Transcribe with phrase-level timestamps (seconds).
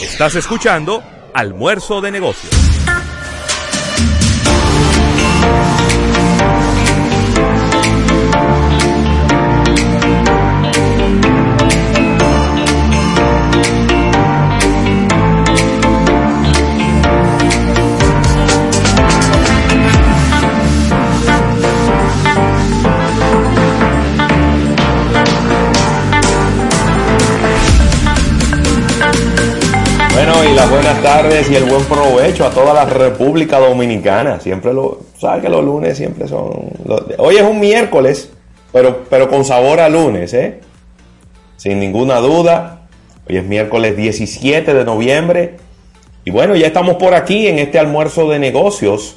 [0.00, 2.65] Estás escuchando Almuerzo de Negocios.
[31.36, 34.40] Y el buen provecho a toda la República Dominicana.
[34.40, 36.70] Siempre lo, sabes que los lunes siempre son.
[37.18, 38.30] hoy es un miércoles,
[38.72, 40.60] pero, pero con sabor a lunes, ¿eh?
[41.58, 42.86] Sin ninguna duda.
[43.28, 45.56] Hoy es miércoles 17 de noviembre.
[46.24, 49.16] Y bueno, ya estamos por aquí en este almuerzo de negocios,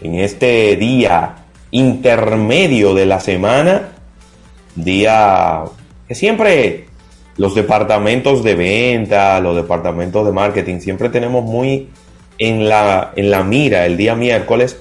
[0.00, 1.34] en este día
[1.70, 3.90] intermedio de la semana.
[4.74, 5.64] Día
[6.08, 6.86] que siempre
[7.36, 11.88] los departamentos de venta, los departamentos de marketing, siempre tenemos muy
[12.38, 14.78] en la, en la mira el día miércoles,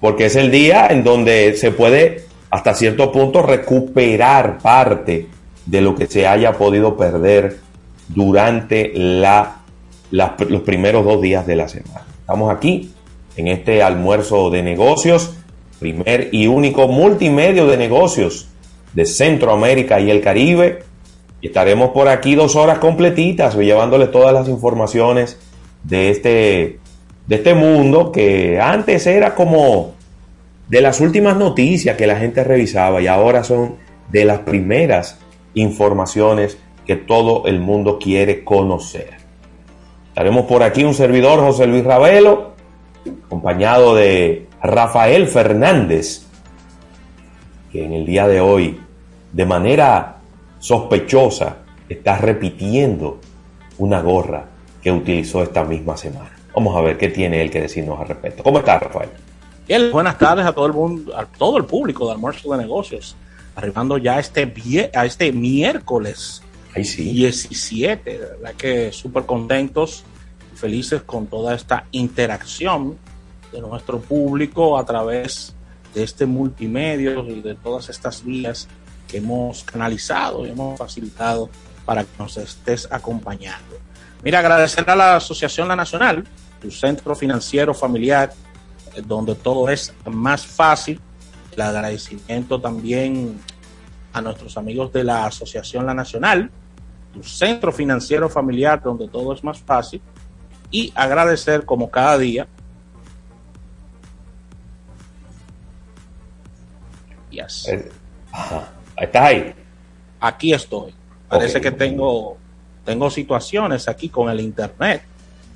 [0.00, 5.28] porque es el día en donde se puede hasta cierto punto recuperar parte
[5.66, 7.58] de lo que se haya podido perder
[8.08, 9.56] durante la,
[10.10, 12.04] los primeros dos días de la semana.
[12.20, 12.92] Estamos aquí
[13.36, 15.34] en este almuerzo de negocios,
[15.80, 18.48] primer y único multimedio de negocios
[18.92, 20.84] de Centroamérica y el Caribe.
[21.44, 25.38] Estaremos por aquí dos horas completitas, llevándoles todas las informaciones
[25.82, 26.78] de este,
[27.26, 29.92] de este mundo que antes era como
[30.68, 33.76] de las últimas noticias que la gente revisaba y ahora son
[34.10, 35.18] de las primeras
[35.52, 36.56] informaciones
[36.86, 39.10] que todo el mundo quiere conocer.
[40.08, 42.52] Estaremos por aquí un servidor, José Luis Ravelo,
[43.26, 46.22] acompañado de Rafael Fernández,
[47.70, 48.80] que en el día de hoy,
[49.34, 50.14] de manera
[50.64, 51.58] sospechosa,
[51.90, 53.20] está repitiendo
[53.76, 54.46] una gorra
[54.82, 56.30] que utilizó esta misma semana.
[56.54, 58.42] Vamos a ver qué tiene él que decirnos al respecto.
[58.42, 59.10] ¿Cómo está, Rafael?
[59.68, 63.14] Bien, buenas tardes a todo el mundo, a todo el público de Almuerzo de Negocios.
[63.56, 66.42] Arribando ya este, a este miércoles
[66.74, 67.10] Ahí sí.
[67.12, 70.02] 17, de verdad que súper contentos
[70.50, 72.96] y felices con toda esta interacción
[73.52, 75.54] de nuestro público a través
[75.94, 78.66] de este multimedio y de todas estas vías
[79.16, 81.50] hemos canalizado y hemos facilitado
[81.84, 83.76] para que nos estés acompañando.
[84.22, 86.24] Mira, agradecer a la Asociación La Nacional,
[86.60, 88.32] tu centro financiero familiar,
[88.94, 91.00] eh, donde todo es más fácil.
[91.52, 93.38] El agradecimiento también
[94.12, 96.50] a nuestros amigos de la Asociación La Nacional,
[97.12, 100.00] tu centro financiero familiar, donde todo es más fácil.
[100.70, 102.48] Y agradecer como cada día.
[107.30, 107.68] Yes.
[107.68, 107.92] Eh,
[108.32, 108.73] Ajá.
[108.96, 109.54] ¿Estás ahí?
[110.20, 110.94] Aquí estoy.
[111.28, 111.62] Parece Ok.
[111.64, 112.36] que tengo,
[112.84, 115.02] tengo situaciones aquí con el internet.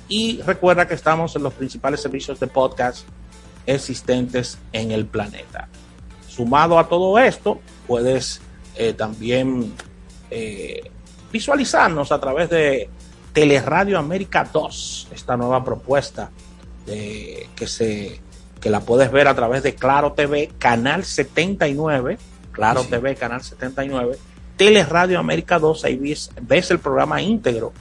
[0.08, 3.08] Y recuerda que estamos en los principales servicios de podcast
[3.66, 5.68] existentes en el planeta.
[6.28, 8.42] Sumado a todo esto, puedes
[8.76, 9.74] eh, también
[10.30, 10.82] eh,
[11.32, 12.90] visualizarnos a través de
[13.34, 16.32] Teleradio América 2, esta nueva propuesta
[16.86, 18.20] de, que, se,
[18.60, 22.18] que la puedes ver a través de Claro TV, Canal 79,
[22.52, 22.90] Claro Sí.
[22.90, 24.18] TV, Canal 79,
[24.58, 27.74] Teleradio América 2, ahí ves, el programa íntegro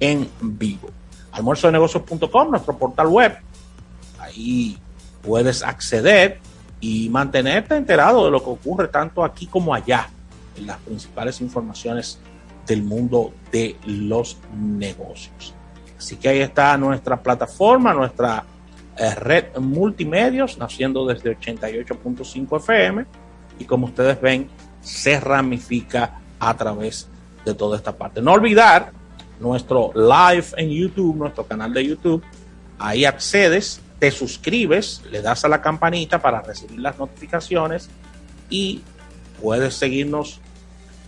[0.00, 0.90] en vivo.
[1.32, 3.38] Almuerzodenegocios.com, nuestro portal web,
[4.18, 4.78] ahí
[5.22, 6.40] puedes acceder
[6.80, 10.08] y mantenerte enterado de lo que ocurre tanto aquí como allá
[10.56, 12.18] en las principales informaciones
[12.66, 15.54] del mundo de los negocios.
[15.98, 18.44] Así que ahí está nuestra plataforma, nuestra
[18.96, 23.06] eh, red multimedios, naciendo desde 88.5 FM
[23.58, 24.48] y como ustedes ven,
[24.88, 27.08] se ramifica a través
[27.44, 28.22] de toda esta parte.
[28.22, 28.92] No olvidar
[29.38, 32.22] nuestro live en YouTube, nuestro canal de YouTube.
[32.78, 37.90] Ahí accedes te suscribes, le das a la campanita para recibir las notificaciones
[38.48, 38.82] y
[39.42, 40.40] puedes seguirnos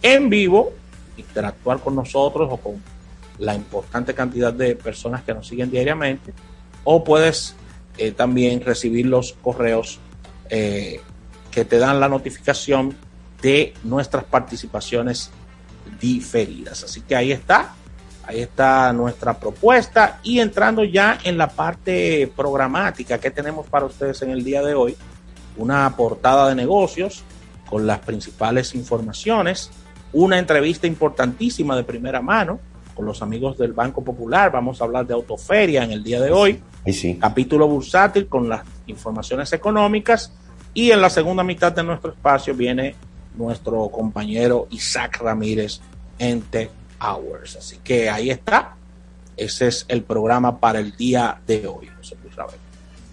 [0.03, 0.73] en vivo,
[1.17, 2.83] interactuar con nosotros o con
[3.39, 6.33] la importante cantidad de personas que nos siguen diariamente,
[6.85, 7.55] o puedes
[7.97, 10.01] eh, también recibir los correos
[10.49, 11.01] eh,
[11.51, 12.97] que te dan la notificación
[13.43, 15.31] de nuestras participaciones
[16.01, 16.85] diferidas.
[16.85, 17.75] Así que ahí está,
[18.27, 20.21] ahí está nuestra propuesta.
[20.23, 24.75] Y entrando ya en la parte programática que tenemos para ustedes en el día de
[24.75, 24.97] hoy,
[25.57, 27.23] una portada de negocios
[27.69, 29.71] con las principales informaciones,
[30.13, 32.59] una entrevista importantísima de primera mano
[32.95, 36.31] con los amigos del Banco Popular, vamos a hablar de autoferia en el día de
[36.33, 37.17] hoy, sí.
[37.19, 40.33] capítulo bursátil con las informaciones económicas.
[40.75, 42.95] Y en la segunda mitad de nuestro espacio viene
[43.37, 45.81] nuestro compañero Isaac Ramírez
[46.19, 47.57] en Tech Hours.
[47.57, 48.75] Así que ahí está.
[49.37, 52.35] Ese es el programa para el día de hoy, José Luis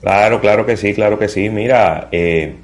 [0.02, 1.50] Claro, claro que sí, claro que sí.
[1.50, 2.56] Mira, eh,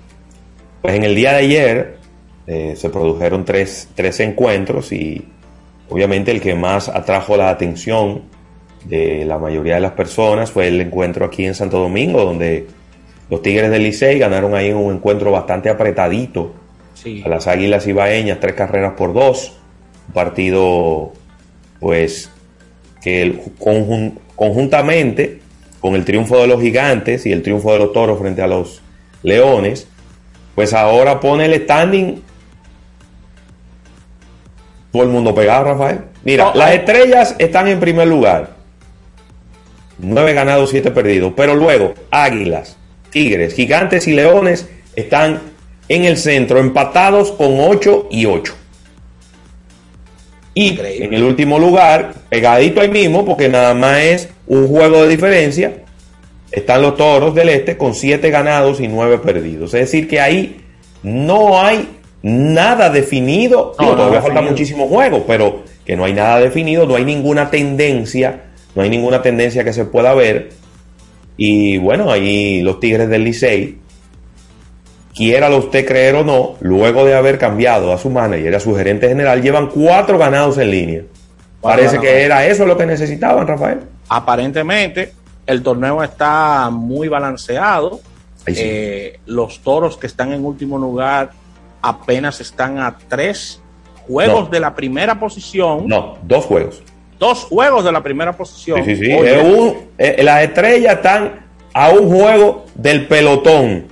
[0.82, 1.98] pues en el día de ayer
[2.46, 5.26] eh, se produjeron tres, tres encuentros y
[5.90, 8.24] obviamente el que más atrajo la atención
[8.84, 12.68] de la mayoría de las personas fue el encuentro aquí en Santo Domingo, donde
[13.30, 16.54] los Tigres del Licey ganaron ahí un encuentro bastante apretadito
[17.24, 19.54] a las Águilas Ibaeñas, tres carreras por dos.
[20.08, 21.14] Un partido,
[21.80, 22.30] pues,
[23.02, 23.42] que
[24.36, 25.42] conjuntamente
[25.80, 28.82] con el triunfo de los Gigantes y el triunfo de los Toros frente a los
[29.22, 29.88] Leones,
[30.56, 32.22] pues ahora pone el standing
[34.94, 36.02] todo el mundo pegado, Rafael.
[36.24, 38.52] Mira, las estrellas están en primer lugar.
[39.98, 41.34] Nueve ganados, siete perdidos.
[41.36, 42.78] Pero luego, Águilas,
[43.10, 45.53] Tigres, Gigantes y Leones están
[45.90, 48.54] en el centro, empatados con 8 y 8.
[50.56, 55.10] Y en el último lugar, pegadito ahí mismo, porque nada más es un juego de
[55.10, 55.84] diferencia,
[56.52, 59.74] están los toros del este con 7 ganados y 9 perdidos.
[59.74, 60.62] Es decir, que ahí
[61.02, 61.90] no hay
[62.22, 63.74] nada definido.
[63.78, 68.44] todavía falta muchísimo juego, pero que no hay nada definido, no hay ninguna tendencia,
[68.76, 70.52] no hay ninguna tendencia que se pueda ver.
[71.36, 73.80] Y bueno, ahí los Tigres del Licey
[75.14, 79.08] quiéralo usted creer o no, luego de haber cambiado a su manager, a su gerente
[79.08, 81.02] general, llevan cuatro ganados en línea.
[81.62, 83.80] Parece que era eso lo que necesitaban, Rafael.
[84.10, 85.14] Aparentemente,
[85.46, 88.02] el torneo está muy balanceado.
[88.46, 91.32] Eh, los toros que están en último lugar
[91.82, 93.62] apenas están a tres
[94.06, 95.88] juegos de la primera posición.
[95.88, 96.84] No, dos juegos.
[97.18, 98.84] Dos juegos de la primera posición.
[98.84, 99.12] Sí, sí, sí.
[99.98, 103.86] Eh, las estrellas están a un juego del pelotón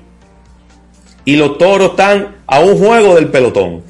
[1.25, 3.83] y los toros están a un juego del pelotón.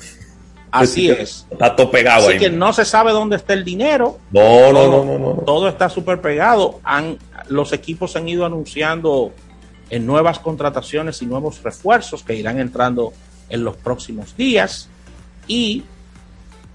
[0.71, 1.45] Así es.
[1.51, 4.19] Está todo pegado Así que no se sabe dónde está el dinero.
[4.31, 5.33] No, no, no, no, no.
[5.45, 6.79] Todo está súper pegado.
[6.83, 7.17] Han,
[7.49, 9.33] los equipos han ido anunciando
[9.89, 13.11] en nuevas contrataciones y nuevos refuerzos que irán entrando
[13.49, 14.87] en los próximos días.
[15.45, 15.83] Y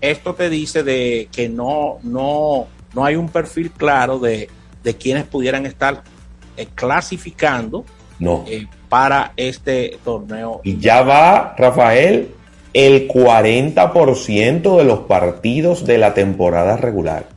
[0.03, 4.51] esto te dice de que no, no, no hay un perfil claro de,
[4.83, 6.03] de quienes pudieran estar
[6.59, 7.87] eh, clasificando
[8.19, 8.45] no.
[8.47, 10.61] Eh, para este torneo.
[10.65, 12.31] Y ya va, Rafael,
[12.73, 17.29] el 40% de los partidos de la temporada regular.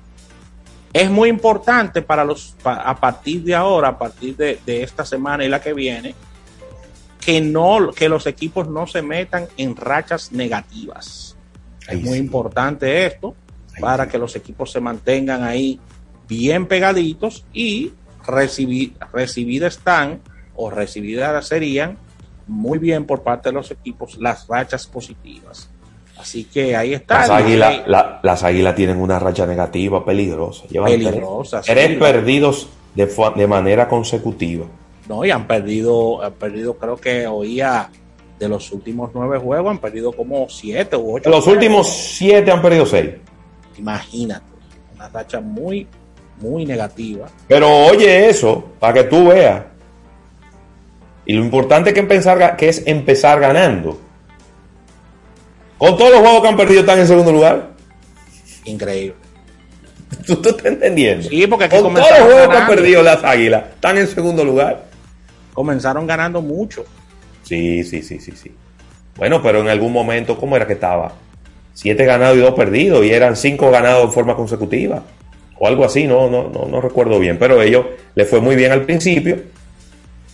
[0.91, 5.47] Es muy importante para los a partir de ahora, a partir de, esta semana y
[5.47, 6.15] la que viene,
[7.21, 11.35] que no que los equipos no se metan en rachas negativas.
[11.87, 13.35] es muy importante esto
[13.79, 15.79] para que los equipos se mantengan ahí
[16.27, 17.93] bien pegaditos y
[18.25, 20.19] recibir, recibidas están
[20.59, 21.97] o recibidas serían
[22.47, 25.69] muy bien por parte de los equipos las rachas positivas.
[26.17, 27.19] Así que ahí está.
[27.19, 27.81] Las águilas,
[28.21, 30.67] las águilas tienen una racha negativa peligrosa.
[30.67, 30.91] Llevan.
[31.63, 34.65] Tres, perdidos de, de, manera consecutiva.
[35.07, 37.89] No, y han perdido, han perdido, creo que oía
[38.37, 41.29] de los últimos nueve juegos, han perdido como siete u ocho.
[41.29, 43.11] Los últimos siete han perdido seis.
[43.77, 44.45] Imagínate,
[44.93, 45.87] una racha muy,
[46.41, 47.27] muy negativa.
[47.47, 49.63] Pero oye eso, para que tú veas
[51.29, 54.01] y lo importante que, empezar, que es empezar ganando.
[55.77, 57.69] Con todos los juegos que han perdido están en segundo lugar.
[58.65, 59.13] Increíble.
[60.25, 61.29] ¿Tú, estás entendiendo?
[61.29, 64.85] Sí, porque Con todos los juegos que han perdido las águilas están en segundo lugar.
[65.53, 66.83] Comenzaron ganando mucho.
[67.43, 68.51] Sí, sí, sí, sí, sí.
[69.15, 71.13] Bueno, pero en algún momento, ¿cómo era que estaba?
[71.75, 75.03] Siete ganados y dos perdidos, y eran cinco ganados en forma consecutiva.
[75.59, 77.37] O algo así, no, no, no, no recuerdo bien.
[77.37, 79.37] Pero a ellos les fue muy bien al principio.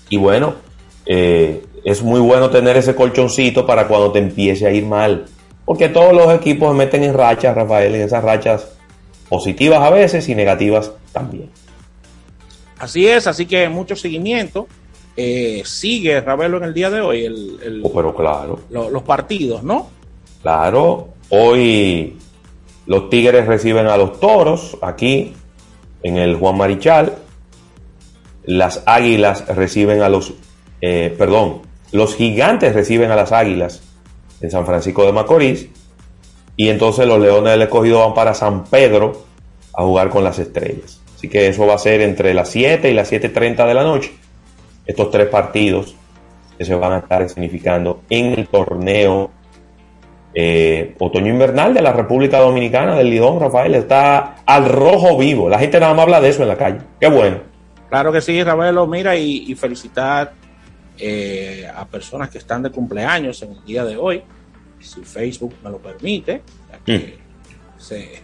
[0.08, 0.64] Y bueno,
[1.06, 5.26] eh, es muy bueno tener ese colchoncito para cuando te empiece a ir mal.
[5.66, 8.68] Porque todos los equipos se meten en rachas, Rafael, en esas rachas
[9.30, 11.50] positivas a veces y negativas también.
[12.78, 14.68] Así es, así que mucho seguimiento.
[15.18, 19.04] Eh, sigue Ravelo en el día de hoy el, el- Oh, pero claro, lo- los
[19.04, 19.88] partidos, ¿no?
[20.42, 21.10] claro.
[21.30, 22.18] Hoy
[22.86, 25.34] los Tigres reciben a los Toros aquí
[26.04, 27.14] en el Juan Marichal.
[28.44, 30.34] Las Águilas reciben a los,
[30.82, 33.82] eh, perdón, los Gigantes reciben a las Águilas
[34.42, 35.70] en San Francisco de Macorís.
[36.58, 39.26] Y entonces los Leones del Escogido van para San Pedro
[39.74, 41.02] a jugar con las Estrellas.
[41.16, 44.14] Así que eso va a ser entre las 7 y las 7.30 de la noche.
[44.86, 45.96] Estos tres partidos
[46.58, 49.32] que se van a estar significando en el torneo
[50.34, 53.76] eh, otoño-invernal de la República Dominicana, del Lidón, Rafael.
[53.76, 55.50] Está al rojo vivo.
[55.50, 56.80] La gente nada más habla de eso en la calle.
[57.00, 57.40] Qué bueno.
[57.90, 60.34] Claro que sí, Ravelo, mira, y, y felicitar
[60.98, 64.22] eh, a personas que están de cumpleaños en el día de hoy,
[64.80, 67.18] si Facebook me lo permite, ya que
[67.78, 68.22] se,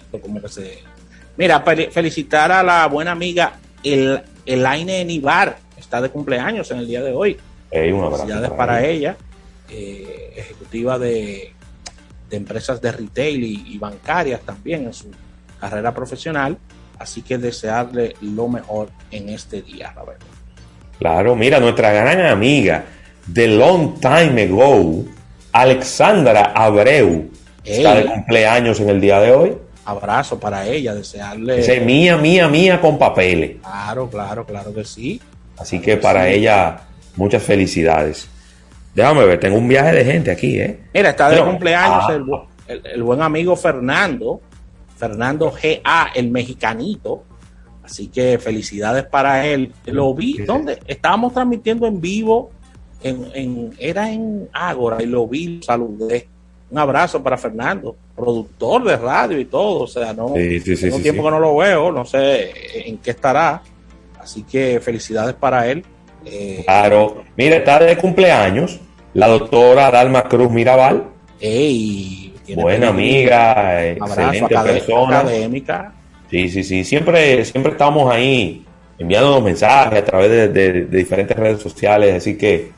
[0.00, 0.78] esto como que se...
[1.36, 6.86] Mira, fel- felicitar a la buena amiga El, Elaine Nibar, está de cumpleaños en el
[6.86, 7.36] día de hoy.
[7.70, 9.16] Ey, un Felicidades para ella,
[9.68, 11.52] eh, ejecutiva de,
[12.30, 15.10] de empresas de retail y, y bancarias también en su
[15.60, 16.58] carrera profesional.
[16.98, 20.24] Así que desearle lo mejor en este día, Roberto.
[20.98, 22.84] Claro, mira, nuestra gran amiga
[23.26, 25.04] de long time ago,
[25.52, 27.30] Alexandra Abreu,
[27.64, 29.56] está de cumpleaños en el día de hoy.
[29.84, 31.60] Abrazo para ella, desearle.
[31.60, 33.56] Es mía, mía, mía con papeles.
[33.62, 35.20] Claro, claro, claro que sí.
[35.58, 36.78] Así que para ella,
[37.16, 38.28] muchas felicidades.
[38.94, 40.80] Déjame ver, tengo un viaje de gente aquí, ¿eh?
[40.92, 42.12] Mira, está de Pero- cumpleaños Ah.
[42.68, 44.40] el- el buen amigo Fernando,
[44.96, 47.22] Fernando GA, el mexicanito.
[47.86, 49.72] Así que felicidades para él.
[49.86, 50.78] Lo vi, ¿dónde?
[50.86, 52.50] Estábamos transmitiendo en vivo,
[53.02, 56.26] en, en- era en Ágora, y lo vi, lo saludé.
[56.68, 59.82] Un abrazo para Fernando, productor de radio y todo.
[59.84, 62.50] O sea, no Sí, sí, sí, tengo tiempo que no lo veo, no sé
[62.88, 63.62] en qué estará.
[64.20, 65.84] Así que felicidades para él.
[66.24, 67.22] Eh, Claro.
[67.36, 68.80] Mira, está de cumpleaños
[69.14, 71.04] la doctora Dalma Cruz Mirabal.
[71.40, 75.20] ey, Buena amiga, excelente persona.
[75.20, 75.92] académica.
[76.30, 76.84] Sí, sí, sí.
[76.84, 78.64] Siempre, siempre estamos ahí
[78.98, 82.14] enviándonos mensajes a través de, de- de diferentes redes sociales.
[82.16, 82.72] Así que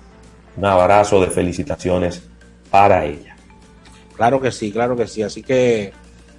[0.56, 2.22] un abrazo de felicitaciones
[2.70, 3.36] para ella.
[4.16, 5.22] Claro que sí, claro que sí.
[5.22, 5.92] Así que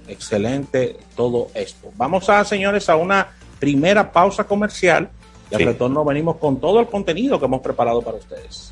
[0.06, 1.90] excelente todo esto.
[1.96, 5.08] Vamos a, señores, a una primera pausa comercial
[5.50, 5.64] y al Sí.
[5.66, 8.70] retorno venimos con todo el contenido que hemos preparado para ustedes.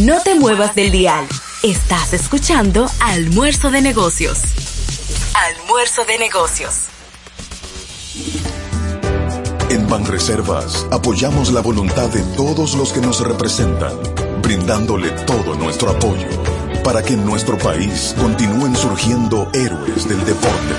[0.00, 1.24] No te muevas del dial.
[1.64, 4.38] Estás escuchando Almuerzo de Negocios.
[5.34, 6.84] Almuerzo de Negocios.
[9.68, 13.90] En Banreservas apoyamos la voluntad de todos los que nos representan,
[14.40, 16.28] brindándole todo nuestro apoyo
[16.84, 20.74] para que en nuestro país continúen surgiendo héroes del deporte.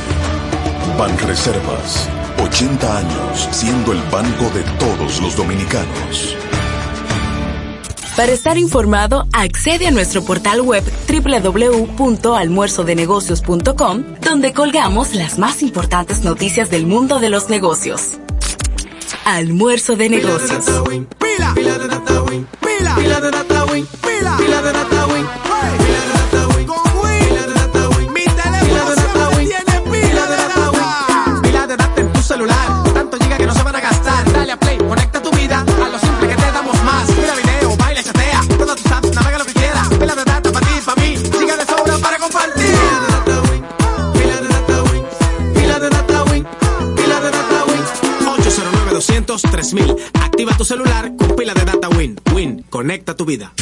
[0.97, 2.07] Banreservas,
[2.41, 6.37] 80 años siendo el banco de todos los dominicanos.
[8.19, 16.69] Para estar informado, accede a nuestro portal web www.almuerzodenegocios.com, donde colgamos las más importantes noticias
[16.69, 18.19] del mundo de los negocios.
[19.23, 20.65] Almuerzo de negocios.
[21.17, 21.87] Pila, pila de
[48.99, 49.95] 809 200 3000.
[50.21, 52.19] Activa tu celular con pila de data Win.
[52.33, 53.53] Win, conecta tu vida.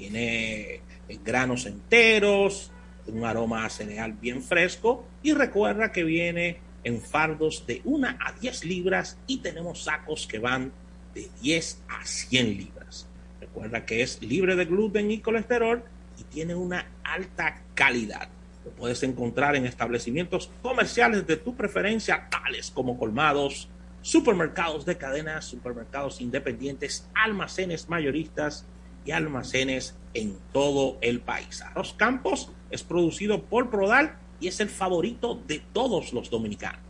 [0.00, 0.80] Tiene
[1.22, 2.72] granos enteros,
[3.06, 8.32] un aroma a cereal bien fresco y recuerda que viene en fardos de 1 a
[8.40, 10.72] 10 libras y tenemos sacos que van
[11.14, 13.08] de 10 a 100 libras.
[13.42, 15.84] Recuerda que es libre de gluten y colesterol
[16.18, 18.30] y tiene una alta calidad.
[18.64, 23.68] Lo puedes encontrar en establecimientos comerciales de tu preferencia, tales como colmados,
[24.00, 28.64] supermercados de cadenas, supermercados independientes, almacenes mayoristas
[29.04, 31.62] y almacenes en todo el país.
[31.62, 36.80] Arroz Campos es producido por Prodal y es el favorito de todos los dominicanos.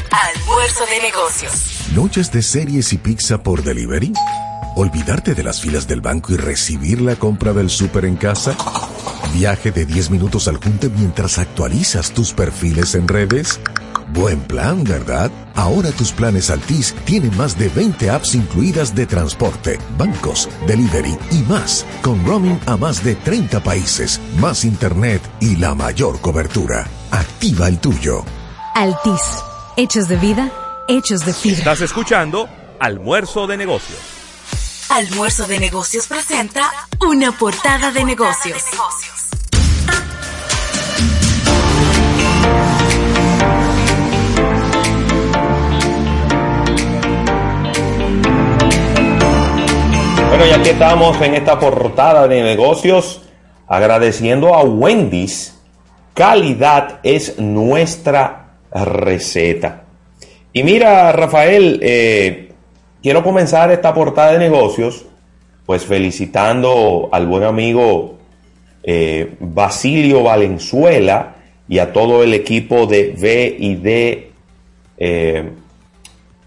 [0.09, 1.75] Almuerzo de negocios.
[1.93, 4.13] ¿Noches de series y pizza por delivery?
[4.77, 8.57] ¿Olvidarte de las filas del banco y recibir la compra del súper en casa?
[9.33, 13.61] ¿Viaje de 10 minutos al junte mientras actualizas tus perfiles en redes?
[14.09, 15.31] Buen plan, ¿verdad?
[15.55, 21.37] Ahora tus planes Altis tienen más de 20 apps incluidas de transporte, bancos, delivery y
[21.43, 26.85] más, con roaming a más de 30 países, más internet y la mayor cobertura.
[27.11, 28.25] Activa el tuyo.
[28.75, 29.41] Altis.
[29.77, 30.51] Hechos de vida,
[30.89, 31.59] hechos de fibra.
[31.59, 34.14] Estás escuchando Almuerzo de Negocios.
[34.95, 36.71] Almuerzo de negocios presenta
[37.05, 38.63] una portada de negocios.
[50.29, 53.21] Bueno, ya que estamos en esta portada de negocios,
[53.67, 55.59] agradeciendo a Wendy's,
[56.13, 59.83] calidad es nuestra receta.
[60.53, 62.44] Y mira, Rafael, eh,
[63.05, 65.05] quiero comenzar esta portada de negocios,
[65.67, 68.15] pues felicitando al buen amigo
[68.81, 71.35] eh, Basilio Valenzuela
[71.67, 74.31] y a todo el equipo de V y D
[74.97, 75.49] eh,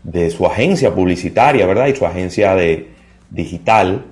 [0.02, 1.86] de su agencia publicitaria, ¿verdad?
[1.86, 2.88] Y su agencia de
[3.30, 4.06] digital,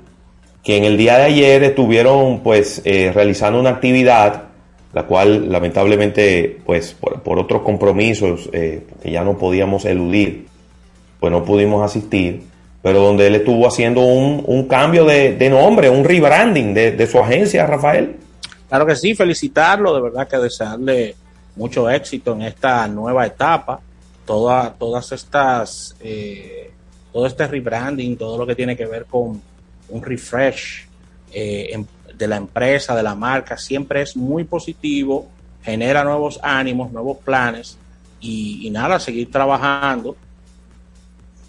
[0.63, 4.45] que en el día de ayer estuvieron pues eh, realizando una actividad,
[4.93, 10.47] la cual lamentablemente pues por, por otros compromisos que ya no podíamos eludir,
[11.21, 12.43] pues no pudimos asistir,
[12.83, 17.67] pero donde él estuvo haciendo un, un cambio de, nombre, un rebranding de, su agencia,
[17.67, 18.17] Rafael.
[18.69, 21.15] Claro que sí, felicitarlo, de verdad que desearle
[21.57, 23.81] mucho éxito en esta nueva etapa,
[24.25, 25.95] Toda, todas estas...
[26.01, 26.73] Eh,
[27.13, 29.41] todo este rebranding, todo lo que tiene que ver con
[29.89, 30.87] un refresh
[31.33, 35.27] eh, de la empresa, de la marca, siempre es muy positivo,
[35.63, 37.79] genera nuevos ánimos, nuevos planes
[38.21, 40.17] y nada, seguir trabajando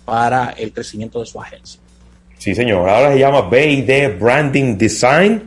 [0.08, 1.82] para el crecimiento de su agencia.
[2.38, 2.88] Sí, señor.
[2.88, 5.44] Ahora se llama BD Branding Design.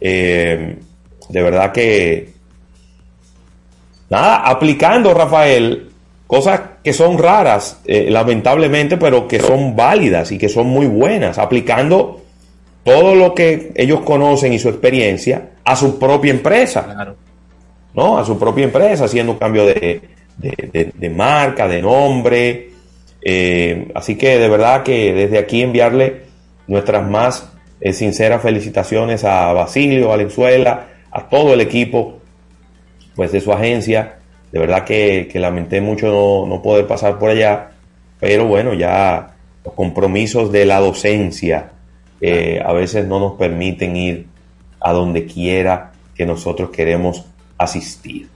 [0.00, 0.78] Eh,
[1.28, 2.32] de verdad que.
[4.08, 5.90] Nada, aplicando, Rafael,
[6.26, 11.36] cosas que son raras, eh, lamentablemente, pero que son válidas y que son muy buenas,
[11.36, 12.22] aplicando
[12.84, 16.84] todo lo que ellos conocen y su experiencia a su propia empresa.
[16.84, 17.16] Claro.
[17.92, 18.16] ¿No?
[18.16, 20.00] A su propia empresa, haciendo un cambio de,
[20.38, 22.77] de, de, de marca, de nombre.
[23.22, 26.22] Eh, así que de verdad que desde aquí enviarle
[26.66, 32.18] nuestras más eh, sinceras felicitaciones a Basilio Valenzuela, a todo el equipo
[33.14, 34.18] pues de su agencia
[34.52, 37.70] de verdad que, lamenté mucho no, no, poder pasar por allá,
[38.18, 41.72] pero bueno, ya los compromisos de la docencia
[42.20, 44.26] eh, a veces no nos permiten ir
[44.80, 47.24] a donde quiera que nosotros queremos
[47.58, 48.28] asistir.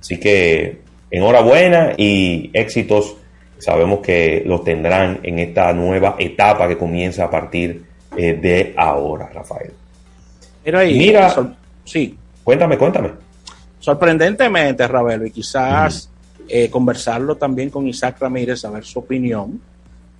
[0.00, 3.16] Así que enhorabuena y éxitos.
[3.64, 7.84] Sabemos que los tendrán en esta nueva etapa que comienza a partir
[8.16, 9.72] eh, de ahora, Rafael.
[10.64, 11.34] Mira, ahí, Mira,
[11.84, 12.16] sí.
[12.42, 13.24] Cuéntame, cuéntame
[13.84, 16.08] sorprendentemente, Ravelo, y quizás
[16.48, 19.60] eh, conversarlo también con Isaac Ramírez, a ver su opinión,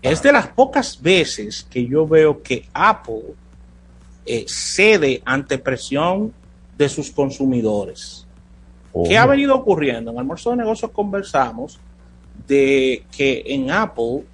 [0.02, 3.22] es de las pocas veces que yo veo que Apple
[4.26, 6.30] eh, cede ante presión
[6.76, 8.26] de sus consumidores.
[9.08, 10.10] ¿Qué ha venido ocurriendo?
[10.10, 11.80] En Almuerzo de Negocios conversamos
[12.46, 14.24] de que en Apple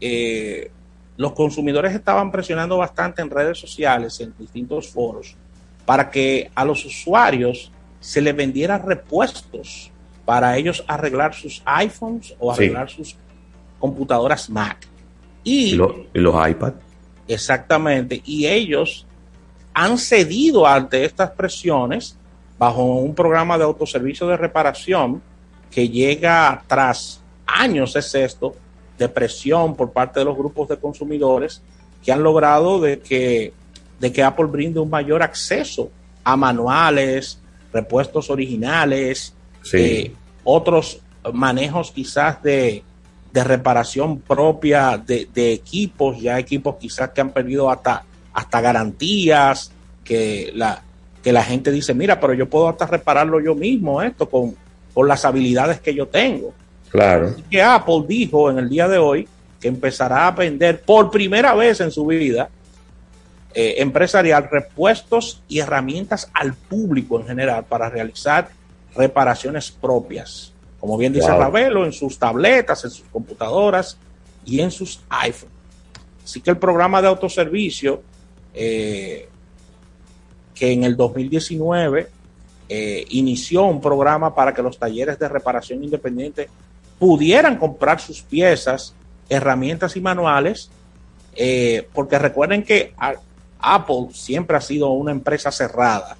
[0.00, 0.70] eh,
[1.16, 5.36] los consumidores estaban presionando bastante en redes sociales, en distintos foros,
[5.84, 9.90] para que a los usuarios se les vendiera repuestos
[10.24, 12.96] para ellos arreglar sus iPhones o arreglar sí.
[12.96, 13.16] sus
[13.78, 14.86] computadoras Mac.
[15.42, 16.74] Y, ¿Y, lo, ¿Y, los iPad.
[17.26, 18.22] Exactamente.
[18.24, 19.06] Y ellos
[19.74, 22.16] han cedido ante estas presiones
[22.58, 25.22] bajo un programa de autoservicio de reparación
[25.70, 27.19] que llega tras
[27.58, 28.54] años, es esto,
[28.98, 31.62] de presión por parte de los grupos de consumidores
[32.04, 33.52] que han logrado de que,
[33.98, 35.90] de que Apple brinde un mayor acceso
[36.24, 37.40] a manuales,
[37.72, 39.78] repuestos originales, sí.
[39.78, 40.12] eh,
[40.44, 41.00] otros
[41.32, 42.82] manejos quizás de,
[43.32, 49.72] de reparación propia de, de equipos, ya equipos quizás que han perdido hasta, hasta garantías,
[50.04, 50.82] que la,
[51.22, 54.54] que la gente dice, mira, pero yo puedo hasta repararlo yo mismo esto con,
[54.92, 56.52] con las habilidades que yo tengo.
[56.90, 57.28] Claro.
[57.28, 59.28] Así que Apple dijo en el día de hoy
[59.60, 62.48] que empezará a vender por primera vez en su vida
[63.54, 68.48] eh, empresarial repuestos y herramientas al público en general para realizar
[68.94, 70.52] reparaciones propias.
[70.78, 71.40] Como bien dice Wow.
[71.40, 73.96] Ravelo, en sus tabletas, en sus computadoras
[74.46, 75.54] y en sus iPhones.
[76.24, 78.02] Así que el programa de autoservicio
[78.54, 79.28] eh,
[80.54, 82.08] que en el 2019
[82.68, 86.48] eh, inició un programa para que los talleres de reparación independiente
[87.00, 88.94] pudieran comprar sus piezas,
[89.28, 90.70] herramientas y manuales,
[91.34, 92.92] eh, porque recuerden que
[93.58, 96.16] Apple siempre ha sido una empresa cerrada.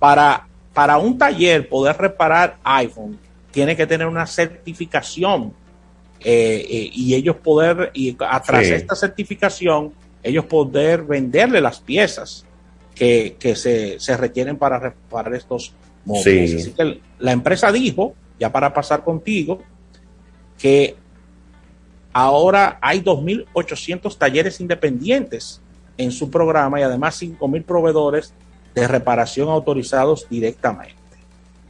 [0.00, 3.18] Para, para un taller poder reparar iPhone,
[3.52, 5.52] tiene que tener una certificación
[6.20, 8.72] eh, eh, y ellos poder, y a tras Sí.
[8.74, 9.92] esta certificación,
[10.22, 12.44] ellos poder venderle las piezas
[12.94, 15.72] que, que se, se requieren para reparar estos
[16.04, 16.50] móviles.
[16.50, 16.56] Sí.
[16.56, 19.62] Así que la empresa dijo, ya para pasar contigo,
[20.60, 20.96] que
[22.12, 25.60] ahora hay 2.800 talleres independientes
[25.96, 28.32] en su programa y además 5.000 proveedores
[28.74, 30.94] de reparación autorizados directamente.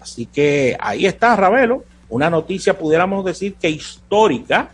[0.00, 4.70] Así que ahí está, Ravelo, una noticia, pudiéramos decir que histórica,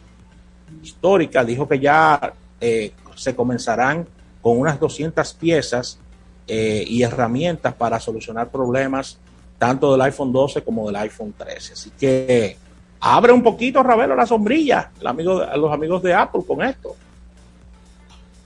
[0.82, 4.06] histórica, dijo que ya eh, se comenzarán
[4.40, 5.98] con unas 200 piezas
[6.46, 9.18] eh, y herramientas para solucionar problemas
[9.58, 11.72] tanto del iPhone 12 como del iPhone 13.
[11.72, 12.56] Así que
[13.00, 16.94] abre un poquito, Ravelo, la sombrilla el amigo, a los amigos de Apple con esto.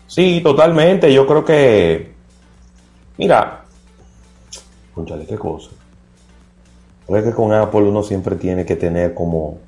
[0.06, 1.12] Sí, totalmente.
[1.12, 2.12] Yo creo que.
[3.16, 3.64] Mira.
[4.94, 5.70] Conchale, qué cosa.
[7.06, 9.58] Creo que con Apple uno siempre tiene que tener como.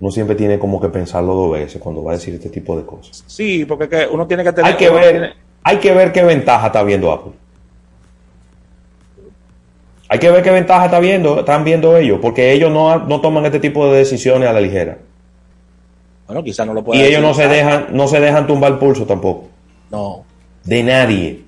[0.00, 2.84] Uno siempre tiene como que pensarlo dos veces cuando va a decir este tipo de
[2.86, 3.24] cosas.
[3.26, 5.32] Sí, porque que uno tiene que tener Hay que ver, tiene-
[5.64, 7.32] hay que ver qué ventaja está viendo Apple.
[10.08, 13.44] Hay que ver qué ventaja está viendo, están viendo ellos, porque ellos no, no toman
[13.46, 14.98] este tipo de decisiones a la ligera.
[16.26, 18.78] Bueno, quizás no lo pueda Y ellos no se dejan, no se dejan tumbar el
[18.78, 19.48] pulso tampoco.
[19.90, 20.24] No.
[20.64, 21.40] de nadie.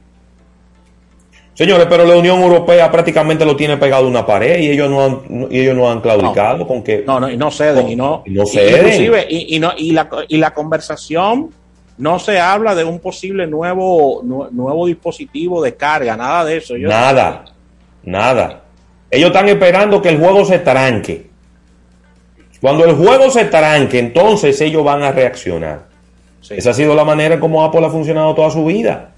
[1.55, 5.05] Señores, pero la Unión Europea prácticamente lo tiene pegado a una pared y ellos no
[5.05, 7.96] han, no- y ellos no han claudicado con que No, no, y no ceden, y
[7.96, 8.79] no, Y no ceden.
[8.79, 11.51] inclusive, y, y no, y la, y la conversación
[11.99, 16.75] no se habla de un posible nuevo, nu- nuevo dispositivo de carga, nada de eso.
[16.79, 17.44] Nada,
[18.02, 18.62] nada.
[19.10, 21.30] Ellos están esperando que el juego se tranque.
[22.60, 25.86] Cuando el juego se tranque, entonces ellos van a reaccionar.
[26.40, 26.54] Sí.
[26.56, 29.12] Esa ha sido la manera en cómo Apple ha funcionado toda su vida.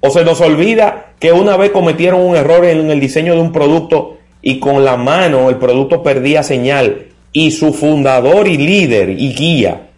[0.00, 3.52] O se nos olvida que una vez cometieron un error en el diseño de un
[3.52, 9.34] producto y con la mano el producto perdía señal y su fundador y líder y
[9.34, 9.88] guía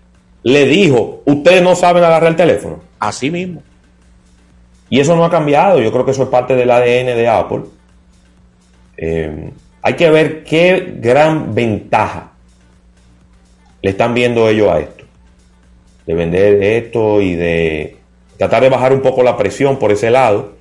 [0.42, 2.80] le dijo, ustedes no saben agarrar el teléfono.
[2.98, 3.62] Así mismo.
[4.90, 5.80] Y eso no ha cambiado.
[5.80, 7.62] Yo creo que eso es parte del ADN de Apple.
[8.96, 9.50] Eh,
[9.80, 12.32] hay que ver qué gran ventaja
[13.80, 15.04] le están viendo ellos a esto.
[16.06, 17.96] De vender esto y de
[18.36, 20.54] tratar de bajar un poco la presión por ese lado.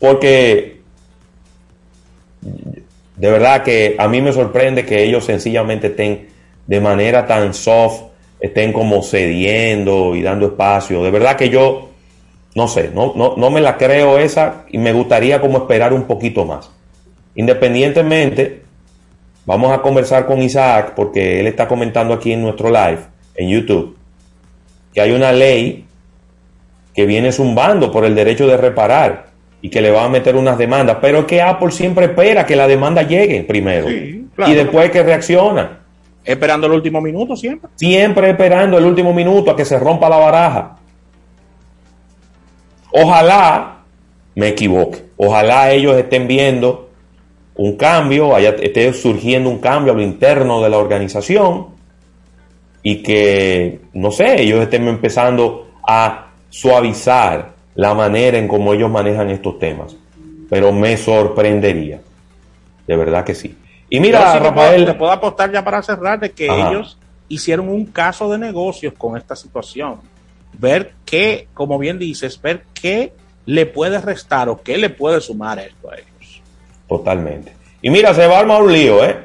[0.00, 0.80] Porque
[3.16, 6.28] de verdad que a mí me sorprende que ellos sencillamente estén
[6.66, 8.02] de manera tan soft,
[8.40, 11.02] estén como cediendo y dando espacio.
[11.02, 11.93] De verdad que yo
[12.54, 16.04] no sé, no, no, no me la creo esa y me gustaría como esperar un
[16.04, 16.70] poquito más.
[17.34, 18.62] Independientemente,
[19.46, 22.98] vamos a conversar con Isaac porque él está comentando aquí en nuestro live,
[23.36, 23.96] en YouTube,
[24.92, 25.84] que hay una ley
[26.94, 29.26] que viene zumbando por el derecho de reparar
[29.60, 32.54] y que le va a meter unas demandas, pero es que Apple siempre espera que
[32.54, 34.52] la demanda llegue primero Sí, claro.
[34.52, 35.80] y después que reacciona.
[36.24, 37.68] Esperando el último minuto siempre.
[37.74, 40.76] Siempre esperando el último minuto a que se rompa la baraja.
[42.96, 43.78] Ojalá
[44.36, 45.04] me equivoque.
[45.16, 46.90] Ojalá ellos estén viendo
[47.56, 51.66] un cambio, haya, esté surgiendo un cambio a lo interno de la organización
[52.84, 59.28] y que, no sé, ellos estén empezando a suavizar la manera en cómo ellos manejan
[59.30, 59.96] estos temas.
[60.48, 62.00] Pero me sorprendería.
[62.86, 63.56] De verdad que sí.
[63.90, 64.84] Y mira, sí puedo- Rafael.
[64.86, 66.70] te puedo apostar ya para cerrar de que Ajá.
[66.70, 66.96] ellos
[67.28, 69.96] hicieron un caso de negocios con esta situación.
[70.58, 73.12] Ver qué, como bien dices, ver qué
[73.46, 76.42] le puede restar o qué le puede sumar esto a ellos.
[76.88, 77.52] Totalmente.
[77.82, 79.16] Y mira, se va a armar un lío, ¿eh?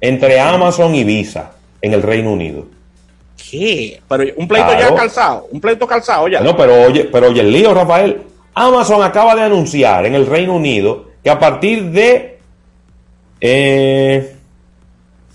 [0.00, 2.66] Entre Amazon y Visa en el Reino Unido.
[3.50, 4.00] ¿Qué?
[4.08, 4.90] Pero un pleito Claro.
[4.90, 6.40] ya calzado, un pleito calzado ya.
[6.40, 8.22] No, pero oye, pero oye el lío, Rafael.
[8.54, 12.38] Amazon acaba de anunciar en el Reino Unido que a partir de
[13.40, 14.34] eh,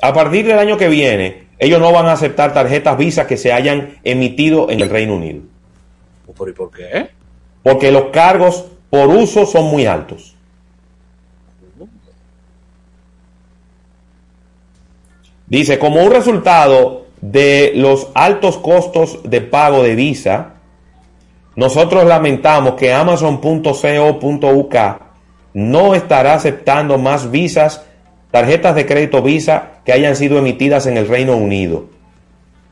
[0.01, 3.53] a partir del año que viene, ellos no van a aceptar tarjetas Visa que se
[3.53, 5.43] hayan emitido en el Reino Unido.
[6.35, 7.09] ¿Pero y por qué?
[7.61, 10.35] Porque los cargos por uso son muy altos.
[15.45, 20.53] Dice, como un resultado de los altos costos de pago de Visa,
[21.55, 24.75] nosotros lamentamos que Amazon.co.uk
[25.53, 27.85] no estará aceptando más visas,
[28.31, 31.85] tarjetas de crédito Visa que hayan sido emitidas en el Reino Unido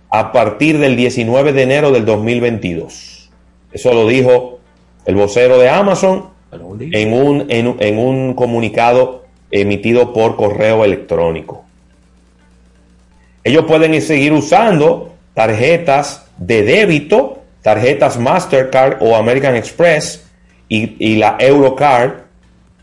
[0.09, 3.29] a partir del 19 de enero del 2022.
[3.71, 4.59] Eso lo dijo
[5.05, 11.65] el vocero de Amazon en un, en, en un comunicado emitido por correo electrónico.
[13.43, 20.25] Ellos pueden seguir usando tarjetas de débito, tarjetas Mastercard o American Express
[20.67, 22.25] y, y la Eurocard,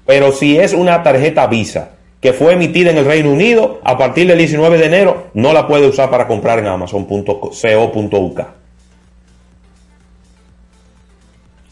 [0.07, 4.27] pero si es una tarjeta Visa que fue emitida en el Reino Unido a partir
[4.27, 8.41] del 19 de enero, no la puede usar para comprar en amazon.co.uk.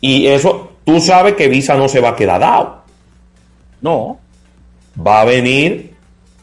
[0.01, 2.83] Y eso, tú sabes que Visa no se va a quedar dado.
[3.81, 4.19] No.
[4.99, 5.95] Va a venir,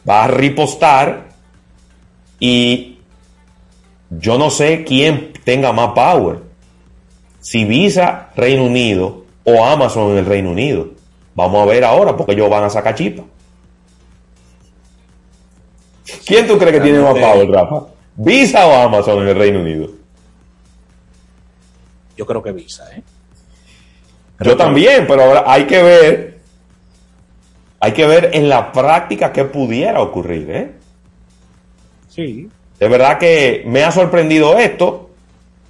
[0.08, 1.28] va a ripostar
[2.40, 2.98] y
[4.10, 6.40] yo no sé quién tenga más power.
[7.40, 10.88] Si Visa Reino Unido o Amazon en el Reino Unido.
[11.34, 13.22] Vamos a ver ahora porque ellos van a sacar chispa.
[16.26, 17.86] ¿Quién tú crees que tiene más power, Rafa?
[18.16, 19.88] ¿Visa o Amazon en el Reino Unido?
[22.16, 23.02] Yo creo que Visa, ¿eh?
[24.40, 26.38] Yo también, pero ahora hay que ver,
[27.80, 30.72] hay que ver en la práctica qué pudiera ocurrir, ¿eh?
[32.08, 32.48] Sí.
[32.78, 35.10] De verdad que me ha sorprendido esto.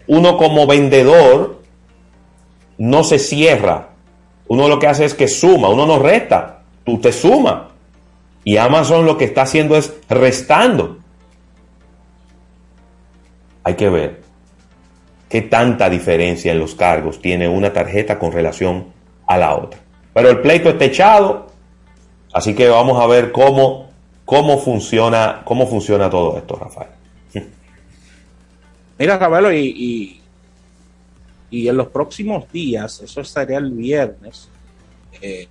[0.06, 1.60] Uno como vendedor
[2.78, 3.90] no se cierra.
[4.48, 7.71] Uno lo que hace es que suma, uno no resta, tú te suma.
[8.44, 10.98] Y Amazon lo que está haciendo es restando.
[13.64, 14.22] Hay que ver
[15.28, 18.92] qué tanta diferencia en los cargos tiene una tarjeta con relación
[19.26, 19.80] a la otra.
[20.12, 21.46] Pero el pleito está echado,
[22.32, 23.88] así que vamos a ver cómo,
[24.24, 26.90] cómo, funciona, cómo funciona todo esto, Rafael.
[28.98, 30.20] Mira, Ravelo, y,
[31.50, 34.48] y, en los próximos días, eso sería el viernes,
[35.20, 35.48] eh,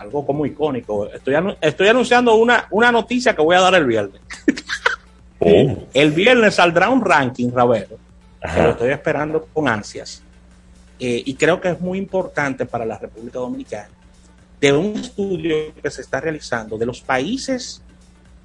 [0.00, 1.06] algo como icónico.
[1.12, 4.20] Estoy, anu- estoy anunciando una, una noticia que voy a dar el viernes.
[5.42, 7.96] Oh, El viernes saldrá un ranking, Ravelo,
[8.42, 10.22] que lo estoy esperando con ansias.
[10.98, 13.88] Eh, y creo que es muy importante para la República Dominicana,
[14.60, 17.80] de un estudio que se está realizando de los países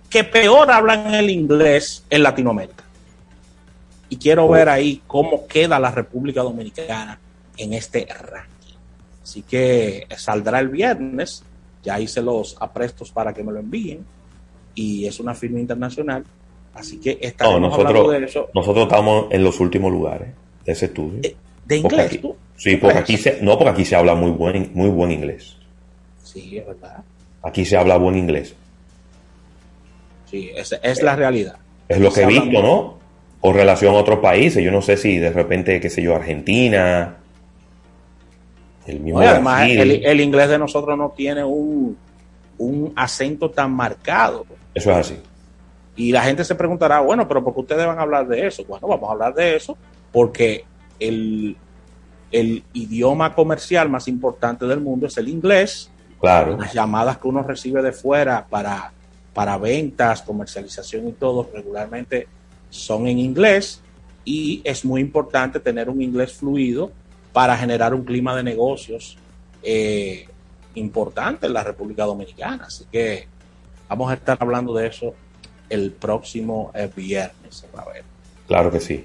[0.10, 2.86] que peor hablan el inglés en Latinoamérica.
[4.08, 7.20] Y quiero ver ahí cómo queda la República Dominicana
[7.58, 8.55] en este ranking.
[9.26, 11.42] Así que saldrá el viernes,
[11.84, 14.06] ya hice los aprestos para que me lo envíen,
[14.76, 16.24] y es una firma internacional,
[16.76, 18.50] así que No, estaremos hablando nosotros, de eso.
[18.54, 20.28] nosotros estamos en los últimos lugares
[20.64, 21.22] de ese estudio.
[21.22, 21.30] De,
[21.66, 22.36] de Porque inglés, aquí- ¿tú?
[22.56, 25.58] sí, porque aquí se, no, porque aquí se habla muy buen, muy buen inglés.
[26.24, 27.04] Sí, es verdad.
[27.42, 28.54] Aquí se habla buen inglés.
[30.30, 31.56] Sí, es, es la realidad.
[31.90, 33.00] Es lo que he visto, ¿no?
[33.40, 34.64] Con relación a otros países.
[34.64, 37.18] Yo no sé si de repente, qué sé yo, Argentina,
[38.86, 41.98] el mismo y además, el inglés de nosotros no tiene un,
[42.58, 44.46] un acento tan marcado.
[44.74, 45.18] Eso es así.
[45.96, 48.64] Y la gente se preguntará, bueno, pero ¿por qué ustedes van a hablar de eso?
[48.66, 49.78] Bueno, vamos a hablar de eso
[50.12, 50.66] porque
[51.00, 51.56] el,
[52.32, 55.90] el idioma comercial más importante del mundo es el inglés.
[56.20, 56.58] Claro.
[56.58, 58.92] Las llamadas que uno recibe de fuera para,
[59.34, 62.28] para ventas, comercialización y todo regularmente
[62.70, 63.82] son en inglés
[64.26, 66.92] y es muy importante tener un inglés fluido
[67.36, 69.18] para generar un clima de negocios
[69.62, 70.26] eh,
[70.76, 72.64] importante en la República Dominicana.
[72.68, 73.28] Así que
[73.90, 75.14] vamos a estar hablando de eso
[75.70, 77.66] el próximo eh, viernes.
[77.94, 78.06] Ver.
[78.48, 79.04] Claro que sí.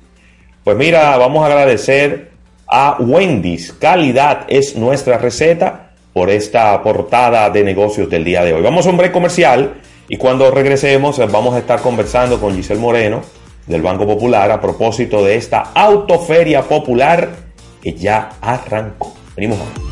[0.62, 2.30] Pues mira, vamos a agradecer
[2.68, 3.72] a Wendy's.
[3.72, 8.62] Calidad es nuestra receta por esta portada de negocios del día de hoy.
[8.62, 9.74] Vamos a un break comercial
[10.06, 13.22] y cuando regresemos eh, vamos a estar conversando con Giselle Moreno
[13.66, 17.49] del Banco Popular a propósito de esta autoferia popular
[17.80, 19.16] que ya arrancó.
[19.36, 19.90] Venimos ahora.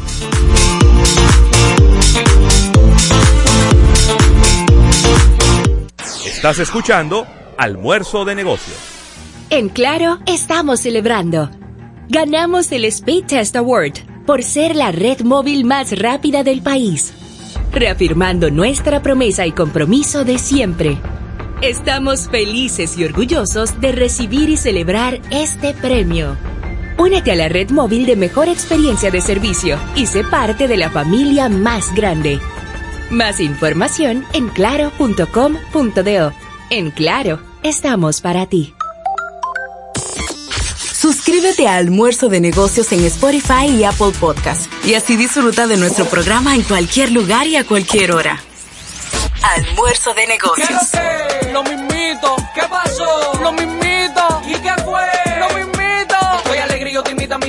[6.25, 8.77] Estás escuchando Almuerzo de Negocios.
[9.51, 11.51] En Claro, estamos celebrando.
[12.09, 17.13] Ganamos el Speed Test Award por ser la red móvil más rápida del país,
[17.73, 20.99] reafirmando nuestra promesa y compromiso de siempre.
[21.61, 26.37] Estamos felices y orgullosos de recibir y celebrar este premio.
[26.99, 30.91] Únete a la red móvil de mejor experiencia de servicio y sé parte de la
[30.91, 32.41] familia más grande.
[33.09, 36.33] Más información en claro.com.do.
[36.71, 38.75] En Claro, estamos para ti.
[40.93, 46.05] Suscríbete a Almuerzo de Negocios en Spotify y Apple Podcast y así disfruta de nuestro
[46.07, 48.43] programa en cualquier lugar y a cualquier hora.
[49.43, 50.91] Almuerzo de Negocios.
[51.53, 53.41] Lo mismito, ¿qué pasó?
[53.41, 54.78] Lo mismito, ¿y qué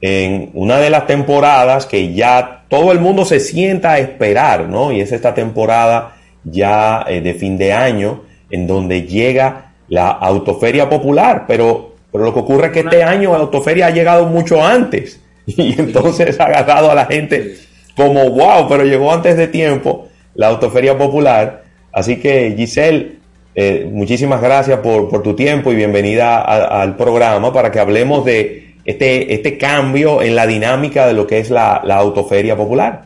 [0.00, 4.92] en una de las temporadas que ya todo el mundo se sienta a esperar, ¿no?
[4.92, 10.88] Y es esta temporada ya eh, de fin de año, en donde llega la Autoferia
[10.88, 14.64] Popular, pero, pero lo que ocurre es que este año la Autoferia ha llegado mucho
[14.64, 15.20] antes.
[15.46, 17.54] Y entonces ha agarrado a la gente
[17.96, 21.64] como wow, pero llegó antes de tiempo la Autoferia Popular.
[21.92, 23.16] Así que Giselle,
[23.54, 28.74] eh, muchísimas gracias por, por, tu tiempo y bienvenida al programa para que hablemos de
[28.84, 33.04] este, este cambio en la dinámica de lo que es la, la Autoferia Popular.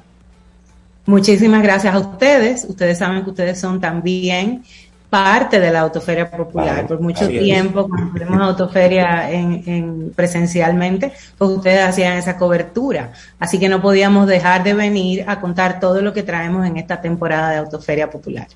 [1.06, 2.66] Muchísimas gracias a ustedes.
[2.68, 4.62] Ustedes saben que ustedes son también
[5.10, 6.86] parte de la Autoferia Popular.
[6.86, 13.12] Por mucho tiempo, cuando tuvimos Autoferia en, en, presencialmente, pues ustedes hacían esa cobertura.
[13.40, 17.00] Así que no podíamos dejar de venir a contar todo lo que traemos en esta
[17.00, 18.46] temporada de Autoferia Popular.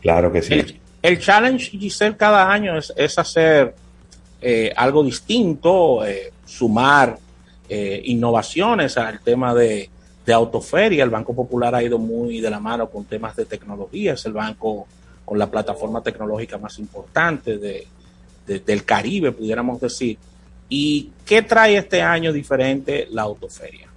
[0.00, 0.54] Claro que sí.
[0.54, 3.74] El, el challenge, Giselle, cada año es, es hacer
[4.40, 7.18] eh, algo distinto, eh, sumar
[7.68, 9.90] eh, innovaciones al tema de,
[10.24, 11.04] de autoferia.
[11.04, 14.14] El Banco Popular ha ido muy de la mano con temas de tecnología.
[14.14, 14.86] Es el banco
[15.28, 17.86] con la plataforma tecnológica más importante de,
[18.46, 20.16] de, del Caribe, pudiéramos decir.
[20.70, 23.88] ¿Y qué trae este año diferente la autoferia?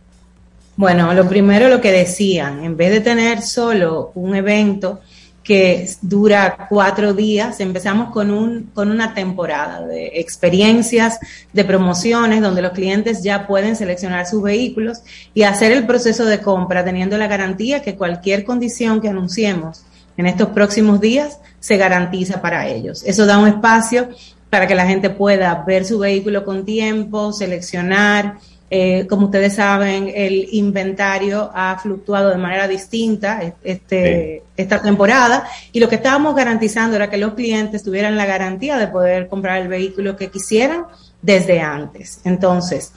[0.76, 5.00] Bueno, lo primero lo que decían, en vez de tener solo un evento
[5.44, 7.60] que dura cuatro días.
[7.60, 11.20] Empezamos con, un, con una temporada de experiencias,
[11.52, 15.00] de promociones, donde los clientes ya pueden seleccionar sus vehículos
[15.34, 19.84] y hacer el proceso de compra teniendo la garantía que cualquier condición que anunciemos
[20.22, 23.04] en estos próximos días se garantiza para ellos.
[23.04, 24.10] Eso da un espacio
[24.52, 28.38] para que la gente pueda ver su vehículo con tiempo, seleccionar,
[28.70, 35.80] eh, como ustedes saben, el inventario ha fluctuado de manera distinta este, esta temporada y
[35.80, 39.68] lo que estábamos garantizando era que los clientes tuvieran la garantía de poder comprar el
[39.70, 40.86] vehículo que quisieran
[41.22, 42.22] desde antes.
[42.24, 42.94] Entonces,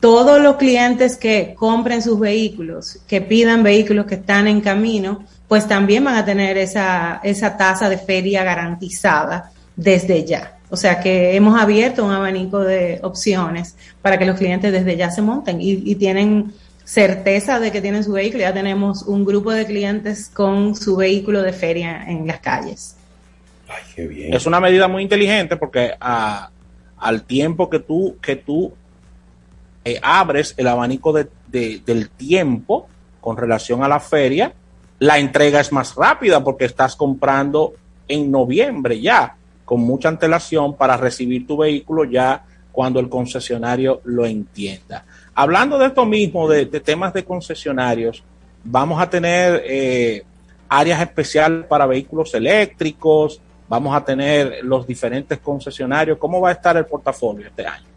[0.00, 5.66] todos los clientes que compren sus vehículos, que pidan vehículos que están en camino, pues
[5.66, 10.58] también van a tener esa, esa tasa de feria garantizada desde ya.
[10.70, 15.10] O sea que hemos abierto un abanico de opciones para que los clientes desde ya
[15.10, 16.52] se monten y, tienen
[16.84, 18.42] certeza de que tienen su vehículo.
[18.42, 22.96] Ya tenemos un grupo de clientes con su vehículo de feria en las calles.
[23.68, 24.34] Ay, qué bien.
[24.34, 28.72] Es una medida muy inteligente porque al tiempo que tú, que tú
[29.92, 32.88] eh, abres el abanico de, del tiempo
[33.20, 34.52] con relación a la feria,
[34.98, 37.74] la entrega es más rápida porque estás comprando
[38.06, 44.24] en noviembre ya con mucha antelación para recibir tu vehículo ya cuando el concesionario lo
[44.24, 45.04] entienda.
[45.34, 48.22] Hablando de esto mismo, de, temas de concesionarios,
[48.64, 50.22] vamos a tener eh,
[50.68, 56.18] áreas especiales para vehículos eléctricos, vamos a tener los diferentes concesionarios.
[56.18, 57.87] ¿Cómo va a estar el portafolio este año?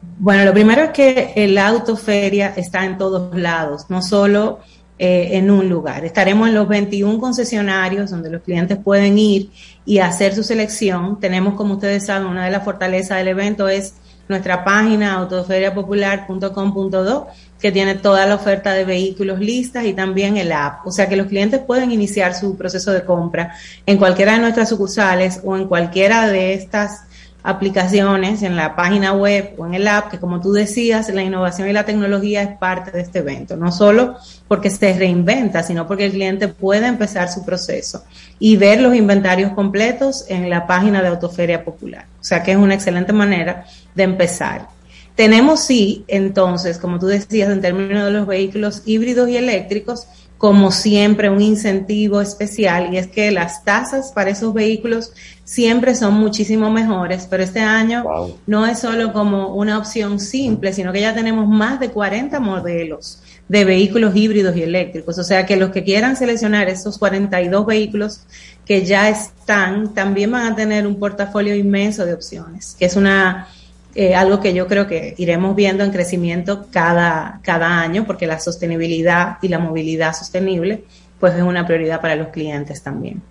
[0.00, 4.60] Bueno, lo primero es que el autoferia está en todos lados, no solo
[4.98, 6.04] eh, en un lugar.
[6.04, 9.50] Estaremos en los 21 concesionarios donde los clientes pueden ir
[9.84, 11.20] y hacer su selección.
[11.20, 13.94] Tenemos, como ustedes saben, una de las fortalezas del evento es
[14.28, 17.28] nuestra página autoferiapopular.com.do
[17.60, 20.86] que tiene toda la oferta de vehículos listas y también el app.
[20.86, 23.54] O sea que los clientes pueden iniciar su proceso de compra
[23.86, 27.04] en cualquiera de nuestras sucursales o en cualquiera de estas
[27.42, 31.68] aplicaciones en la página web o en el app, que como tú decías, la innovación
[31.68, 34.16] y la tecnología es parte de este evento, no solo
[34.48, 38.04] porque se reinventa, sino porque el cliente puede empezar su proceso
[38.38, 42.06] y ver los inventarios completos en la página de Autoferia Popular.
[42.20, 43.64] O sea que es una excelente manera
[43.94, 44.68] de empezar.
[45.14, 50.06] Tenemos sí, entonces, como tú decías, en términos de los vehículos híbridos y eléctricos,
[50.38, 55.12] como siempre, un incentivo especial y es que las tasas para esos vehículos
[55.42, 58.04] siempre son muchísimo mejores, pero este año
[58.46, 63.20] no es solo como una opción simple, sino que ya tenemos más de 40 modelos
[63.48, 65.18] de vehículos híbridos y eléctricos.
[65.18, 68.20] O sea que los que quieran seleccionar esos 42 vehículos
[68.64, 73.48] que ya están, también van a tener un portafolio inmenso de opciones, que es una
[73.94, 78.38] eh, algo que yo creo que iremos viendo en crecimiento cada, cada año, porque la
[78.38, 80.84] sostenibilidad y la movilidad sostenible,
[81.18, 83.22] pues es una prioridad para los clientes también.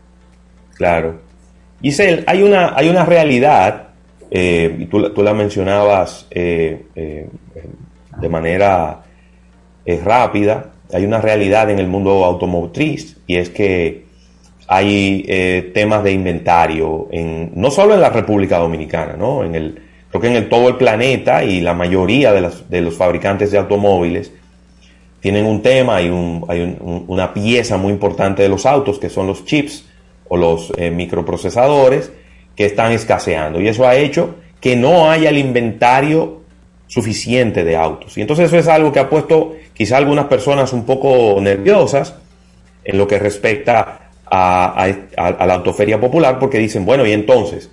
[0.75, 1.21] Claro.
[1.81, 3.89] Giselle, hay una, hay una realidad,
[4.31, 6.87] eh, y tú, tú, la mencionabas eh,
[8.19, 9.03] de manera
[10.03, 14.05] rápida, hay una realidad en el mundo automotriz, y es que
[14.67, 19.45] hay temas de inventario, en, no solo en la República Dominicana, ¿no?
[19.45, 23.57] En el, creo que en todo el planeta y la mayoría de, los fabricantes de
[23.57, 24.31] automóviles
[25.19, 26.45] tienen un tema, hay, un,
[27.07, 29.85] una pieza muy importante de los autos que son los chips
[30.29, 32.11] o los eh, microprocesadores
[32.55, 36.41] que están escaseando y eso ha hecho que no haya el inventario
[36.87, 38.17] suficiente de autos.
[38.17, 42.15] Y entonces eso es algo que ha puesto quizá algunas personas un poco nerviosas
[42.83, 44.83] en lo que respecta a,
[45.17, 47.69] a la autoferia popular porque dicen, bueno, y entonces,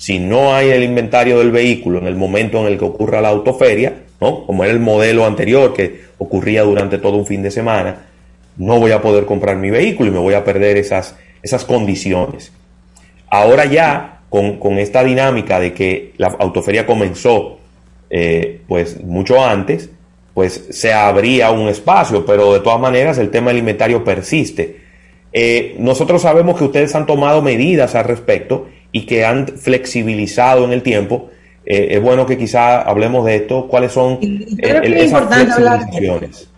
[0.00, 3.28] si no hay el inventario del vehículo en el momento en el que ocurra la
[3.28, 4.46] autoferia, ¿no?
[4.46, 8.06] como era el modelo anterior que ocurría durante todo un fin de semana,
[8.56, 12.50] no voy a poder comprar mi vehículo y me voy a perder esas, esas condiciones.
[13.28, 17.58] Ahora ya, con, esta dinámica de que la autoferia comenzó
[18.08, 19.90] eh, pues mucho antes,
[20.32, 24.80] pues se abría un espacio, pero de todas maneras el tema del inventario persiste.
[25.34, 30.72] Eh, nosotros sabemos que ustedes han tomado medidas al respecto y que han flexibilizado en
[30.72, 31.30] el tiempo.
[31.64, 34.18] Eh, es bueno que quizá hablemos de esto, cuáles son
[34.58, 36.48] esas flexibilizaciones.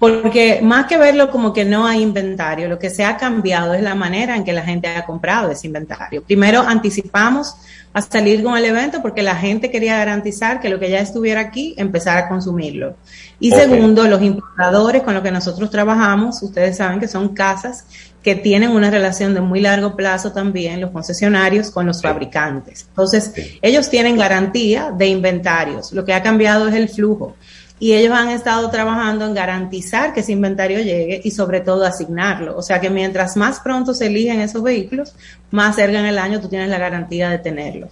[0.00, 3.82] Porque más que verlo como que no hay inventario, lo que se ha cambiado es
[3.82, 6.22] la manera en que la gente ha comprado ese inventario.
[6.22, 7.54] Primero anticipamos
[7.92, 11.40] a salir con el evento porque la gente quería garantizar que lo que ya estuviera
[11.40, 12.94] aquí empezara a consumirlo.
[13.40, 17.84] Y segundo, los importadores con los que nosotros trabajamos, ustedes saben que son casas
[18.22, 22.86] que tienen una relación de muy largo plazo también, los concesionarios, con los fabricantes.
[22.88, 25.92] Entonces, ellos tienen garantía de inventarios.
[25.92, 27.36] Lo que ha cambiado es el flujo.
[27.82, 32.54] y ellos han estado trabajando en garantizar que ese inventario llegue y sobre todo asignarlo.
[32.54, 35.14] O sea que mientras más pronto se eligen esos vehículos,
[35.50, 37.88] más cerca en el año tú tienes la garantía de tenerlo.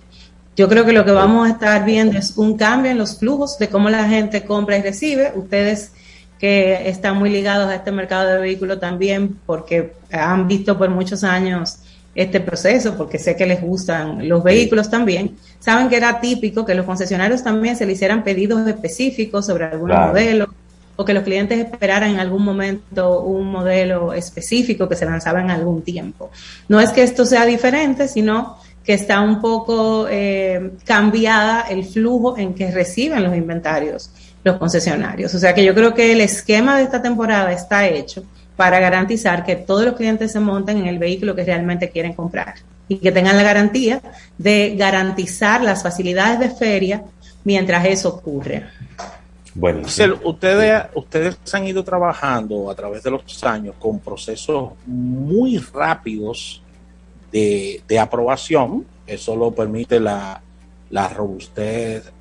[0.58, 3.58] Yo creo que lo que vamos a estar viendo es un cambio en los flujos
[3.58, 5.32] de cómo la gente compra y recibe.
[5.34, 5.92] Ustedes
[6.38, 11.24] que están muy ligados a este mercado de vehículos también porque han visto por muchos
[11.24, 11.78] años
[12.14, 16.74] este proceso, porque sé que les gustan los vehículos también, saben que era típico que
[16.74, 20.48] los concesionarios también se le hicieran pedidos específicos sobre algún modelo
[20.96, 25.50] o que los clientes esperaran en algún momento un modelo específico que se lanzaba en
[25.50, 26.30] algún tiempo.
[26.68, 32.36] No es que esto sea diferente, sino que está un poco eh, cambiada el flujo
[32.36, 34.10] en que reciben los inventarios
[34.44, 35.34] los concesionarios.
[35.34, 38.24] O sea que yo creo que el esquema de esta temporada está hecho
[38.56, 42.54] para garantizar que todos los clientes se monten en el vehículo que realmente quieren comprar
[42.88, 44.00] y que tengan la garantía
[44.36, 47.02] de garantizar las facilidades de feria
[47.44, 48.64] mientras eso ocurre.
[49.54, 49.82] Bueno,
[50.24, 56.62] ustedes, ustedes han ido trabajando a través de los años con procesos muy rápidos
[57.32, 58.86] de, aprobación.
[59.06, 60.40] Eso lo permite la,
[60.90, 62.12] la robustez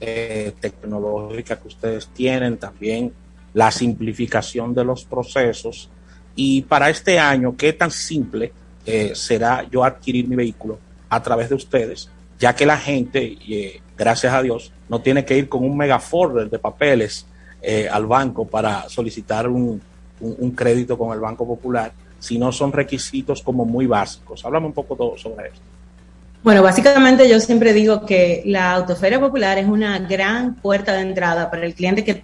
[0.00, 3.12] eh, tecnológica que ustedes tienen, también
[3.54, 5.88] la simplificación de los procesos.
[6.36, 8.52] Y para este año, ¿qué tan simple
[8.84, 10.78] eh, será yo adquirir mi vehículo
[11.08, 12.10] a través de ustedes?
[12.38, 16.50] Ya que la gente, eh, gracias a Dios, no tiene que ir con un megafolder
[16.50, 17.26] de papeles
[17.62, 19.80] eh, al banco para solicitar un,
[20.20, 24.44] un, crédito con el Banco Popular, sino son requisitos como muy básicos.
[24.44, 25.73] Háblame un poco sobre esto.
[26.44, 31.50] Bueno, básicamente yo siempre digo que la autoferia popular es una gran puerta de entrada
[31.50, 32.20] para el cliente que,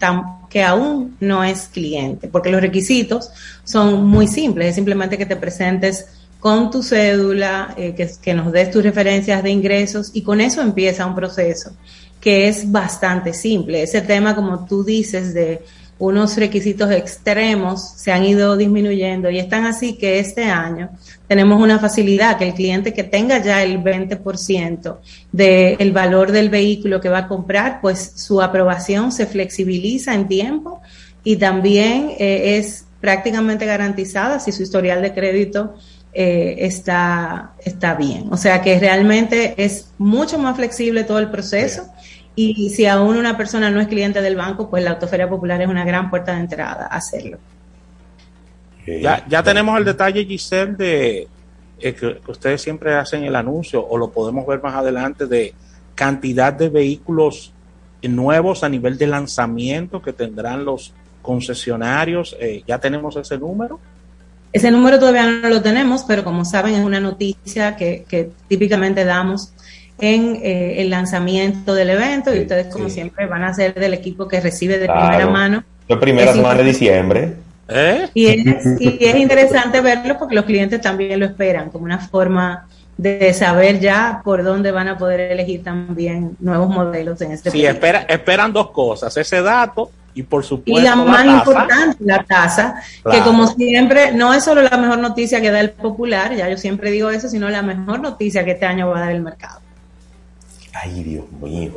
[0.51, 3.31] que aún no es cliente, porque los requisitos
[3.65, 6.05] son muy simples, es simplemente que te presentes
[6.39, 10.61] con tu cédula, eh, que, que nos des tus referencias de ingresos y con eso
[10.61, 11.71] empieza un proceso
[12.21, 13.83] que es bastante simple.
[13.83, 15.63] Ese tema, como tú dices, de
[16.01, 20.89] unos requisitos extremos se han ido disminuyendo y están así que este año
[21.29, 24.99] tenemos una facilidad que el cliente que tenga ya el 20%
[25.31, 30.81] del valor del vehículo que va a comprar, pues su aprobación se flexibiliza en tiempo
[31.23, 35.75] y también eh, es prácticamente garantizada si su historial de crédito
[36.13, 38.29] eh, está, está bien.
[38.31, 41.87] O sea que realmente es mucho más flexible todo el proceso.
[42.37, 45.69] Y si aún una persona no es cliente del banco, pues la Autoferia Popular es
[45.69, 47.39] una gran puerta de entrada a hacerlo.
[48.87, 51.29] Ya, ya tenemos el detalle, Giselle, de
[51.81, 55.55] eh, que, ustedes siempre hacen el anuncio, o lo podemos ver más adelante, de
[55.95, 57.53] cantidad de vehículos
[58.03, 62.37] nuevos a nivel de lanzamiento que tendrán los concesionarios.
[62.41, 63.79] Eh, ¿Ya tenemos ese número?
[64.53, 69.05] Ese número todavía no lo tenemos, pero como saben es una noticia que, que típicamente
[69.05, 69.53] damos
[70.01, 74.29] en eh, el lanzamiento del evento y ustedes como siempre van a ser del equipo
[74.29, 75.65] que recibe de primera mano.
[75.89, 77.35] La primera semana de diciembre.
[77.69, 78.09] ¿Eh?
[78.15, 82.67] Y, es, y es interesante verlo porque los clientes también lo esperan como una forma
[83.01, 87.65] de saber ya por dónde van a poder elegir también nuevos modelos en este Sí,
[87.65, 92.83] espera, esperan dos cosas, ese dato y por supuesto y la, más importante, la tasa,
[93.11, 96.59] que como siempre no es solo la mejor noticia que da el popular, ya yo
[96.59, 99.61] siempre digo eso, sino la mejor noticia que este año va a dar el mercado.
[100.75, 101.73] Ay, Dios mío.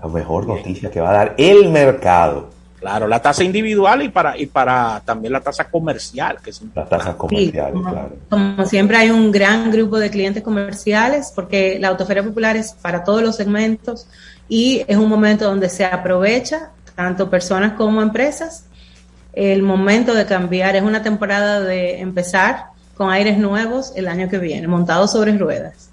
[0.00, 2.50] la mejor noticia que va a dar el mercado.
[2.78, 6.84] Claro, la tasa individual y para y para también la tasa comercial, que es la
[6.84, 8.16] tasa comercial, como, claro.
[8.30, 13.02] Como siempre hay un gran grupo de clientes comerciales porque la autoferia popular es para
[13.02, 14.06] todos los segmentos
[14.48, 18.64] y es un momento donde se aprovecha tanto personas como empresas
[19.38, 22.66] el momento de cambiar es una temporada de empezar
[22.96, 25.90] con aires nuevos el año que viene, montados sobre ruedas.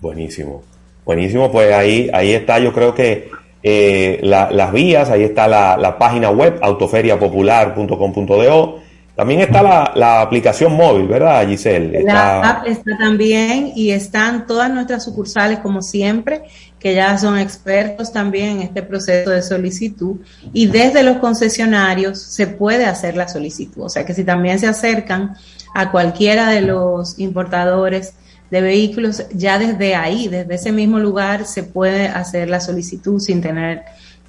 [0.00, 0.64] Buenísimo.
[1.04, 3.30] Buenísimo, pues ahí, ahí está, yo creo que
[3.62, 8.80] eh, las vías, ahí está la, página web autoferiapopular.com.do.
[9.14, 12.02] También está la, aplicación móvil, ¿verdad, Giselle?
[12.02, 16.44] La app está también y están todas nuestras sucursales, como siempre,
[16.78, 20.16] que ya son expertos también en este proceso de solicitud.
[20.52, 23.82] Y desde los concesionarios se puede hacer la solicitud.
[23.82, 25.36] O sea que si también se acercan
[25.74, 28.14] a cualquiera de los importadores,
[28.52, 33.40] de vehículos, ya desde ahí, desde ese mismo lugar, se puede hacer la solicitud sin
[33.40, 33.80] tener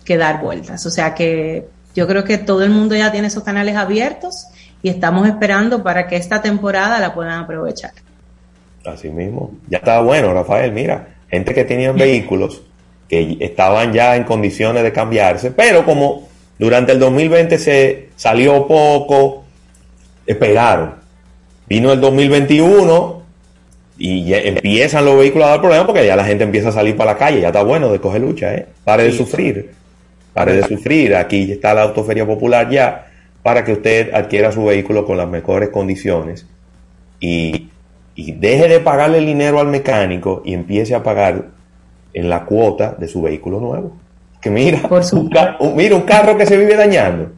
[0.05, 0.85] que dar vueltas.
[0.85, 4.47] O sea que yo creo que todo el mundo ya tiene esos canales abiertos
[4.81, 7.91] y estamos esperando para que esta temporada la puedan aprovechar.
[8.85, 9.51] Así mismo.
[9.67, 10.71] Ya está bueno, Rafael.
[10.71, 12.61] Mira, gente que tenían vehículos
[13.09, 19.43] que estaban ya en condiciones de cambiarse, pero como durante el 2020 se salió poco,
[20.25, 20.95] esperaron.
[21.67, 23.22] Vino el 2021,
[24.05, 26.97] y ya empiezan los vehículos a dar problemas porque ya la gente empieza a salir
[26.97, 28.65] para la calle, ya está bueno de coger lucha, ¿eh?
[28.83, 29.71] Pare de sufrir.
[30.33, 31.15] pare de sufrir.
[31.15, 33.07] Aquí está la Autoferia Popular ya
[33.41, 36.45] para que usted adquiera su vehículo con las mejores condiciones
[37.21, 37.69] y,
[38.15, 41.45] y deje de pagarle el dinero al mecánico y empiece a pagar
[42.13, 43.95] en la cuota de su vehículo nuevo.
[44.41, 44.79] Que mira,
[45.13, 47.31] un, ca- un- mira un carro que se vive dañando.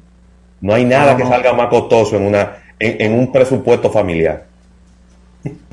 [0.62, 4.46] No hay nada que salga más costoso en, una, en, en un presupuesto familiar.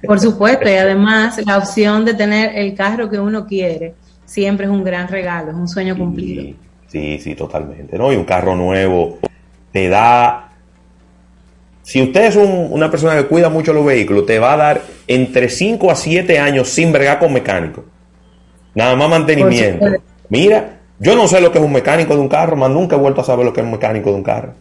[0.06, 3.94] Por supuesto, y además la opción de tener el carro que uno quiere
[4.24, 6.54] siempre es un gran regalo, es un sueño cumplido.
[6.88, 7.96] Sí, sí, totalmente.
[7.96, 8.12] ¿no?
[8.12, 9.18] Y un carro nuevo
[9.72, 10.48] te da...
[11.82, 14.82] Si usted es un- una persona que cuida mucho los vehículos, te va a dar
[15.08, 17.84] entre 5 a 7 años sin bregar con mecánico.
[18.74, 19.86] Nada más mantenimiento.
[20.28, 22.98] Mira, yo no sé lo que es un mecánico de un carro, más nunca he
[22.98, 24.54] vuelto a saber lo que es un mecánico de un carro.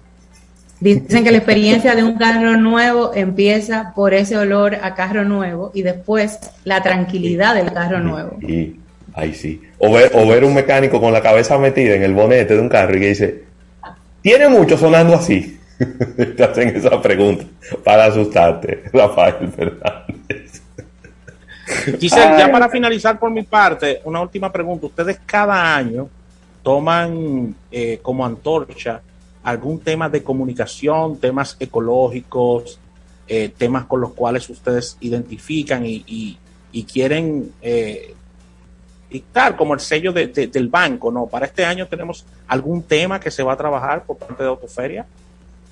[0.81, 5.69] Dicen que la experiencia de un carro nuevo empieza por ese olor a carro nuevo
[5.75, 8.39] y después la tranquilidad del carro nuevo.
[8.41, 8.77] Y
[9.13, 9.61] ahí sí.
[9.77, 12.67] O ver, o ver un mecánico con la cabeza metida en el bonete de un
[12.67, 13.43] carro y que dice,
[14.23, 15.59] ¿tiene mucho sonando así?
[16.35, 17.45] Te hacen esa pregunta
[17.83, 20.63] para asustarte, Rafael Fernández.
[21.99, 24.87] Giselle, ya para finalizar por mi parte, una última pregunta.
[24.87, 26.09] Ustedes cada año
[26.63, 28.99] toman eh, como antorcha
[29.43, 32.79] algún tema de comunicación, temas ecológicos,
[33.27, 36.37] eh, temas con los cuales ustedes identifican y, y-
[36.73, 38.13] y quieren eh,
[39.09, 41.25] dictar como el sello de- de- del banco, ¿no?
[41.27, 45.05] Para este año tenemos algún tema que se va a trabajar por parte de Autoferia.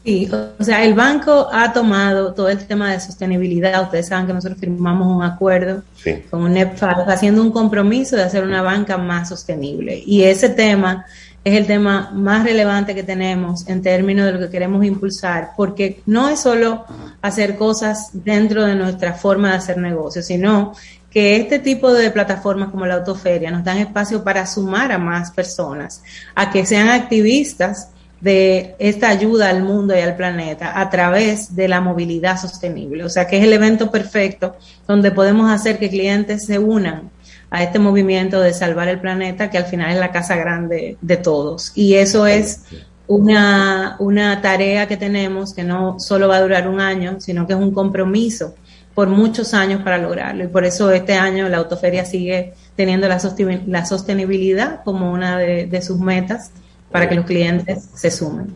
[0.03, 3.83] Sí, o sea, el banco ha tomado todo el tema de sostenibilidad.
[3.83, 6.23] Ustedes saben que nosotros firmamos un acuerdo Sí.
[6.29, 10.01] con UNEPFAD haciendo un compromiso de hacer una banca más sostenible.
[10.05, 11.05] Y ese tema
[11.43, 16.01] es el tema más relevante que tenemos en términos de lo que queremos impulsar, porque
[16.05, 16.85] no es solo
[17.21, 20.73] hacer cosas dentro de nuestra forma de hacer negocios, sino
[21.09, 25.31] que este tipo de plataformas como la autoferia nos dan espacio para sumar a más
[25.31, 26.03] personas,
[26.35, 27.89] a que sean activistas
[28.21, 33.05] de esta ayuda al mundo y al planeta a través de la movilidad sostenible.
[33.05, 37.09] O sea que es el evento perfecto donde podemos hacer que clientes se unan
[37.51, 41.17] a este movimiento de salvar el planeta, que al final es la casa grande de
[41.17, 41.71] todos.
[41.75, 42.63] Y eso es
[43.07, 47.53] una, una tarea que tenemos que no solo va a durar un año, sino que
[47.53, 48.55] es un compromiso
[48.93, 50.43] por muchos años para lograrlo.
[50.43, 53.19] Y por eso este año la autoferia sigue teniendo la,
[53.65, 56.51] la sostenibilidad como una de, de sus metas
[56.91, 58.55] para que los clientes se sumen.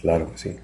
[0.00, 0.56] Claro que sí.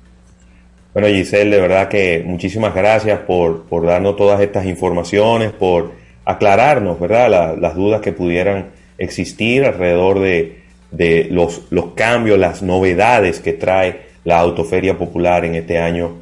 [0.92, 5.92] Bueno, Giselle, de verdad que muchísimas gracias por, por darnos todas estas informaciones, por
[6.24, 8.66] aclararnos, ¿verdad?, La- las dudas que pudieran
[8.98, 10.58] existir alrededor de,
[10.90, 16.12] de los, los cambios, las novedades que trae la Autoferia Popular en este año,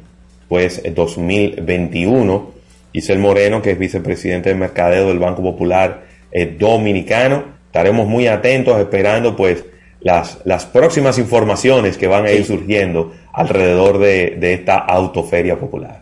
[0.49, 2.51] pues 2021.
[2.93, 7.43] Giselle Moreno, que es vicepresidente de mercadeo del Banco Popular eh, Dominicano.
[7.67, 9.63] Estaremos muy atentos, esperando pues
[10.01, 16.00] las, las próximas informaciones que van a ir surgiendo alrededor de, de esta autoferia popular.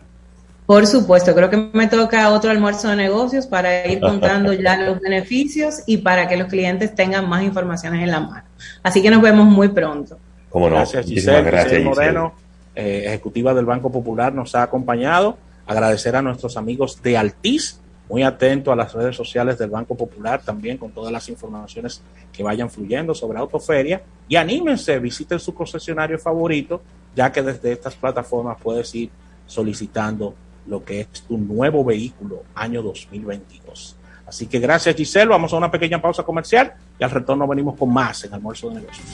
[0.70, 5.00] Por supuesto, creo que me toca otro almuerzo de negocios para ir contando ya los
[5.00, 8.44] beneficios y para que los clientes tengan más informaciones en la mano.
[8.80, 10.16] Así que nos vemos muy pronto.
[10.48, 11.50] Cómo no, Gracias, muchísimas Giselle.
[11.50, 12.12] gracias, Giselle Giselle.
[12.12, 12.34] Moreno,
[12.76, 15.38] eh, ejecutiva del Banco Popular, nos ha acompañado.
[15.66, 20.40] Agradecer a nuestros amigos de Altiz, muy atento a las redes sociales del Banco Popular
[20.40, 22.00] también con todas las informaciones
[22.32, 24.02] que vayan fluyendo sobre Autoferia.
[24.28, 26.80] Y anímense, visiten su concesionario favorito,
[27.16, 29.10] ya que desde estas plataformas puedes ir
[29.48, 30.32] solicitando
[30.66, 33.96] lo que es tu nuevo vehículo año 2022.
[34.26, 37.92] Así que gracias Giselle, vamos a una pequeña pausa comercial y al retorno venimos con
[37.92, 39.06] más en Almuerzo de Negocios.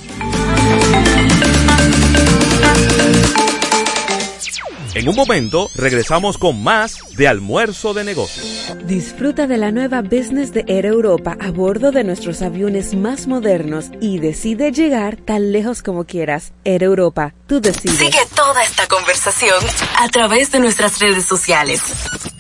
[4.95, 8.73] En un momento regresamos con más de almuerzo de negocios.
[8.87, 13.87] Disfruta de la nueva business de Air Europa a bordo de nuestros aviones más modernos
[14.01, 16.53] y decide llegar tan lejos como quieras.
[16.65, 17.99] Air Europa, tú decides.
[17.99, 19.63] Sigue toda esta conversación
[19.99, 21.83] a través de nuestras redes sociales.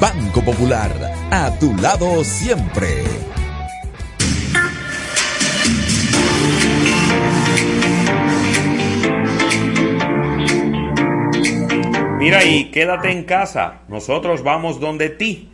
[0.00, 0.92] Banco Popular,
[1.32, 3.02] a tu lado siempre.
[12.26, 15.52] Mira y quédate en casa, nosotros vamos donde ti.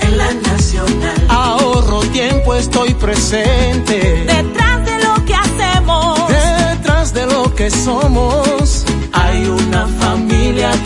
[0.01, 1.25] En la nacional.
[1.29, 4.25] Ahorro tiempo, estoy presente.
[4.25, 6.27] Detrás de lo que hacemos.
[6.29, 8.60] Detrás de lo que somos.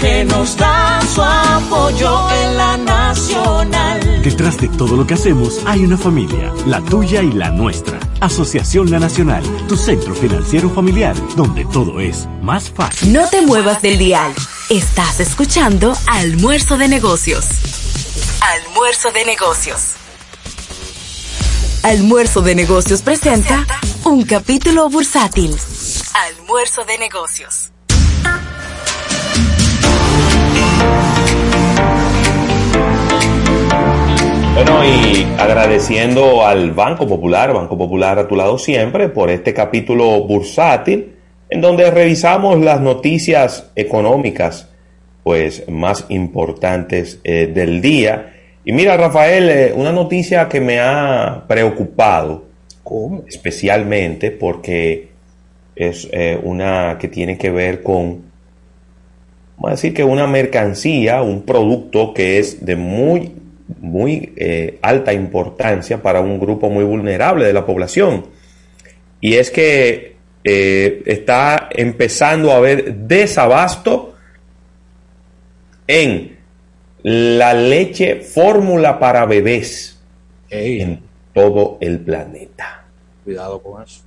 [0.05, 4.21] Que nos da su apoyo en la nacional.
[4.21, 7.99] Detrás de todo lo que hacemos hay una familia, la tuya y la nuestra.
[8.21, 13.13] Asociación La Nacional, tu centro financiero familiar, donde todo es más fácil.
[13.13, 14.31] No te muevas del dial.
[14.69, 17.47] Estás escuchando Almuerzo de Negocios.
[18.41, 19.93] Almuerzo de Negocios.
[21.81, 23.65] Almuerzo de Negocios presenta
[24.03, 25.57] un capítulo bursátil.
[26.13, 27.71] Almuerzo de Negocios.
[34.55, 40.23] Bueno, y agradeciendo al Banco Popular, Banco Popular a tu lado siempre, por este capítulo
[40.23, 41.11] bursátil,
[41.49, 44.69] en donde revisamos las noticias económicas
[45.23, 48.33] pues más importantes eh, del día.
[48.63, 52.45] Y mira, Rafael, eh, una noticia que me ha preocupado,
[53.27, 55.09] especialmente porque
[55.75, 58.23] es eh, una que tiene que ver con,
[59.57, 63.33] vamos a decir que una mercancía, un producto que es de muy
[63.67, 68.27] muy eh, alta importancia para un grupo muy vulnerable de la población.
[69.21, 74.15] Y es que eh, está empezando a haber desabasto
[75.87, 76.37] en
[77.01, 79.99] la leche fórmula para bebés
[80.49, 81.01] en
[81.33, 82.85] todo el planeta.
[83.23, 84.01] Cuidado con eso.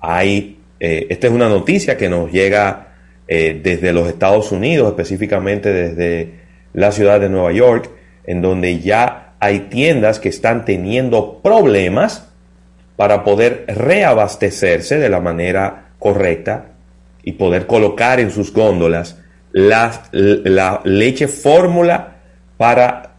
[0.00, 2.84] Hay, eh, esta es una noticia que nos llega
[3.30, 6.30] desde los Estados Unidos, específicamente desde
[6.72, 7.90] la ciudad de Nueva York,
[8.28, 12.28] en donde ya hay tiendas que están teniendo problemas
[12.94, 16.66] para poder reabastecerse de la manera correcta
[17.22, 19.16] y poder colocar en sus góndolas
[19.52, 22.16] la, la leche fórmula
[22.58, 23.12] para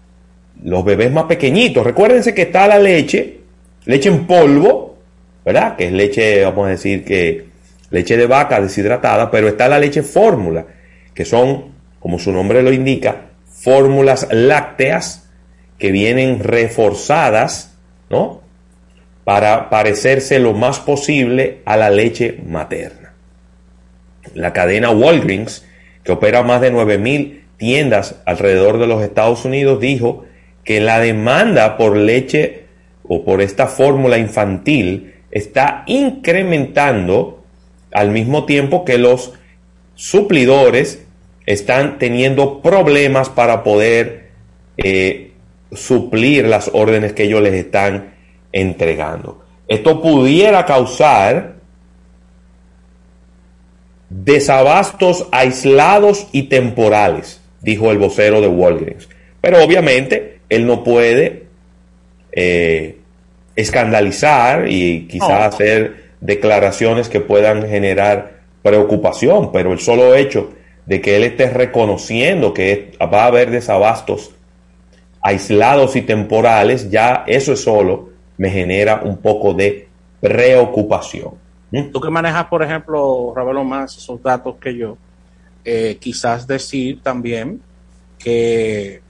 [0.64, 1.84] los bebés más pequeñitos.
[1.84, 3.40] Recuérdense que está la leche,
[3.86, 5.00] leche en polvo,
[5.44, 5.76] ¿verdad?
[5.76, 7.48] Que es leche, vamos a decir que
[7.90, 10.68] leche de vaca deshidratada, pero está la leche fórmula,
[11.16, 13.29] que son, como su nombre lo indica,
[13.62, 15.30] fórmulas lácteas
[15.78, 17.78] que vienen reforzadas,
[18.10, 18.42] ¿no?
[19.24, 23.14] Para parecerse lo más posible a la leche materna.
[24.34, 25.66] La cadena Walgreens,
[26.04, 30.26] que opera más de 9.000 tiendas alrededor de los Estados Unidos, dijo
[30.64, 32.66] que la demanda por leche
[33.04, 37.44] o por esta fórmula infantil está incrementando
[37.92, 39.34] al mismo tiempo que los
[39.96, 41.06] suplidores
[41.50, 44.30] están teniendo problemas para poder
[44.78, 45.32] eh,
[45.72, 48.14] suplir las órdenes que ellos les están
[48.52, 49.44] entregando.
[49.68, 51.56] Esto pudiera causar
[54.12, 59.10] desabastos aislados y temporales, dijo el vocero de Walgreens.
[59.42, 61.46] Pero obviamente él no puede
[62.32, 63.00] eh,
[63.56, 70.59] escandalizar y quizás hacer declaraciones que puedan generar preocupación, pero el solo hecho
[70.90, 74.32] de que él esté reconociendo que va a haber desabastos
[75.22, 79.88] aislados y temporales, ya eso es solo me genera un poco de
[80.20, 81.34] preocupación.
[81.94, 84.98] Tú que manejas, por ejemplo, Ravelo más esos datos que yo,
[85.64, 87.62] eh, quizás decir también
[88.18, 89.02] que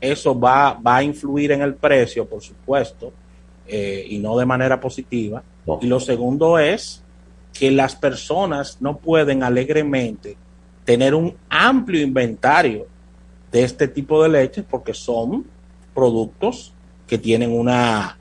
[0.00, 3.12] eso va, va a influir en el precio, por supuesto,
[3.66, 5.42] eh, y no de manera positiva.
[5.82, 7.02] Y lo segundo es
[7.52, 10.38] que las personas no pueden alegremente
[10.84, 12.86] tener un amplio inventario
[13.52, 15.44] de este tipo de leche porque son
[15.94, 16.72] productos
[17.06, 18.16] que tienen una,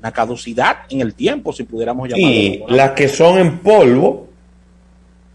[0.00, 2.30] una caducidad en el tiempo, si pudiéramos llamarlo.
[2.30, 4.28] Y las que son en polvo,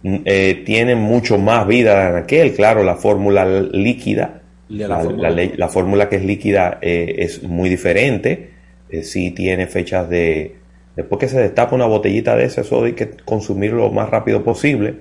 [0.03, 2.53] mm, eh, tienen mucho más vida en aquel.
[2.53, 5.29] Claro, la fórmula líquida, La la, fórmula.
[5.31, 8.51] la fórmula que es líquida eh, es muy diferente.
[8.89, 10.55] Eh, sí tiene fechas de...
[10.95, 14.43] Después que se destapa una botellita de ese, eso hay que consumirlo lo más rápido
[14.43, 14.93] posible.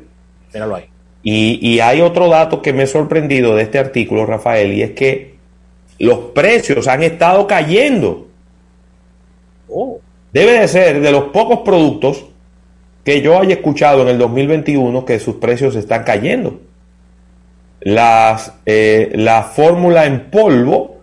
[0.55, 0.91] Míralo ahí.
[1.23, 4.91] Y, y hay otro dato que me ha sorprendido de este artículo, Rafael, y es
[4.93, 5.37] que
[5.99, 8.27] los precios han estado cayendo.
[9.68, 10.01] Oh,
[10.33, 12.25] Debe de ser de los pocos productos
[13.05, 16.61] que yo haya escuchado en el 2021 que sus precios están cayendo.
[17.81, 20.99] Las, eh, la fórmula en polvo,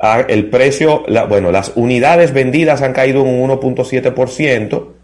[0.00, 4.94] ah, el precio, la- bueno, las unidades vendidas han caído en un 1.7%,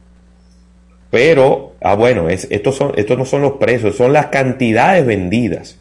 [1.15, 5.79] pero, ah, bueno, es, estos, son, estos no son los precios, son las cantidades vendidas.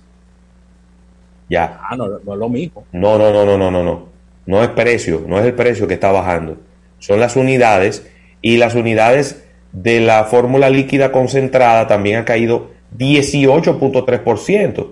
[1.49, 1.79] Ya.
[1.81, 2.85] ah, no, no es lo mismo.
[2.91, 4.09] No, no, no, no, no, no, no.
[4.45, 6.57] No es precio, no es el precio que está bajando.
[6.99, 8.07] Son las unidades
[8.43, 14.91] y las unidades de la fórmula líquida concentrada también han caído 18.3%.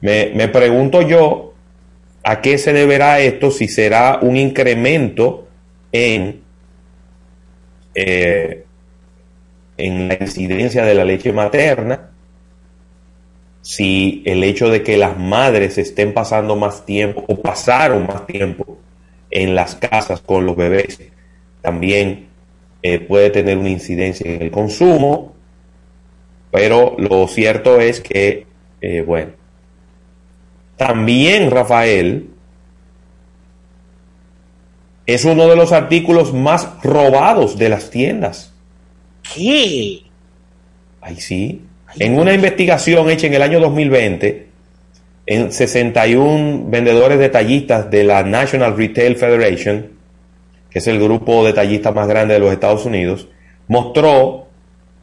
[0.00, 1.54] Me, me pregunto yo
[2.24, 5.46] a qué se deberá esto, si será un incremento
[5.92, 6.40] en,
[7.94, 8.65] eh,
[9.76, 12.10] en la incidencia de la leche materna,
[13.62, 18.78] si el hecho de que las madres estén pasando más tiempo o pasaron más tiempo
[19.30, 20.98] en las casas con los bebés
[21.66, 22.28] también
[22.80, 25.34] eh, puede tener una incidencia en el consumo,
[26.52, 28.46] pero lo cierto es que,
[28.80, 29.32] eh, bueno,
[30.76, 32.28] también Rafael
[35.06, 38.54] es uno de los artículos más robados de las tiendas.
[39.34, 40.02] ¿Qué?
[41.00, 41.62] Ay, sí.
[41.98, 44.46] En una investigación hecha en el año 2020,
[45.26, 49.90] en 61 vendedores detallistas de la National Retail Federation,
[50.70, 53.28] que es el grupo detallista más grande de los Estados Unidos,
[53.68, 54.46] mostró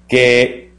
[0.07, 0.71] que,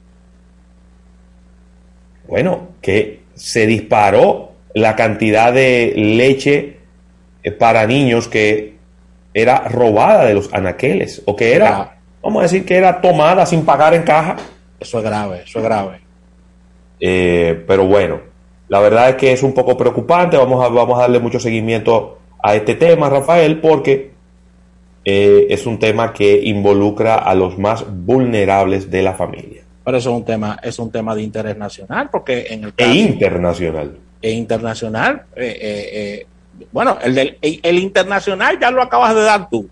[2.26, 6.78] bueno, que se disparó la cantidad de leche
[7.42, 8.74] eh, para niños que
[9.34, 11.93] era robada de los anaqueles, o que era,
[12.24, 14.36] vamos a decir que era tomada sin pagar en caja.
[14.80, 16.00] Eso es grave, eso es grave.
[16.98, 18.20] Eh, pero bueno,
[18.68, 20.36] la verdad es que es un poco preocupante.
[20.36, 24.12] Vamos a, vamos a darle mucho seguimiento a este tema, Rafael, porque
[25.04, 29.62] eh, es un tema que involucra a los más vulnerables de la familia.
[29.84, 32.72] Pero eso es un tema, es un tema de interés nacional, porque en el E
[32.74, 33.98] caso internacional.
[34.22, 36.26] e internacional, eh, eh, eh,
[36.72, 39.68] bueno, el, del, el, el internacional ya lo acabas de dar tú,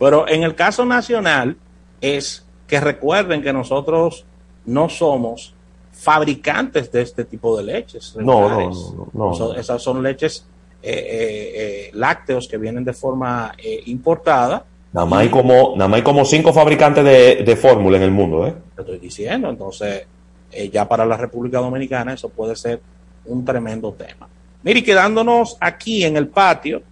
[0.00, 1.56] pero en el caso nacional
[2.02, 4.26] es que recuerden que nosotros
[4.66, 5.54] no somos
[5.92, 8.14] fabricantes de este tipo de leches.
[8.16, 9.54] No, no, no, no, no.
[9.54, 10.44] Esas son leches
[10.82, 14.64] eh, eh, eh, lácteos que vienen de forma eh, importada.
[14.92, 18.10] Nada más hay como, nada más hay como cinco fabricantes de, de fórmula en el
[18.10, 18.54] mundo, ¿eh?
[18.74, 20.06] Te estoy diciendo, entonces
[20.50, 22.80] eh, ya para la República Dominicana eso puede ser
[23.24, 24.28] un tremendo tema.
[24.62, 26.82] Mire, y quedándonos aquí en el patio,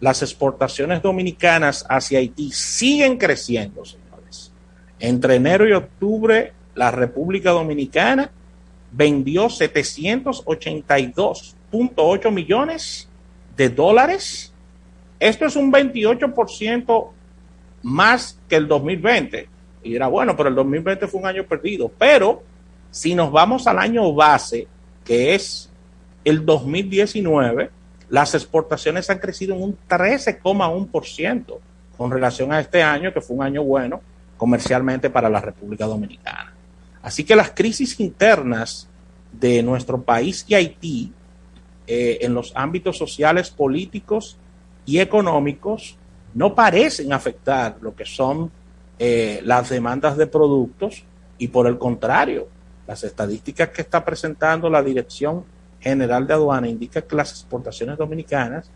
[0.00, 4.03] las exportaciones dominicanas hacia Haití siguen creciendo, señores.
[5.04, 8.30] Entre enero y octubre, la República Dominicana
[8.90, 13.06] vendió 782.8 millones
[13.54, 14.54] de dólares.
[15.20, 17.08] Esto es un 28%
[17.82, 19.46] más que el 2020.
[19.82, 21.92] Y dirá, bueno, pero el 2020 fue un año perdido.
[21.98, 22.42] Pero
[22.90, 24.66] si nos vamos al año base,
[25.04, 25.70] que es
[26.24, 27.68] el 2019,
[28.08, 31.58] las exportaciones han crecido en un 13,1%
[31.98, 34.00] con relación a este año, que fue un año bueno
[34.36, 36.52] comercialmente para la República Dominicana.
[37.02, 38.88] Así que las crisis internas
[39.32, 41.12] de nuestro país y Haití
[41.86, 44.38] eh, en los ámbitos sociales, políticos
[44.86, 45.96] y económicos
[46.32, 48.50] no parecen afectar lo que son
[48.98, 51.04] eh, las demandas de productos
[51.36, 52.48] y por el contrario,
[52.86, 55.44] las estadísticas que está presentando la Dirección
[55.80, 58.70] General de Aduana indican que las exportaciones dominicanas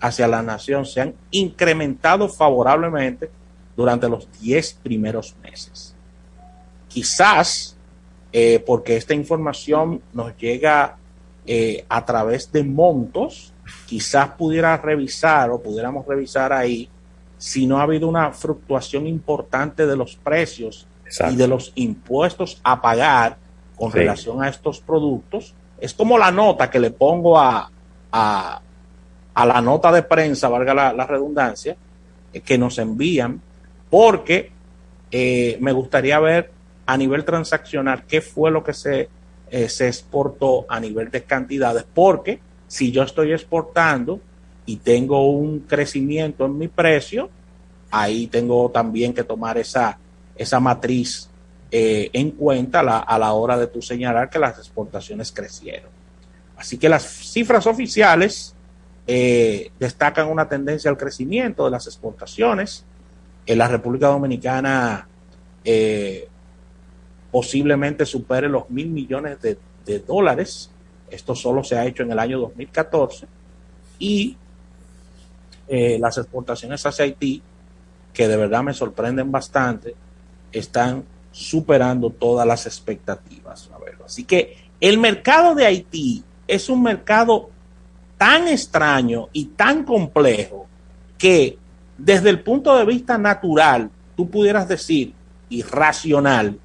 [0.00, 3.30] hacia la nación se han incrementado favorablemente
[3.76, 5.94] durante los 10 primeros meses.
[6.88, 7.76] Quizás
[8.32, 10.96] eh, porque esta información nos llega
[11.46, 13.52] eh, a través de montos,
[13.86, 16.88] quizás pudiera revisar o pudiéramos revisar ahí
[17.38, 21.34] si no ha habido una fluctuación importante de los precios Exacto.
[21.34, 23.36] y de los impuestos a pagar
[23.76, 23.98] con Sí.
[23.98, 25.54] relación a estos productos.
[25.78, 27.70] Es como la nota que le pongo a,
[28.12, 28.60] a,
[29.34, 31.76] a la nota de prensa, valga la, la redundancia,
[32.32, 33.40] eh, que nos envían,
[33.90, 34.50] porque
[35.10, 36.50] eh, me gustaría ver
[36.86, 39.08] a nivel transaccional qué fue lo que se,
[39.50, 44.20] eh, se exportó a nivel de cantidades, porque si yo estoy exportando
[44.66, 47.30] y tengo un crecimiento en mi precio,
[47.90, 49.98] ahí tengo también que tomar esa,
[50.36, 51.28] esa matriz
[51.70, 55.90] eh, en cuenta a la hora de tú señalar que las exportaciones crecieron.
[56.56, 58.54] Así que las cifras oficiales
[59.06, 62.84] eh, destacan una tendencia al crecimiento de las exportaciones.
[63.46, 65.06] En la República Dominicana
[65.64, 66.28] eh,
[67.30, 69.58] posiblemente supere los mil millones de,
[70.06, 70.70] dólares.
[71.10, 73.26] Esto solo se ha hecho en el año 2014.
[73.98, 74.36] Y
[75.68, 77.42] eh, las exportaciones hacia Haití,
[78.12, 79.94] que de verdad me sorprenden bastante,
[80.52, 83.68] están superando todas las expectativas.
[83.74, 87.50] A ver, así que el mercado de Haití es un mercado
[88.16, 90.66] tan extraño y tan complejo
[91.18, 91.58] que
[91.98, 95.12] desde el punto de vista natural, tú pudieras decir,
[95.48, 96.58] y racional,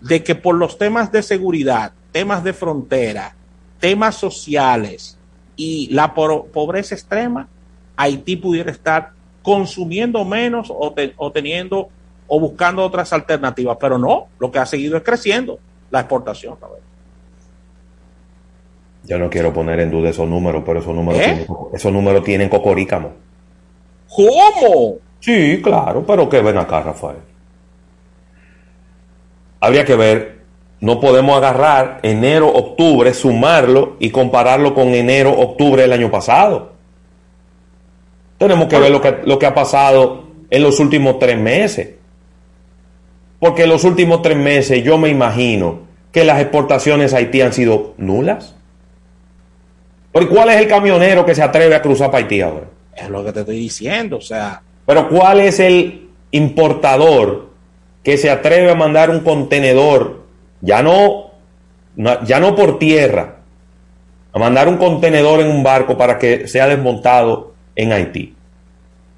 [0.00, 3.34] de que por los temas de seguridad, temas de frontera,
[3.80, 5.18] temas sociales
[5.56, 7.48] y la po- pobreza extrema,
[7.96, 9.10] Haití pudiera estar
[9.42, 11.88] consumiendo menos o, te- o teniendo
[12.26, 15.58] o buscando otras alternativas, pero no, lo que ha seguido es creciendo
[15.90, 16.56] la exportación.
[19.04, 21.24] Yo no quiero poner en duda esos números, pero esos números, ¿Eh?
[21.24, 23.12] tienen, esos números tienen cocorícamo.
[24.08, 24.96] ¿Cómo?
[25.20, 27.18] Sí, claro, pero que ven acá, Rafael.
[29.60, 30.38] Habría que ver,
[30.80, 36.72] no podemos agarrar enero, octubre, sumarlo y compararlo con enero, octubre del año pasado.
[38.38, 41.90] Tenemos que ver lo que, lo que ha pasado en los últimos tres meses.
[43.40, 45.80] Porque en los últimos tres meses yo me imagino
[46.12, 48.54] que las exportaciones a Haití han sido nulas.
[50.12, 52.66] ¿Pero cuál es el camionero que se atreve a cruzar para Haití ahora?
[53.00, 57.50] Es lo que te estoy diciendo, o sea, Pero ¿cuál es el importador
[58.02, 60.24] que se atreve a mandar un contenedor,
[60.60, 61.30] ya no,
[61.96, 63.36] ya no por tierra,
[64.32, 68.34] a mandar un contenedor en un barco para que sea desmontado en Haití?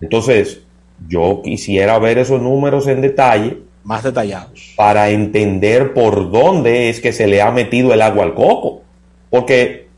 [0.00, 0.62] Entonces,
[1.08, 4.74] yo quisiera ver esos números en detalle más detallados.
[4.76, 8.82] para entender por dónde es que se le ha metido el agua al coco.
[9.30, 9.88] Porque,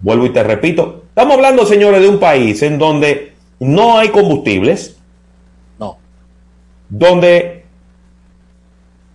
[0.00, 4.98] vuelvo y te repito, estamos hablando, señores, de un país en donde no hay combustibles.
[5.78, 5.96] No.
[6.90, 7.64] Donde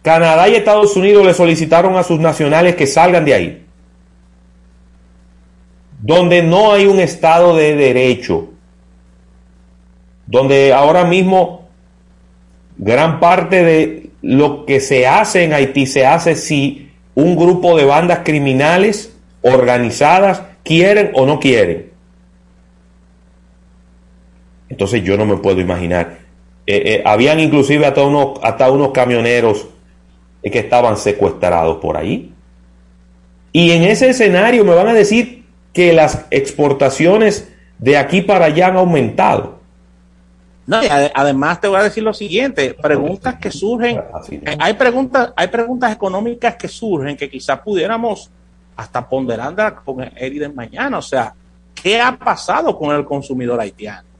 [0.02, 3.66] Canadá y Estados Unidos le solicitaron a sus nacionales que salgan de ahí.
[6.02, 8.49] Donde no hay un Estado de derecho.
[10.26, 11.68] Donde ahora mismo
[12.80, 17.86] gran parte de lo que se hace en Haití se hace si un grupo de
[17.86, 21.91] bandas criminales organizadas quieren o no quieren.
[24.82, 26.18] Entonces yo no me puedo imaginar.
[26.66, 29.68] Eh, eh, habían inclusive hasta unos, hasta unos camioneros
[30.42, 32.34] que estaban secuestrados por ahí.
[33.52, 38.70] Y en ese escenario me van a decir que las exportaciones de aquí para allá
[38.70, 39.60] han aumentado.
[40.66, 40.80] No,
[41.14, 44.02] además te voy a decir lo siguiente, preguntas que surgen,
[44.32, 48.32] eh, hay preguntas, hay preguntas económicas que surgen que quizás pudiéramos
[48.76, 51.36] hasta ponderarlas con Eriden mañana, o sea,
[51.76, 54.11] ¿qué ha pasado con el consumidor haitiano?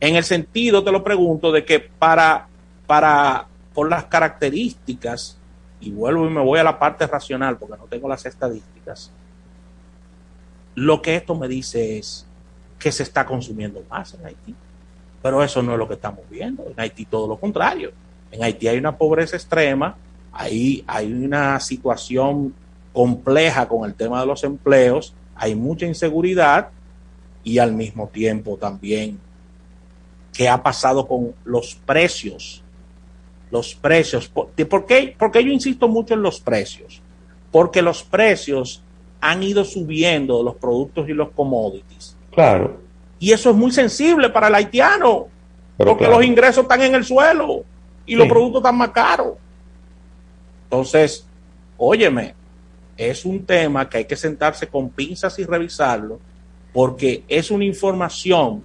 [0.00, 2.48] En el sentido, te lo pregunto, de que para,
[2.86, 5.36] para, por las características,
[5.80, 9.10] y vuelvo y me voy a la parte racional porque no tengo las estadísticas,
[10.74, 12.26] lo que esto me dice es
[12.78, 14.54] que se está consumiendo más en Haití.
[15.20, 16.64] Pero eso no es lo que estamos viendo.
[16.64, 17.90] En Haití todo lo contrario.
[18.30, 19.96] En Haití hay una pobreza extrema,
[20.32, 22.54] ahí hay una situación
[22.92, 26.68] compleja con el tema de los empleos, hay mucha inseguridad
[27.42, 29.18] y al mismo tiempo también
[30.32, 32.62] qué ha pasado con los precios.
[33.50, 34.28] Los precios.
[34.28, 35.14] ¿Por, de- ¿por qué?
[35.18, 37.00] Porque yo insisto mucho en los precios.
[37.50, 38.82] Porque los precios
[39.20, 42.16] han ido subiendo los productos y los commodities.
[42.32, 42.78] Claro.
[43.18, 45.26] Y eso es muy sensible para el haitiano,
[45.76, 46.18] Pero porque claro.
[46.20, 47.64] los ingresos están en el suelo
[48.06, 49.32] y los productos están más caros.
[50.64, 51.26] Entonces,
[51.76, 52.34] óyeme,
[52.96, 56.20] es un tema que hay que sentarse con pinzas y revisarlo,
[56.72, 58.62] porque es una información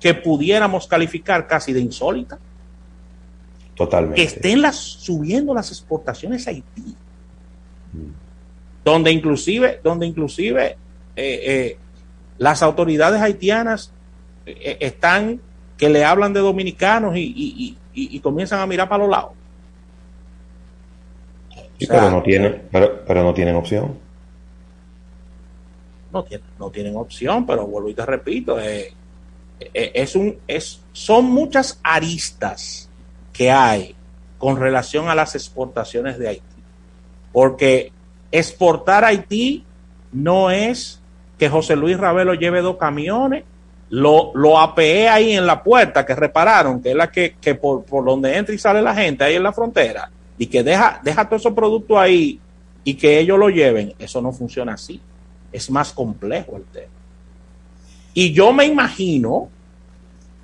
[0.00, 4.22] que pudiéramos calificar casi de insólita, que Totalmente.
[4.22, 6.96] estén las, subiendo las exportaciones a Haití,
[8.84, 10.76] donde inclusive, donde inclusive
[11.16, 11.78] eh, eh,
[12.38, 13.92] las autoridades haitianas
[14.46, 15.40] eh, están
[15.76, 19.32] que le hablan de dominicanos y, y- y- y comienzan a mirar para los lados.
[21.78, 23.98] Sí, O sea, pero no tienen, pero, pero no tienen opción.
[26.12, 28.92] no tienen, no tienen opción, pero vuelvo y te repito, eh,
[29.74, 32.88] es un, es, son muchas aristas
[33.32, 33.94] que hay
[34.38, 36.44] con relación a las exportaciones de Haití.
[37.32, 37.92] Porque
[38.32, 39.64] exportar Haití
[40.12, 41.00] no es
[41.38, 43.44] que José Luis Ravelo lleve dos camiones
[43.90, 47.84] lo, lo apeé ahí en la puerta que repararon, que es la que, que por,
[47.84, 51.28] por donde entra y sale la gente ahí en la frontera, y que deja, deja
[51.28, 52.40] todos esos productos ahí
[52.84, 55.00] y que ellos lo lleven, eso no funciona así.
[55.52, 56.99] Es más complejo el tema.
[58.14, 59.48] Y yo me imagino,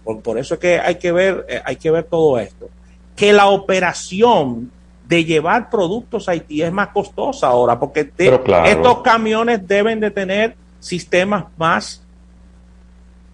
[0.05, 2.69] por, por eso es que hay que ver, eh, hay que ver todo esto,
[3.15, 4.71] que la operación
[5.09, 8.11] de llevar productos a Haití es más costosa ahora, porque
[8.45, 8.67] claro.
[8.67, 12.03] estos camiones deben de tener sistemas más,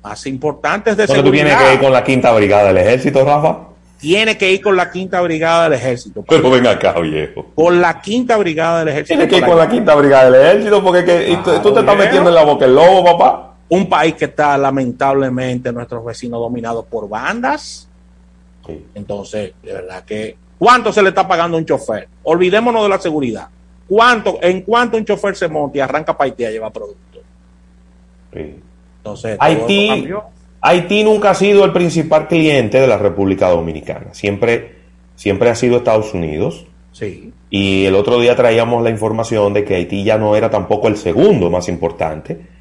[0.03, 1.59] más importantes de Entonces tú seguridad.
[1.59, 3.59] tienes que ir con la quinta brigada del ejército, Rafa.
[3.99, 6.24] Tiene que ir con la quinta brigada del ejército.
[6.28, 7.47] Pero ven acá, viejo.
[7.55, 9.14] Con la quinta brigada del ejército.
[9.14, 12.28] Tienes que ir con la quinta brigada del ejército porque que tú, te estás metiendo
[12.28, 13.52] en la boca el lobo, papá.
[13.73, 17.89] Un país que está lamentablemente nuestros vecinos dominados por bandas.
[18.95, 22.07] Entonces, de verdad que ¿cuánto se le está pagando a un chofer?
[22.25, 23.49] Olvidémonos de la seguridad.
[23.89, 27.23] ¿Cuánto, en cuánto un chofer se monta y arranca para Haití a llevar productos?
[28.31, 30.12] Entonces, todo Haití.
[30.61, 34.12] Haití nunca ha sido el principal cliente de la República Dominicana.
[34.12, 34.77] Siempre,
[35.16, 36.66] siempre ha sido Estados Unidos.
[36.93, 37.33] Sí.
[37.49, 40.99] Y el otro día traíamos la información de que Haití ya no era tampoco el
[40.99, 42.52] segundo más importante,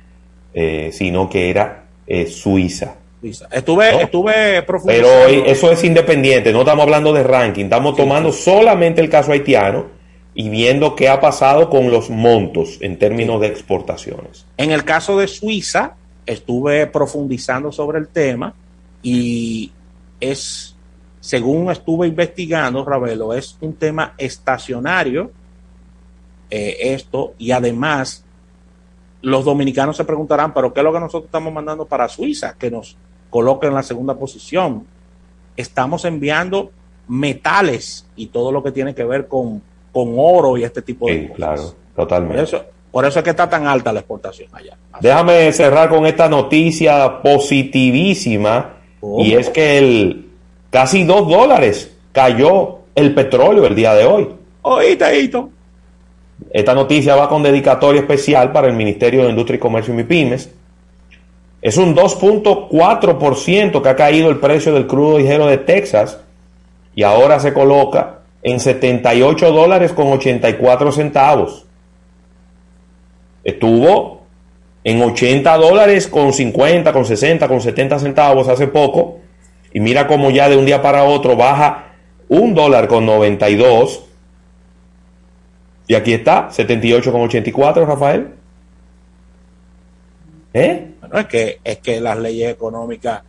[0.54, 2.96] eh, sino que era eh, Suiza.
[3.52, 4.00] Estuve, ¿No?
[4.00, 5.26] estuve Pero profundizando.
[5.26, 9.86] hoy eso es independiente, no estamos hablando de ranking, estamos tomando solamente el caso haitiano
[10.34, 14.48] y viendo qué ha pasado con los montos en términos de exportaciones.
[14.58, 15.96] En el caso de Suiza,
[16.26, 18.56] estuve profundizando sobre el tema
[19.04, 19.72] y
[20.20, 20.76] es,
[21.20, 25.32] según estuve investigando, Ravelo, es un tema estacionario
[26.50, 28.26] eh, esto y además
[29.22, 32.56] los dominicanos se preguntarán, pero ¿qué es lo que nosotros estamos mandando para Suiza?
[32.58, 32.96] Que nos
[33.30, 34.86] coloque en la segunda posición.
[35.56, 36.72] Estamos enviando
[37.08, 39.62] metales y todo lo que tiene que ver con,
[39.92, 41.36] con oro y este tipo de Sí, cosas.
[41.36, 41.62] claro,
[41.96, 42.44] Por totalmente.
[42.44, 44.78] eso, por eso es que está tan alta la exportación allá.
[45.00, 48.76] Déjame cerrar con esta noticia positivísima
[49.20, 50.30] y es que el
[50.70, 54.30] casi dos dólares cayó el petróleo el día de hoy.
[54.64, 55.50] Oíste, Hito.
[56.50, 60.50] Esta noticia va con dedicatoria especial para el Ministerio de Industria y Comercio y MIPIMES.
[61.62, 66.20] Es un 2.4% que ha caído el precio del crudo ligero de Texas
[66.96, 71.66] y ahora se coloca en 78 dólares con 84 centavos.
[73.44, 74.22] Estuvo
[74.84, 79.20] en 80 dólares con 50, con 60, con 70 centavos hace poco
[79.72, 81.94] y mira cómo ya de un día para otro baja
[82.28, 84.06] un dólar con 92
[85.92, 88.28] y aquí está, 78,84, Rafael.
[90.54, 90.92] ¿Eh?
[91.02, 93.22] Bueno, es que, es que las leyes económicas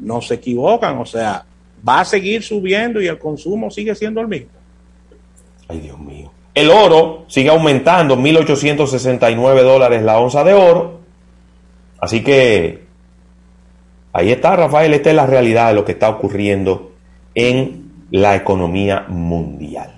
[0.00, 1.44] no se equivocan, o sea,
[1.88, 4.50] va a seguir subiendo y el consumo sigue siendo el mismo.
[5.68, 6.32] Ay, Dios mío.
[6.56, 10.98] El oro sigue aumentando, 1.869 dólares la onza de oro.
[12.00, 12.82] Así que
[14.12, 16.94] ahí está, Rafael, esta es la realidad de lo que está ocurriendo
[17.36, 19.97] en la economía mundial.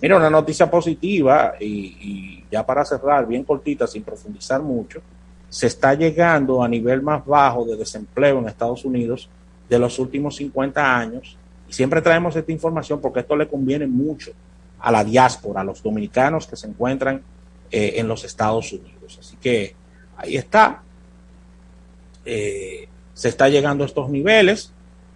[0.00, 5.00] Mira, una noticia positiva y, y ya para cerrar, bien cortita, sin profundizar mucho,
[5.48, 9.28] se está llegando a nivel más bajo de desempleo en Estados Unidos
[9.68, 11.36] de los últimos 50 años.
[11.68, 14.32] Y siempre traemos esta información porque esto le conviene mucho
[14.80, 17.22] a la diáspora, a los dominicanos que se encuentran
[17.70, 19.16] eh, en los Estados Unidos.
[19.18, 19.74] Así que
[20.16, 20.82] ahí está.
[22.24, 24.72] Eh, se está llegando a estos niveles.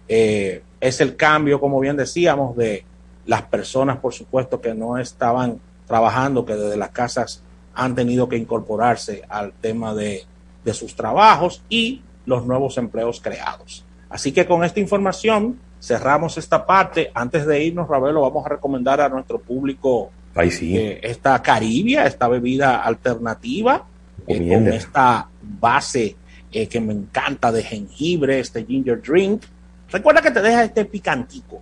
[0.07, 2.83] Eh, es el cambio, como bien decíamos, de
[3.27, 7.43] las personas, por supuesto, que no estaban trabajando, que desde las casas
[7.75, 10.23] han tenido que incorporarse al tema de,
[10.65, 13.85] de sus trabajos y los nuevos empleos creados.
[14.09, 17.11] Así que con esta información cerramos esta parte.
[17.13, 20.11] Antes de irnos, Ravelo, vamos a recomendar a nuestro público
[20.49, 20.77] sí.
[20.77, 23.85] eh, esta caribia, esta bebida alternativa,
[24.27, 26.15] eh, con esta base
[26.51, 29.43] eh, que me encanta de jengibre, este ginger drink.
[29.89, 31.61] Recuerda que te deja este picantico.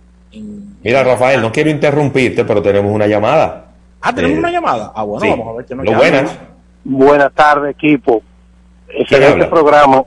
[0.82, 3.66] Mira, Rafael, no quiero interrumpirte, pero tenemos una llamada.
[4.00, 4.92] Ah, tenemos Eh, una llamada.
[4.94, 5.30] Ah, bueno, sí.
[5.30, 6.02] vamos a ver qué nos Lo llama.
[6.02, 6.38] buenas.
[6.84, 8.22] Buenas tardes, equipo.
[8.88, 10.04] Excelente programa.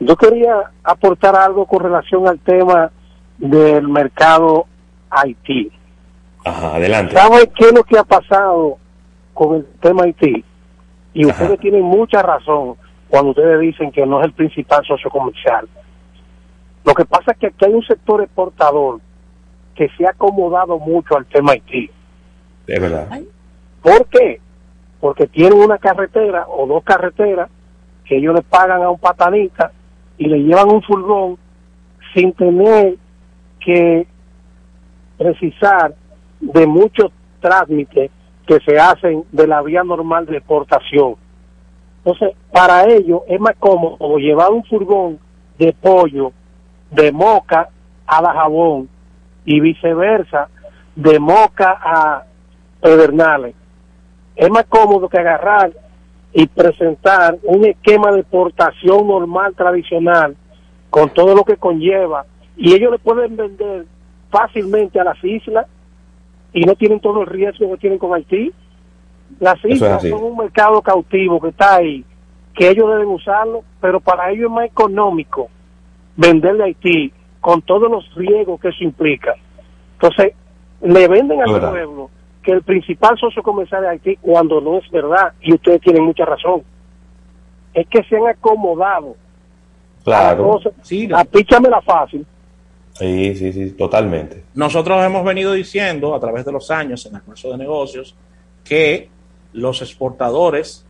[0.00, 2.90] Yo quería aportar algo con relación al tema
[3.38, 4.66] del mercado
[5.10, 5.70] Haití.
[6.44, 7.14] Ajá, adelante.
[7.14, 8.78] ¿Sabe qué es lo que ha pasado
[9.34, 10.44] con el tema Haití?
[11.12, 12.74] Y ustedes tienen mucha razón
[13.08, 15.68] cuando ustedes dicen que no es el principal socio comercial.
[16.84, 19.00] Lo que pasa es que aquí hay un sector exportador
[19.76, 21.90] que se ha acomodado mucho al tema Haití.
[22.66, 23.08] Es verdad.
[23.82, 24.40] ¿Por qué?
[25.00, 27.48] Porque tienen una carretera o dos carreteras
[28.04, 29.70] que ellos le pagan a un patanita
[30.18, 31.38] y le llevan un furgón
[32.14, 32.96] sin tener
[33.60, 34.06] que
[35.18, 35.94] precisar
[36.40, 38.10] de muchos trámites
[38.46, 41.16] que se hacen de la vía normal de exportación.
[42.04, 45.18] Entonces, para ellos es más cómodo llevar un furgón
[45.58, 46.32] de pollo
[46.90, 47.68] de Moca
[48.06, 48.88] a la Jabón
[49.46, 50.48] y viceversa
[50.96, 52.24] de Moca a
[52.82, 53.54] Pedernales.
[54.34, 55.72] Es más cómodo que agarrar
[56.32, 60.36] y presentar un esquema de exportación normal, tradicional,
[60.90, 63.86] con todo lo que conlleva, y ellos le pueden vender
[64.30, 65.66] fácilmente a las islas
[66.52, 68.52] y no tienen todo el riesgo que tienen con Haití.
[69.40, 72.04] Las es islas son un mercado cautivo que está ahí,
[72.54, 75.48] que ellos deben usarlo, pero para ellos es más económico
[76.16, 77.12] venderle a Haití
[77.46, 79.36] con todos los riesgos que eso implica.
[79.92, 80.32] Entonces,
[80.80, 81.70] le venden al Verdad.
[81.70, 82.10] pueblo
[82.42, 86.24] que el principal socio comercial de Haití cuando no es verdad, y ustedes tienen mucha
[86.24, 86.64] razón.
[87.72, 89.14] Es que se han acomodado
[90.02, 90.42] Claro.
[90.54, 90.70] cosa.
[91.14, 92.26] Apíchamela fácil.
[92.94, 94.42] Sí, sí, sí, totalmente.
[94.54, 98.16] Nosotros hemos venido diciendo a través de los años en almuerzo de negocios
[98.64, 99.08] que
[99.52, 100.84] los exportadores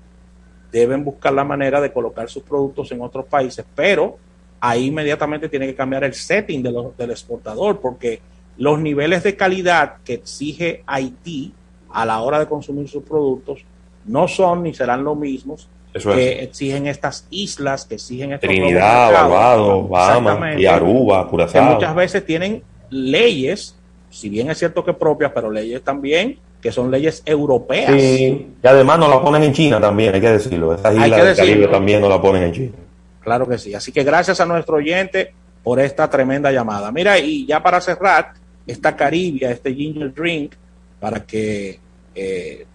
[0.73, 4.17] deben buscar la manera de colocar sus productos en otros países, pero
[4.61, 8.21] ahí inmediatamente tiene que cambiar el setting de los- del exportador porque
[8.59, 11.53] los niveles de calidad que exige Haití
[11.91, 13.61] a la hora de consumir sus productos
[14.07, 16.43] no son ni serán los mismos Eso que es.
[16.49, 19.13] exigen estas islas, que exigen estos Trinidad.
[19.13, 21.75] Barbados, Bahamas y Aruba, que Curazao.
[21.75, 23.77] muchas veces tienen leyes,
[24.11, 27.93] si bien es cierto que propias, pero leyes también que son leyes europeas.
[28.01, 30.75] Sí, y además no la ponen en China también, hay que decirlo.
[30.75, 32.73] Esas islas que del Caribe también no la ponen en China.
[33.27, 33.75] Claro que sí.
[33.75, 35.35] Así que gracias a nuestro oyente
[35.65, 36.93] por esta tremenda llamada.
[36.93, 38.35] Mira, y ya para cerrar,
[38.69, 40.55] esta Caribia, este ginger drink,
[41.01, 41.81] para que
[42.15, 42.67] eh,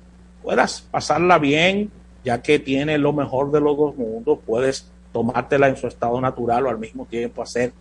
[0.43, 1.89] puedas pasarla bien,
[2.25, 6.65] ya que tiene lo mejor de los dos mundos, puedes tomártela en su estado natural
[6.65, 7.71] o al mismo tiempo hacer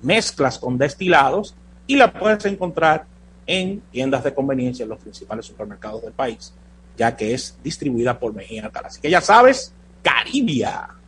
[0.00, 1.56] mezclas con destilados
[1.88, 3.06] y la puedes encontrar
[3.44, 6.54] en tiendas de conveniencia en los principales supermercados del país,
[6.96, 8.86] ya que es distribuida por Mejía Alcalá.
[8.86, 10.99] Así que ya sabes, Caribia.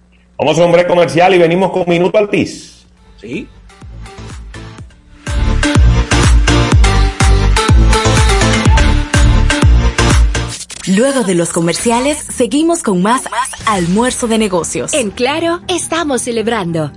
[0.45, 2.85] Vamos a un break comercial y venimos con Minuto Altiz.
[3.21, 3.47] Sí.
[10.89, 13.23] Luego de los comerciales, seguimos con más
[13.67, 14.93] almuerzo de negocios.
[14.95, 16.91] En Claro, estamos celebrando.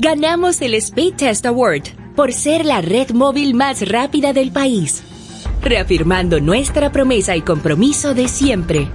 [0.00, 1.84] Ganamos el Speed Test Award
[2.16, 5.04] por ser la red móvil más rápida del país,
[5.62, 8.88] reafirmando nuestra promesa y compromiso de siempre.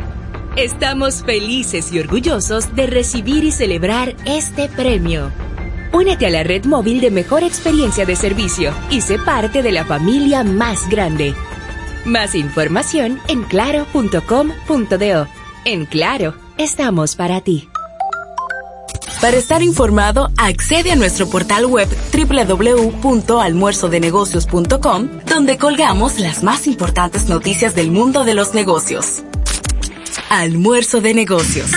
[0.56, 5.34] Estamos felices y orgullosos de recibir y celebrar este premio.
[5.92, 9.84] Únete a la red móvil de mejor experiencia de servicio y sé parte de la
[9.84, 11.36] familia más grande.
[12.06, 15.28] Más información en claro.com.do.
[15.66, 17.68] En Claro, estamos para ti.
[19.20, 27.76] Para estar informado, accede a nuestro portal web www.almuerzodenegocios.com, donde colgamos las más importantes noticias
[27.76, 29.26] del mundo de los negocios.
[30.30, 31.72] Almuerzo de negocios.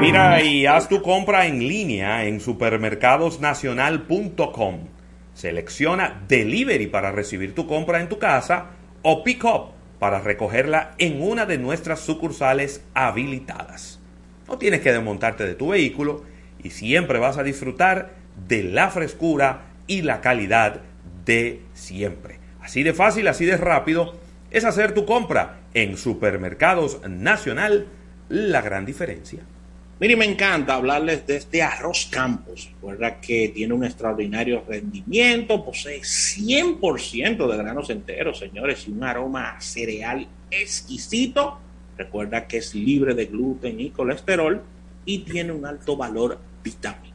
[0.00, 4.88] Mira y haz tu compra en línea en supermercadosnacional.com.
[5.32, 8.70] Selecciona Delivery para recibir tu compra en tu casa
[9.02, 9.66] o Pick Up
[10.00, 14.00] para recogerla en una de nuestras sucursales habilitadas.
[14.48, 16.24] No tienes que desmontarte de tu vehículo
[16.62, 18.16] y siempre vas a disfrutar
[18.48, 20.80] de la frescura y la calidad
[21.26, 22.38] de siempre.
[22.62, 24.14] Así de fácil, así de rápido
[24.50, 27.86] es hacer tu compra en Supermercados Nacional,
[28.28, 29.40] la gran diferencia.
[29.98, 33.18] Mire, me encanta hablarles de este arroz Campos, ¿verdad?
[33.20, 40.28] Que tiene un extraordinario rendimiento, posee 100% de granos enteros, señores, y un aroma cereal
[40.50, 41.58] exquisito.
[41.96, 44.62] Recuerda que es libre de gluten y colesterol
[45.06, 47.05] y tiene un alto valor vitamínico.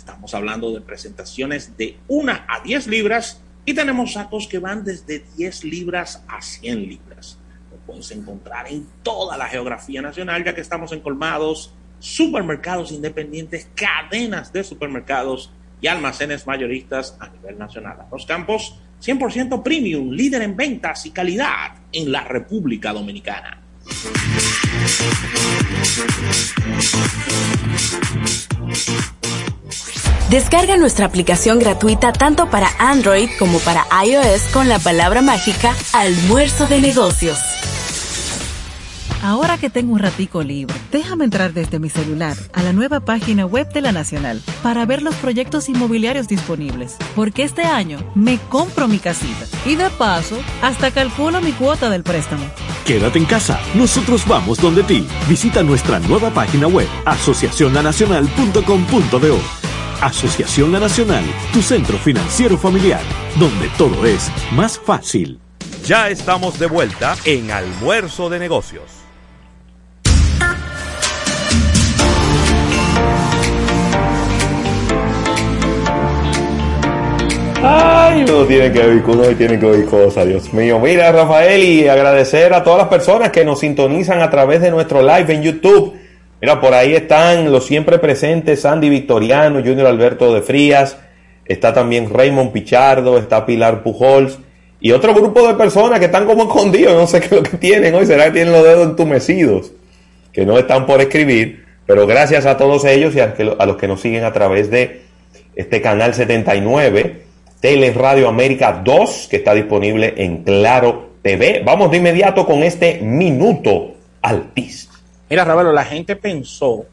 [0.00, 5.22] Estamos hablando de presentaciones de 1 a 10 libras y tenemos sacos que van desde
[5.36, 7.38] 10 libras a 100 libras.
[7.70, 13.68] Lo puedes encontrar en toda la geografía nacional, ya que estamos en colmados, supermercados independientes,
[13.74, 15.52] cadenas de supermercados
[15.82, 17.98] y almacenes mayoristas a nivel nacional.
[18.10, 23.60] Los campos 100% premium, líder en ventas y calidad en la República Dominicana.
[30.30, 36.66] Descarga nuestra aplicación gratuita tanto para Android como para iOS con la palabra mágica Almuerzo
[36.66, 37.38] de Negocios.
[39.22, 43.44] Ahora que tengo un ratico libre, déjame entrar desde mi celular a la nueva página
[43.44, 48.88] web de la Nacional para ver los proyectos inmobiliarios disponibles, porque este año me compro
[48.88, 52.46] mi casita y de paso hasta calculo mi cuota del préstamo.
[52.86, 55.06] Quédate en casa, nosotros vamos donde ti.
[55.28, 59.59] Visita nuestra nueva página web asociacionlanacional.com.do.
[60.00, 61.22] Asociación La Nacional,
[61.52, 63.02] tu centro financiero familiar,
[63.38, 65.38] donde todo es más fácil.
[65.84, 68.84] Ya estamos de vuelta en Almuerzo de Negocios.
[77.62, 80.80] Ay, uno tiene que oír cosas y tiene que oír cosas, Dios mío.
[80.80, 85.02] Mira, Rafael, y agradecer a todas las personas que nos sintonizan a través de nuestro
[85.02, 85.99] live en YouTube
[86.40, 90.96] Mira, por ahí están los siempre presentes Sandy Victoriano, Junior Alberto de Frías,
[91.44, 94.38] está también Raymond Pichardo, está Pilar Pujols
[94.80, 97.58] y otro grupo de personas que están como escondidos, no sé qué es lo que
[97.58, 99.72] tienen hoy, será que tienen los dedos entumecidos,
[100.32, 103.34] que no están por escribir, pero gracias a todos ellos y a,
[103.66, 105.02] los que nos siguen a través de
[105.56, 107.22] este canal 79,
[107.60, 111.62] Tele Radio América 2, que está disponible en Claro TV.
[111.66, 114.89] Vamos de inmediato con este minuto Altis.
[115.30, 116.84] Mira, Ravelo, la gente pensó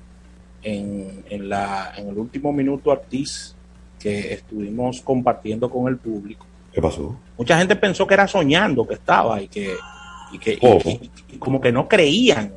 [0.62, 3.56] en, en la, en el último minuto Artis
[4.00, 6.46] que estuvimos compartiendo con el público.
[6.72, 7.16] ¿Qué pasó?
[7.38, 9.74] Mucha gente pensó que era soñando que estaba y que,
[10.32, 10.80] y que y- ¿Cómo?
[10.86, 12.54] y- y como que no creían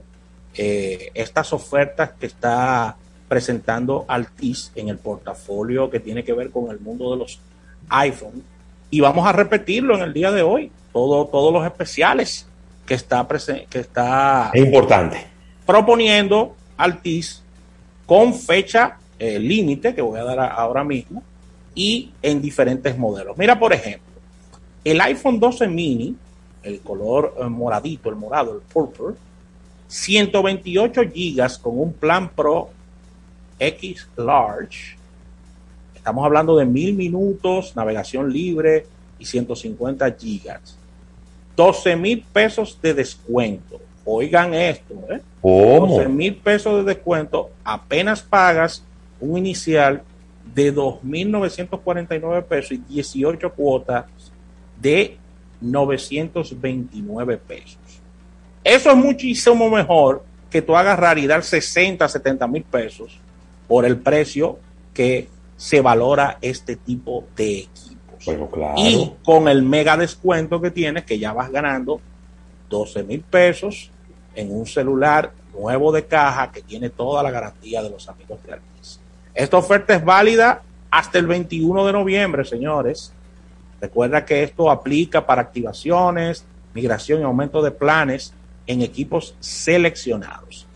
[0.55, 2.97] eh, estas ofertas que está
[3.29, 7.39] presentando Altis en el portafolio que tiene que ver con el mundo de los
[7.89, 8.43] iPhone.
[8.91, 12.47] Y vamos a repetirlo en el día de hoy, todo, todos los especiales
[12.85, 13.27] que está,
[13.71, 15.30] que está Es importante.
[15.71, 17.45] Proponiendo Altis
[18.05, 21.23] con fecha eh, límite, que voy a dar ahora mismo,
[21.77, 23.39] y en diferentes modelos.
[23.39, 24.11] Mira, por ejemplo,
[24.83, 26.17] el iPhone 12 mini,
[26.65, 29.15] el color eh, moradito, el morado, el purple,
[29.87, 32.71] 128 gigas con un plan Pro
[33.61, 34.97] X Large.
[35.95, 38.87] Estamos hablando de mil minutos, navegación libre
[39.21, 40.77] y 150 gigas.
[41.55, 43.81] 12 mil pesos de descuento.
[44.05, 45.21] Oigan esto, ¿eh?
[45.41, 45.97] ¿Cómo?
[45.97, 48.85] 12 mil pesos de descuento, apenas pagas
[49.21, 50.03] un inicial
[50.55, 54.07] de 2.949 pesos y 18 cuotas
[54.81, 55.19] de
[55.61, 57.79] 929 pesos.
[58.65, 63.19] Eso es muchísimo mejor que tú agarrar y dar 60, 70 mil pesos
[63.69, 64.59] por el precio
[64.93, 68.25] que se valora este tipo de equipos.
[68.27, 68.75] Bueno, claro.
[68.77, 72.01] Y con el mega descuento que tienes, que ya vas ganando
[72.71, 73.91] 12 mil pesos
[74.35, 78.55] en un celular nuevo de caja que tiene toda la garantía de los amigos de
[78.55, 79.01] Altis.
[79.35, 83.13] Esta oferta es válida hasta el 21 de noviembre, señores.
[83.81, 88.33] Recuerda que esto aplica para activaciones, migración y aumento de planes
[88.67, 90.67] en equipos seleccionados.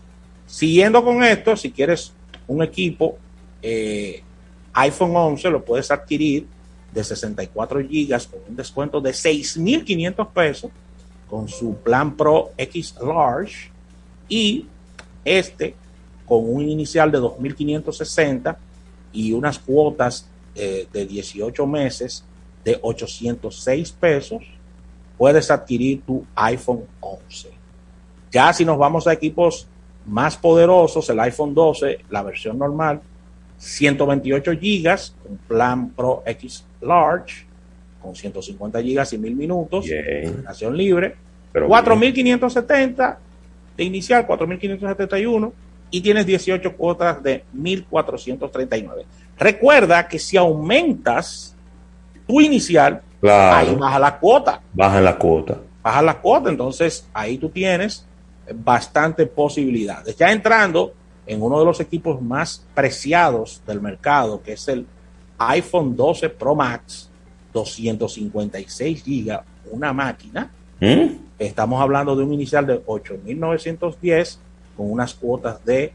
[0.45, 2.13] Siguiendo con esto, si quieres
[2.47, 3.17] un equipo
[3.61, 4.21] eh,
[4.73, 6.47] iPhone 11, lo puedes adquirir
[6.91, 10.71] de 64 gigas con un descuento de 6.500 pesos
[11.29, 13.71] con su plan Pro X Large
[14.29, 14.67] y
[15.23, 15.75] este
[16.25, 18.55] con un inicial de 2.560
[19.13, 22.23] y unas cuotas eh, de 18 meses
[22.63, 24.43] de 806 pesos,
[25.17, 27.51] puedes adquirir tu iPhone 11.
[28.31, 29.67] Ya si nos vamos a equipos
[30.05, 33.01] más poderosos, el iPhone 12, la versión normal,
[33.57, 37.45] 128 gigas, un plan Pro X Large,
[38.05, 41.15] con 150 gigas y 1000 minutos, navegación libre,
[41.51, 43.19] Pero 4570
[43.77, 45.53] de inicial, 4571
[45.91, 49.05] y tienes 18 cuotas de 1439.
[49.37, 51.55] Recuerda que si aumentas
[52.27, 53.69] tu inicial, Claro.
[53.71, 55.57] ahí baja la cuota Bajan la cuota.
[55.81, 58.05] baja la cuota, entonces ahí tú tienes
[58.53, 60.15] bastante posibilidades.
[60.15, 60.93] Ya entrando
[61.25, 64.85] en uno de los equipos más preciados del mercado, que es el
[65.39, 67.09] iPhone 12 Pro Max,
[67.55, 69.41] 256 gigas,
[69.71, 70.51] una máquina.
[70.81, 71.15] ¿Mm?
[71.39, 74.37] Estamos hablando de un inicial de 8.910
[74.75, 75.93] con unas cuotas de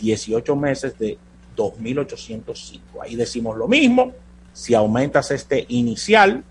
[0.00, 1.16] 18 meses de
[1.56, 2.80] 2.805.
[3.00, 4.12] Ahí decimos lo mismo.
[4.52, 6.42] Si aumentas este inicial,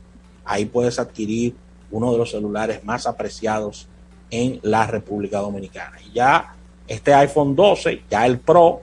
[0.45, 1.53] ahí puedes adquirir
[1.91, 3.87] uno de los celulares más apreciados
[4.29, 5.97] en la República Dominicana.
[6.09, 6.55] Y ya
[6.87, 8.81] este iPhone 12, ya el Pro,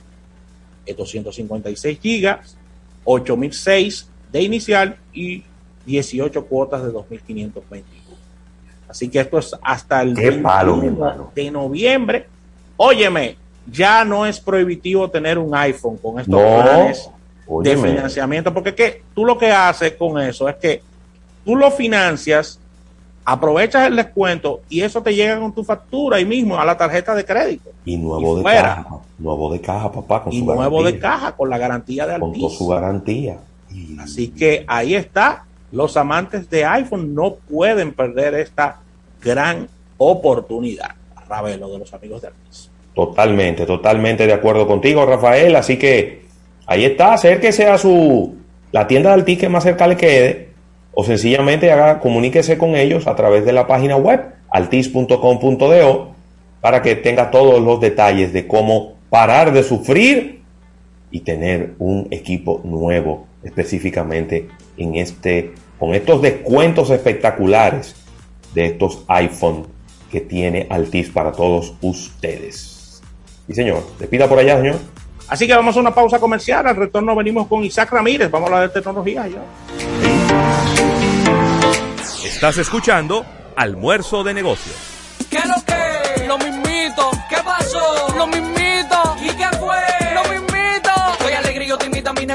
[0.85, 2.57] es 256 gigas,
[3.05, 5.45] 8006 de inicial y
[5.87, 7.87] 18 cuotas de 2521.
[8.89, 11.33] Así que esto es hasta el Qué palo, mi 21 hermano.
[11.35, 12.27] de noviembre.
[12.77, 13.37] Óyeme,
[13.71, 17.11] ya no es prohibitivo tener un iPhone con estos No, planes
[17.65, 20.83] de financiamiento, porque que tú lo que haces con eso es que
[21.45, 22.59] tú lo financias,
[23.25, 27.15] aprovechas el descuento y eso te llega con tu factura ahí mismo a la tarjeta
[27.15, 27.71] de crédito.
[27.85, 28.87] Y nuevo Y de caja.
[29.19, 32.31] Nuevo de caja, papá, con y su nuevo de caja con la garantía de Con
[32.31, 32.43] Altis.
[32.43, 33.39] toda su garantía.
[34.01, 35.45] Así que ahí está.
[35.71, 38.81] Los amantes de iPhone no pueden perder esta
[39.23, 39.69] gran
[39.99, 40.91] oportunidad.
[41.29, 42.71] Ravelo de los amigos de Altis.
[42.95, 45.55] Totalmente, totalmente de acuerdo contigo, Rafael.
[45.57, 46.23] Así que
[46.67, 48.35] ahí está, acérquese a su
[48.73, 50.49] la tienda de Altis que más cerca le quede,
[50.93, 56.15] o sencillamente haga, comuníquese con ellos a través de la página web altis.com.do
[56.61, 60.43] para que tenga todos los detalles de cómo parar de sufrir
[61.13, 67.97] y tener un equipo nuevo, específicamente en este, con estos descuentos espectaculares
[68.55, 69.67] de estos iPhone
[70.11, 73.03] que tiene Altis para todos ustedes.
[73.49, 74.77] Y señor, despida por allá, señor.
[75.29, 76.67] Así que vamos a una pausa comercial.
[76.67, 78.31] Al retorno venimos con Isaac Ramírez.
[78.31, 79.27] Vamos a hablar de tecnología.
[79.27, 79.43] Ya.
[82.25, 83.25] Estás escuchando
[83.57, 84.98] Almuerzo de Negocios.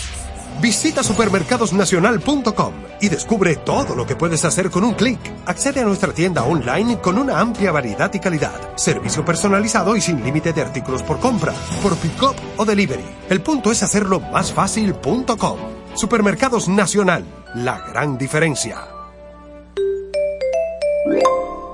[0.62, 5.20] Visita supermercadosnacional.com y descubre todo lo que puedes hacer con un clic.
[5.48, 10.24] Accede a nuestra tienda online con una amplia variedad y calidad, servicio personalizado y sin
[10.24, 13.04] límite de artículos por compra, por pick-up o delivery.
[13.30, 15.81] El punto es hacerlo más fácil.com.
[15.96, 17.24] Supermercados Nacional,
[17.54, 18.80] la gran diferencia.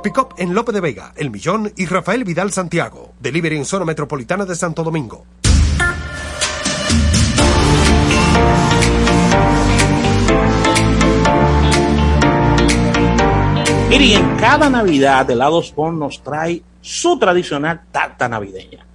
[0.04, 3.14] Pick-up en Lope de Vega, El Millón y Rafael Vidal Santiago.
[3.20, 5.26] Delivery en zona metropolitana de Santo Domingo.
[13.90, 18.87] Mire, y en cada Navidad, Helados Bon nos trae su tradicional tarta navideña.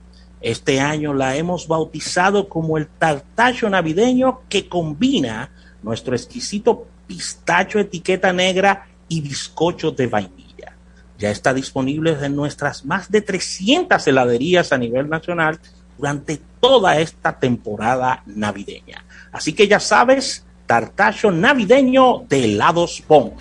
[0.43, 5.51] Este año la hemos bautizado como el tartacho navideño que combina
[5.83, 10.77] nuestro exquisito pistacho etiqueta negra y bizcocho de vainilla.
[11.17, 15.61] Ya está disponible en nuestras más de 300 heladerías a nivel nacional
[15.97, 19.05] durante toda esta temporada navideña.
[19.31, 23.33] Así que ya sabes, tartacho navideño de helados Bon.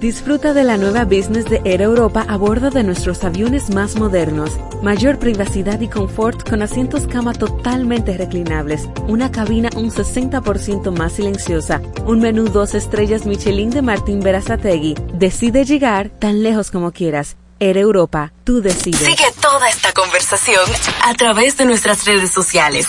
[0.00, 4.52] Disfruta de la nueva business de Air Europa a bordo de nuestros aviones más modernos.
[4.82, 11.82] Mayor privacidad y confort con asientos cama totalmente reclinables, una cabina un 60% más silenciosa,
[12.06, 14.94] un menú dos estrellas Michelin de Martín Berazategui.
[15.12, 17.36] Decide llegar tan lejos como quieras.
[17.58, 19.00] Air Europa, tú decides.
[19.00, 20.64] Sigue toda esta conversación
[21.04, 22.86] a través de nuestras redes sociales.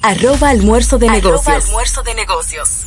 [0.00, 1.66] Arroba almuerzo de Arroba negocios.
[1.66, 2.86] almuerzo de negocios.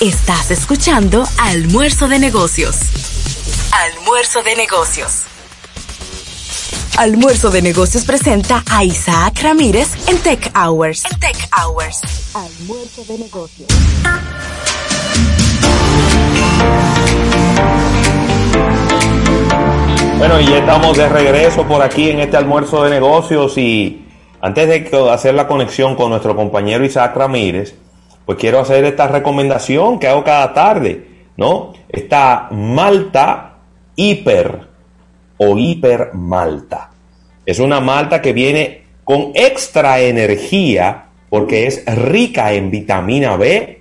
[0.00, 2.78] Estás escuchando Almuerzo de Negocios.
[3.72, 5.24] Almuerzo de Negocios.
[6.96, 11.02] Almuerzo de Negocios presenta a Isaac Ramírez en Tech Hours.
[11.10, 12.00] En Tech Hours.
[12.32, 13.68] Almuerzo de Negocios.
[20.18, 24.06] Bueno, y ya estamos de regreso por aquí en este almuerzo de negocios y
[24.40, 27.74] antes de hacer la conexión con nuestro compañero Isaac Ramírez,
[28.28, 31.02] pues quiero hacer esta recomendación que hago cada tarde,
[31.38, 31.72] ¿no?
[31.88, 33.54] Esta malta
[33.96, 34.66] hiper
[35.38, 36.90] o hiper malta.
[37.46, 43.80] Es una malta que viene con extra energía porque es rica en vitamina B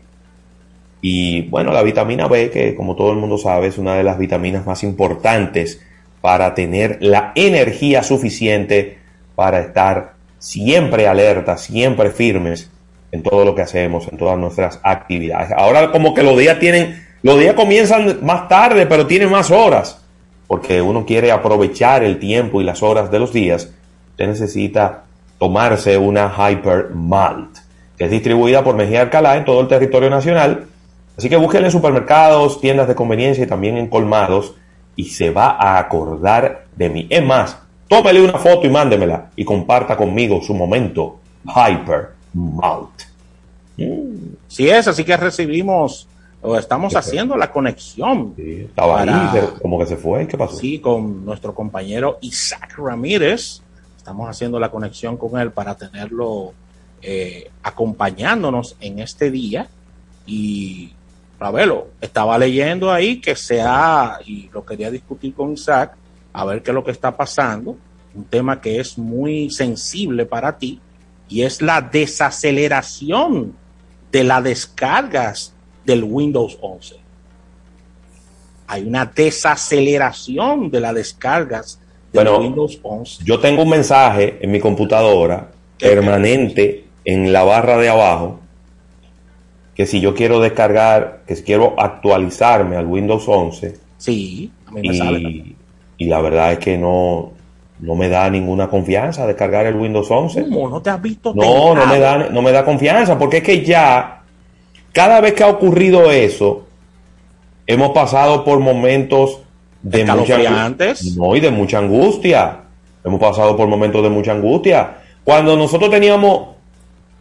[1.02, 4.18] y bueno, la vitamina B, que como todo el mundo sabe, es una de las
[4.18, 5.82] vitaminas más importantes
[6.22, 8.98] para tener la energía suficiente
[9.36, 12.72] para estar siempre alerta, siempre firmes
[13.12, 15.52] en todo lo que hacemos, en todas nuestras actividades.
[15.52, 20.02] Ahora como que los días tienen, los días comienzan más tarde, pero tienen más horas,
[20.48, 23.72] porque uno quiere aprovechar el tiempo y las horas de los días.
[24.12, 25.04] Usted necesita
[25.40, 27.58] tomarse una Hyper Malt,
[27.98, 30.66] que es distribuida por Mejía Alcalá en todo el territorio nacional.
[31.18, 34.56] Así que búsquenla en supermercados, tiendas de conveniencia y también en colmados
[34.96, 37.08] y se va a acordar de mí.
[37.10, 37.58] Es más,
[37.88, 43.02] tómele una foto y mándemela y comparta conmigo su momento Hyper Malt.
[44.48, 46.08] Sí es, así que recibimos
[46.42, 48.34] o estamos haciendo la conexión.
[48.38, 50.28] Estaba para- ahí, como que se fue.
[50.28, 50.56] ¿Qué pasó?
[50.56, 53.62] Sí, con nuestro compañero Isaac Ramírez.
[53.98, 56.54] Estamos haciendo la conexión con él para tenerlo
[57.02, 59.68] eh, acompañándonos en este día.
[60.26, 60.92] Y
[61.40, 65.96] Ravelo, estaba leyendo ahí que se ha, y lo quería discutir con Isaac,
[66.34, 67.76] a ver qué es lo que está pasando,
[68.16, 70.80] un tema que es muy sensible para ti,
[71.30, 73.54] y es la desaceleración
[74.12, 75.54] de las descargas
[75.86, 76.96] del Windows 11.
[78.68, 81.80] Hay una desaceleración de las descargas
[82.12, 83.24] del Bueno, Windows 11.
[83.24, 88.40] Yo tengo un mensaje en mi computadora permanente en la barra de abajo
[89.76, 94.88] que si yo quiero descargar, que si quiero actualizarme al Windows 11, Sí, a mí
[94.88, 95.56] me sale
[95.98, 97.32] y la verdad es que no,
[97.80, 100.44] no me da ninguna confianza descargar el Windows 11.
[100.44, 100.70] ¿Cómo?
[100.70, 101.34] ¿No te has visto?
[101.36, 104.22] No, no me, da, no me da confianza, porque es que ya,
[104.92, 106.66] cada vez que ha ocurrido eso,
[107.68, 109.40] hemos pasado por momentos
[109.82, 111.16] de mucha, Escalofriantes.
[111.16, 112.62] no, y de mucha angustia.
[113.04, 114.98] Hemos pasado por momentos de mucha angustia.
[115.24, 116.56] Cuando nosotros teníamos,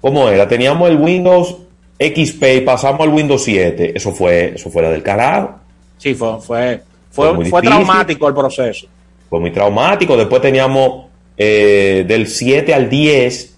[0.00, 0.48] ¿cómo era?
[0.48, 1.56] Teníamos el Windows
[1.98, 3.92] XP y pasamos al Windows 7.
[3.94, 5.50] Eso fue, eso fuera del carajo.
[5.98, 8.86] Sí, fue, fue, Fue fue, traumático el proceso.
[9.28, 10.16] Fue muy traumático.
[10.16, 13.56] Después teníamos eh, del 7 al 10.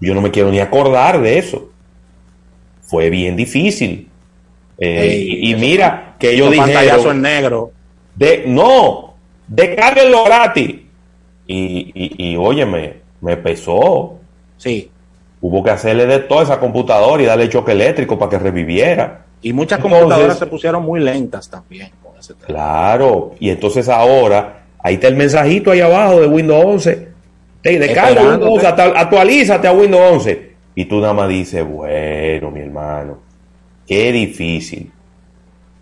[0.00, 1.70] Yo no me quiero ni acordar de eso.
[2.82, 4.08] Fue bien difícil.
[4.78, 7.70] Eh, Ey, y, mira que ellos Esos pantallazos en negro.
[8.14, 9.14] de, no,
[9.46, 10.76] descárguenlo gratis.
[11.46, 14.18] Y, y, y óyeme, me pesó.
[14.56, 14.90] Sí.
[15.40, 19.24] Hubo que hacerle de toda esa computadora y darle choque eléctrico para que reviviera.
[19.42, 22.46] Y muchas Entonces- computadoras se pusieron muy lentas también con ese tema.
[22.46, 27.08] Claro, y entonces ahora, ahí está el mensajito ahí abajo de Windows 11.
[27.62, 28.22] Te descarga.
[28.30, 30.54] Windows 11, actu- actualízate a Windows 11.
[30.76, 33.18] Y tú nada más dices, bueno, mi hermano,
[33.86, 34.92] qué difícil.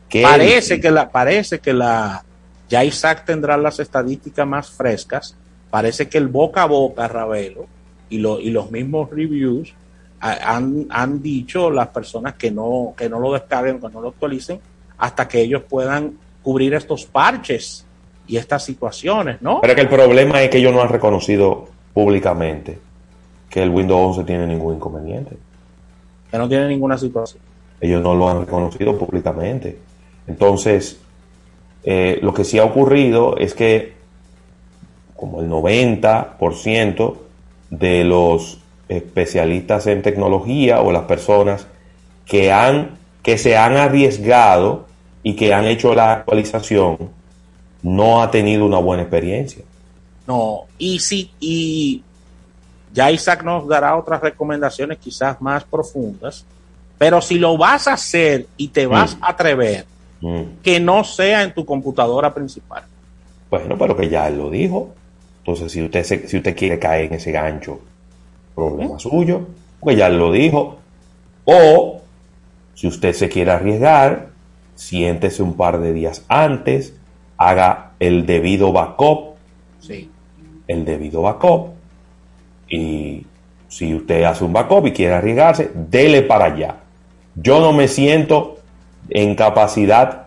[0.09, 0.81] Qué Parece difícil.
[0.81, 2.25] que la, parece que la,
[2.69, 5.37] ya Isaac tendrá las estadísticas más frescas.
[5.71, 7.67] Parece que el boca a boca, Ravelo,
[8.11, 9.73] y, lo, y los mismos reviews
[10.21, 14.61] han, han dicho las personas que no, que no lo descarguen, que no lo actualicen,
[14.99, 16.13] hasta que ellos puedan
[16.43, 17.85] cubrir estos parches
[18.33, 19.61] y estas situaciones, ¿no?
[19.61, 22.79] Pero que el problema es que ellos no han reconocido públicamente
[23.51, 25.37] que el Windows 11 tiene ningún inconveniente.
[26.31, 27.43] Que no tienen ninguna situación.
[27.79, 29.77] Ellos no lo han reconocido públicamente.
[30.27, 30.99] Entonces,
[31.85, 33.93] eh, lo que sí ha ocurrido es que
[35.15, 37.17] como el 90%
[37.69, 41.67] de los especialistas en tecnología o las personas
[42.25, 42.93] que han
[43.23, 44.87] que se han arriesgado
[45.23, 47.11] y que han hecho la actualización
[47.83, 49.63] no ha tenido una buena experiencia.
[50.27, 52.03] No, y sí, y
[52.95, 56.45] ya Isaac nos dará otras recomendaciones quizás más profundas,
[56.99, 59.87] pero si lo vas a hacer y te vas a atrever,
[60.21, 60.61] Mm.
[60.63, 62.85] que no sea en tu computadora principal.
[63.51, 64.95] Bueno, pero que ya él lo dijo.
[65.39, 67.81] Entonces, si usted, se- si usted quiere caer en ese gancho,
[68.55, 69.49] problema suyo,
[69.81, 70.79] porque ya él lo dijo.
[71.45, 72.01] O,
[72.75, 74.29] si usted se quiere arriesgar,
[74.77, 76.95] siéntese un par de días antes,
[77.49, 79.35] haga el debido backup,
[79.81, 80.11] Sí.
[80.69, 81.69] el debido backup,
[82.69, 83.27] y
[83.69, 86.77] si usted hace un backup y quiere arriesgarse, dele para allá.
[87.35, 88.57] Yo no me siento
[89.09, 90.27] en capacidad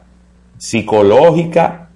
[0.58, 1.90] psicológica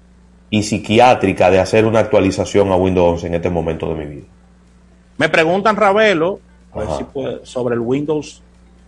[0.49, 4.25] y psiquiátrica de hacer una actualización a Windows 11 en este momento de mi vida.
[5.17, 6.39] Me preguntan, Ravelo,
[6.73, 8.41] a ver si puede- sobre el Windows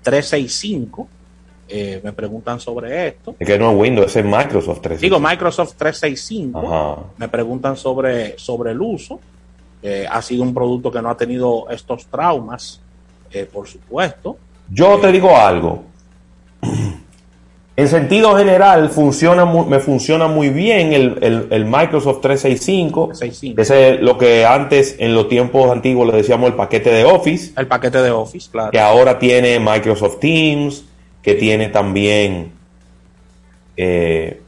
[0.03, 1.07] 365.
[1.71, 3.35] Eh, me preguntan sobre esto.
[3.39, 5.01] Es que no es Windows, es Microsoft 365.
[5.01, 6.59] Digo, Microsoft 365.
[6.59, 7.01] Ajá.
[7.17, 9.19] Me preguntan sobre, sobre el uso.
[9.83, 12.79] Eh, ha sido un producto que no ha tenido estos traumas,
[13.31, 14.37] eh, por supuesto.
[14.69, 15.83] Yo te digo algo.
[17.77, 23.07] En sentido general, funciona me funciona muy bien el, el- el Microsoft 365.
[23.07, 23.61] 365.
[23.61, 27.53] Ese es lo que antes, en los tiempos antiguos, le decíamos el paquete de Office.
[27.57, 28.71] El paquete de Office, claro.
[28.71, 30.83] Que ahora tiene Microsoft Teams,
[31.21, 32.51] que tiene también
[33.77, 34.41] eh,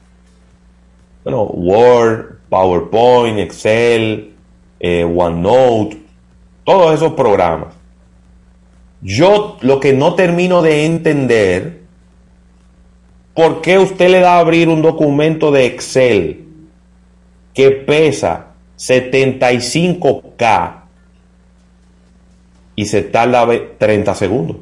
[1.23, 4.33] bueno, Word, PowerPoint, Excel,
[4.79, 5.97] eh, OneNote,
[6.65, 7.73] todos esos programas.
[9.01, 11.81] Yo lo que no termino de entender,
[13.33, 16.45] ¿por qué usted le da a abrir un documento de Excel
[17.53, 18.47] que pesa
[18.77, 20.81] 75K
[22.75, 24.57] y se tarda ve- 30 segundos?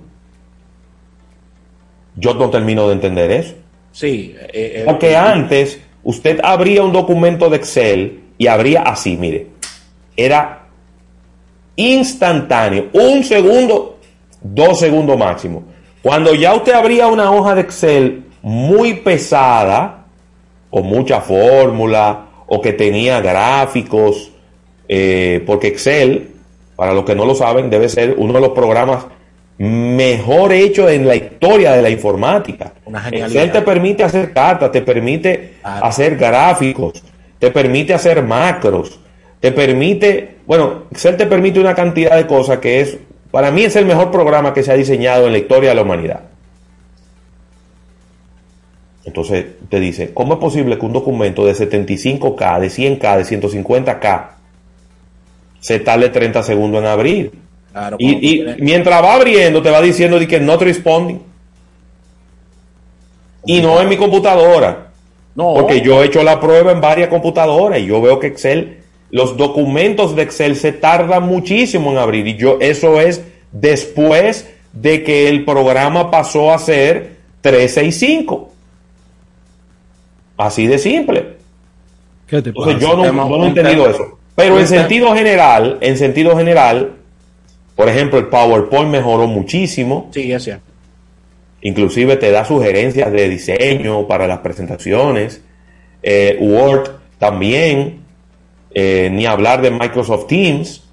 [2.15, 3.55] Yo no termino de entender eso.
[3.91, 4.35] Sí.
[4.37, 9.47] eh, eh, Porque antes usted abría un documento de Excel y abría así, mire,
[10.15, 10.65] era
[11.75, 13.99] instantáneo, un segundo,
[14.41, 15.63] dos segundos máximo.
[16.01, 20.05] Cuando ya usted abría una hoja de Excel muy pesada,
[20.69, 24.31] con mucha fórmula, o que tenía gráficos,
[24.87, 26.29] eh, porque Excel,
[26.75, 29.05] para los que no lo saben, debe ser uno de los programas
[29.61, 32.73] mejor hecho en la historia de la informática.
[33.11, 37.03] Excel te permite hacer cartas, te permite hacer gráficos,
[37.37, 38.99] te permite hacer macros,
[39.39, 42.97] te permite, bueno, Excel te permite una cantidad de cosas que es,
[43.29, 45.83] para mí es el mejor programa que se ha diseñado en la historia de la
[45.83, 46.21] humanidad.
[49.05, 54.25] Entonces te dice, ¿cómo es posible que un documento de 75K, de 100K, de 150K
[55.59, 57.40] se tarde 30 segundos en abrir?
[57.99, 61.19] Y, y mientras va abriendo te va diciendo de que not responding.
[63.45, 64.91] Y no en mi computadora.
[65.35, 65.53] No.
[65.53, 68.79] Porque yo he hecho la prueba en varias computadoras y yo veo que Excel,
[69.09, 72.27] los documentos de Excel se tardan muchísimo en abrir.
[72.27, 78.51] Y yo, eso es después de que el programa pasó a ser 365.
[80.37, 81.37] Así de simple.
[82.27, 84.17] ¿Qué te Entonces yo no, Tema- yo no he entendido eso.
[84.35, 86.93] Pero en sentido general, en sentido general,
[87.75, 90.09] por ejemplo, el PowerPoint mejoró muchísimo.
[90.13, 90.71] Sí, es cierto.
[91.61, 95.41] Inclusive te da sugerencias de diseño para las presentaciones.
[96.03, 98.01] Eh, Word también.
[98.73, 100.83] Eh, ni hablar de Microsoft Teams,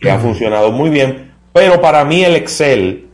[0.00, 1.32] que ha funcionado muy bien.
[1.52, 3.06] Pero para mí el Excel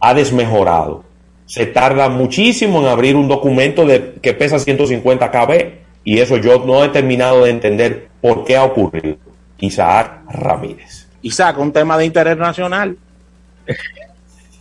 [0.00, 1.04] ha desmejorado.
[1.46, 5.82] Se tarda muchísimo en abrir un documento de, que pesa 150 KB.
[6.04, 9.16] Y eso yo no he terminado de entender por qué ha ocurrido.
[9.58, 11.01] Isaac Ramírez.
[11.22, 12.96] Isaac, un tema de interés nacional.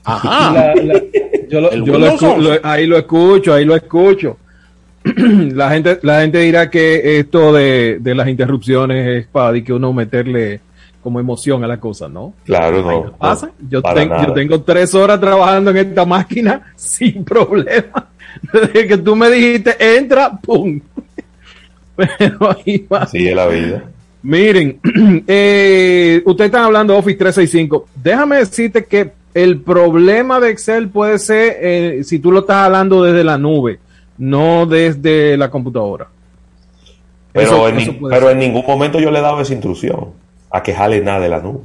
[0.04, 0.52] Ajá.
[0.54, 1.02] La- la-
[1.50, 2.42] yo lo- yo lo Windows escu- 11.
[2.42, 4.38] lo- ahí lo escucho, ahí lo escucho.
[5.04, 9.92] la gente la gente dirá que esto de, de las interrupciones es para que uno
[9.94, 10.60] meterle
[11.02, 12.34] como emoción a la cosa, ¿no?
[12.46, 13.12] Claro, no.
[13.18, 13.50] pasa.
[13.70, 14.28] Yo, para ten- nada.
[14.28, 18.08] yo tengo tres horas trabajando en esta máquina sin problema.
[18.54, 20.80] Desde que tú me dijiste, entra, ¡pum!
[21.96, 23.00] Pero ahí va.
[23.00, 23.84] Así es la vida.
[24.24, 24.80] Miren,
[25.28, 27.88] eh, ustedes están hablando de Office 365.
[27.96, 33.04] Déjame decirte que el problema de Excel puede ser eh, si tú lo estás hablando
[33.04, 33.80] desde la nube,
[34.18, 36.08] no desde la computadora.
[37.34, 38.32] Pero, Eso- en, eso pero ser.
[38.34, 40.10] en ningún momento yo le he dado esa instrucción
[40.52, 41.62] a que jale nada de la nube.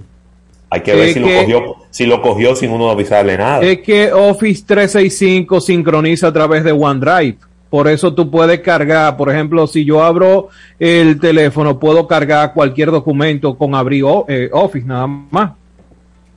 [0.71, 3.63] Hay que ver si, que- lo cogió, si lo cogió sin uno avisarle nada.
[3.63, 7.37] Es que Office 365 sincroniza a través de OneDrive.
[7.71, 10.49] Por eso tú puedes cargar, por ejemplo, si yo abro
[10.79, 15.53] el teléfono, puedo cargar cualquier documento con abrir o- eh, Office nada más.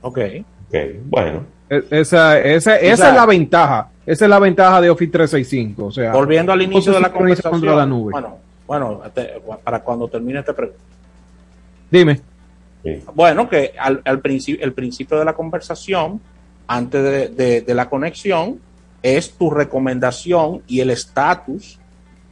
[0.02, 0.18] Ok.
[0.68, 0.74] Ok,
[1.04, 1.44] bueno.
[1.68, 3.88] E- Esa, esa, esa es la ventaja.
[4.04, 5.84] Esa es la ventaja de Office 365.
[5.86, 7.52] O sea, Volviendo al inicio de la conversación.
[7.52, 8.10] contra la nube.
[8.12, 10.82] Bueno, bueno, te- para cuando termine esta pregunta.
[11.90, 12.20] Dime.
[13.14, 16.20] Bueno, que al, al principio, el principio de la conversación,
[16.66, 18.58] antes de, de- de la conexión,
[19.02, 21.78] es tu recomendación y el estatus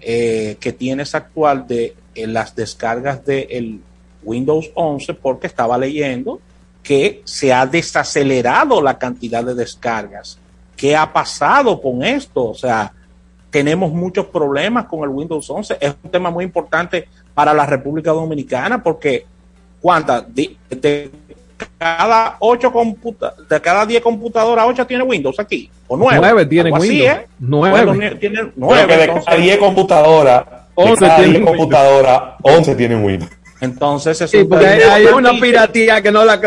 [0.00, 3.80] eh, que tienes actual de eh, las descargas del
[4.22, 6.40] Windows 11, porque estaba leyendo
[6.82, 10.38] que se ha desacelerado la cantidad de descargas.
[10.76, 12.50] ¿Qué ha pasado con esto?
[12.50, 12.92] O sea,
[13.50, 15.78] tenemos muchos problemas con el Windows 11.
[15.80, 19.26] Es un tema muy importante para la República Dominicana porque
[19.80, 20.32] ¿cuántas?
[20.34, 21.10] De, de
[21.78, 25.70] cada ocho computa de cada 10 computadoras, 8 tiene Windows aquí.
[25.86, 26.18] O 9.
[26.20, 27.18] Nueve tienen Windows.
[27.38, 28.16] Nueve.
[28.20, 28.86] tienen Pero 9.
[28.86, 31.56] que de cada 10 computadoras, de 11 cada tienen 10 Windows.
[31.56, 33.30] computadoras, 11 tienen Windows.
[33.60, 36.40] Entonces, es Sí, un porque hay, una piratía que no la,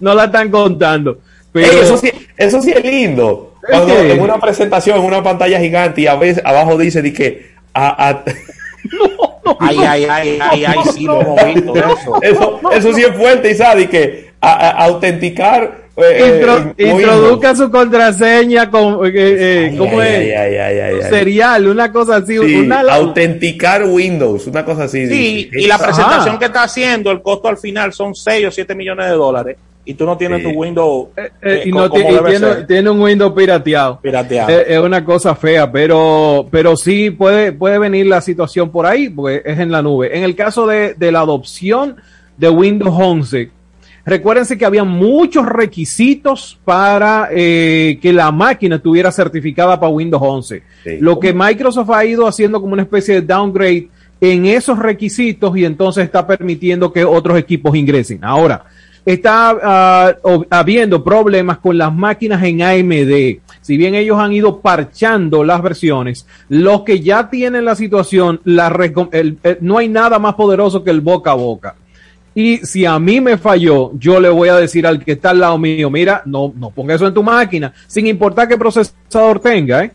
[0.00, 1.18] no la están contando.
[1.52, 3.54] Pero Ey, eso, sí, eso sí es lindo.
[3.68, 7.12] Cuando que- en una presentación, en una pantalla gigante, y a veces abajo dice de
[7.12, 8.24] que a- a-
[9.60, 12.22] Ay, ay, ay, ay, ay, sí, lo hemos visto eso.
[12.22, 17.56] eso, eso sí es fuerte y sabe que a- a- autenticar eh, Intro- eh, introduzca
[17.56, 20.38] su contraseña con eh, eh, Ay, ¿cómo ay, es?
[20.38, 21.10] ay, ay, ay, ay.
[21.10, 25.06] serial, una cosa así, Sí, una autenticar Windows, una cosa así.
[25.06, 25.86] Sí, y la Ajá.
[25.86, 29.56] presentación que está haciendo, el costo al final son 6 o 7 millones de dólares
[29.86, 30.52] y tú no tienes Sí.
[30.52, 33.98] tu Windows Eh, eh, y no ti- y debe tiene, tiene un Windows pirateado.
[34.02, 34.50] pirateado.
[34.50, 39.08] Es, es una cosa fea, pero, pero sí puede, puede venir la situación por ahí,
[39.08, 40.14] porque es en la nube.
[40.14, 41.96] En el caso de, de la adopción
[42.36, 43.50] de Windows 11,
[44.06, 50.62] recuérdense que había muchos requisitos para eh, que la máquina estuviera certificada para Windows 11.
[50.84, 50.90] Sí.
[51.00, 53.88] Lo que Microsoft ha ido haciendo como una especie de downgrade
[54.20, 58.20] en esos requisitos y entonces está permitiendo que otros equipos ingresen.
[58.22, 58.64] Ahora,
[59.04, 63.40] está ob- habiendo problemas con las máquinas en AMD.
[63.60, 68.70] Si bien ellos han ido parchando las versiones, los que ya tienen la situación, la
[68.70, 71.74] recom- el- el- no hay nada más poderoso que el boca a boca.
[72.38, 75.40] Y si a mí me falló, yo le voy a decir al que está al
[75.40, 79.84] lado mío, mira, no, no ponga eso en tu máquina, sin importar qué procesador tenga,
[79.84, 79.92] ¿eh?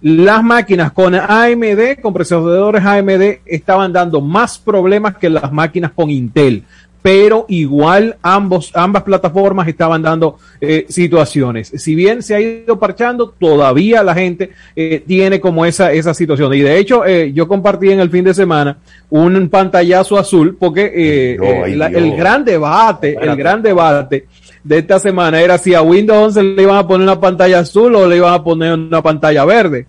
[0.00, 6.08] Las máquinas con AMD, con procesadores AMD, estaban dando más problemas que las máquinas con
[6.10, 6.64] Intel.
[7.04, 11.70] Pero igual ambos, ambas plataformas estaban dando eh, situaciones.
[11.76, 16.54] Si bien se ha ido parchando, todavía la gente eh, tiene como esa, esa situación.
[16.54, 18.78] Y de hecho, eh, yo compartí en el fin de semana
[19.10, 22.02] un pantallazo azul porque eh, eh, la- Dios.
[22.02, 24.24] el gran debate, el gran debate
[24.62, 27.94] de esta semana era si a Windows 11 le iban a poner una pantalla azul
[27.96, 29.86] o le iban a poner una pantalla verde.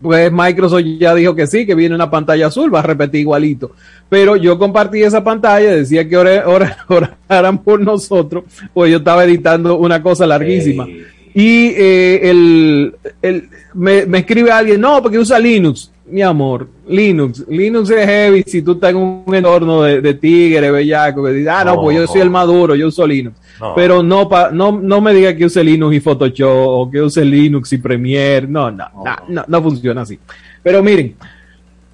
[0.00, 3.72] Pues Microsoft ya dijo que sí, que viene una pantalla azul, va a repetir igualito.
[4.08, 6.78] Pero yo compartí esa pantalla, decía que ora- ora-
[7.28, 10.86] oraran por nosotros, pues yo estaba editando una cosa larguísima.
[11.34, 15.90] Y eh, el, el- me, me escribe alguien, no, porque usa Linux.
[16.10, 17.44] Mi amor, Linux.
[17.48, 21.52] Linux es heavy si tú estás en un entorno de, de tigre, bellaco, que dices,
[21.52, 23.36] ah, no, No, pues yo soy el maduro, yo uso Linux.
[23.60, 23.74] No.
[23.74, 27.24] Pero no, pa, no, no me diga que use Linux y Photoshop o que use
[27.24, 28.46] Linux y Premiere.
[28.46, 30.18] No, no, no, no, no funciona así.
[30.62, 31.14] Pero miren,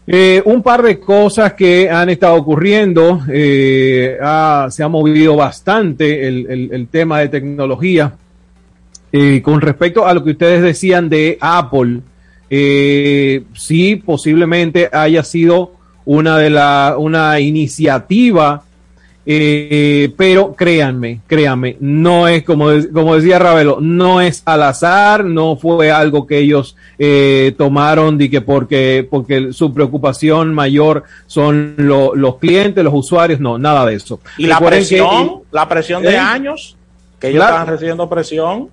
[0.06, 3.20] eh, un par de cosas que han estado ocurriendo.
[3.28, 8.12] eh, ha- se ha movido bastante el, el- el tema de tecnología.
[9.12, 12.00] Eh, con respecto a lo que ustedes decían de Apple,
[12.56, 15.72] eh, sí, posiblemente haya sido
[16.04, 18.62] una de la, una iniciativa,
[19.26, 25.56] eh, pero créanme, créanme, no es como, como decía Ravelo, no es al azar, no
[25.56, 32.14] fue algo que ellos eh, tomaron de que porque, porque su preocupación mayor son lo-
[32.14, 34.20] los clientes, los usuarios, no, nada de eso.
[34.36, 36.18] Y la que- presión, la presión de ¿Eh?
[36.18, 36.76] años,
[37.18, 37.54] que ellos Claro.
[37.54, 38.68] estaban recibiendo presión.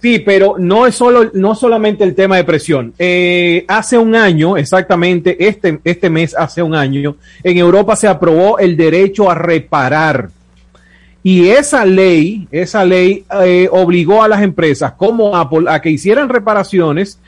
[0.00, 2.92] Sí, pero no es solo, no solamente el tema de presión.
[2.98, 8.58] Eh, hace un año, exactamente este, este mes, hace un año, en Europa se aprobó
[8.58, 10.28] el derecho a reparar.
[11.22, 16.28] Y esa ley, esa ley eh, obligó a las empresas como Apple a que hicieran
[16.28, 17.18] reparaciones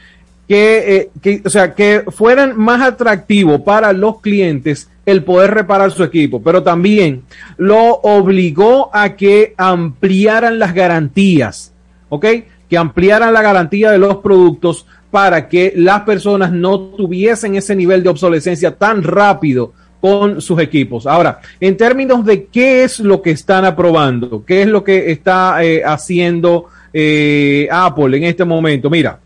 [0.47, 5.91] que, eh, que, o sea, que fueran más atractivo para los clientes el poder reparar
[5.91, 7.23] su equipo, pero también
[7.57, 11.73] lo obligó a que ampliaran las garantías,
[12.09, 12.27] ¿ok?
[12.69, 18.03] Que ampliaran la garantía de los productos para que las personas no tuviesen ese nivel
[18.03, 21.07] de obsolescencia tan rápido con sus equipos.
[21.07, 25.65] Ahora, en términos de qué es lo que están aprobando, qué es lo que está
[25.65, 29.19] eh, haciendo eh, Apple en este momento, mira,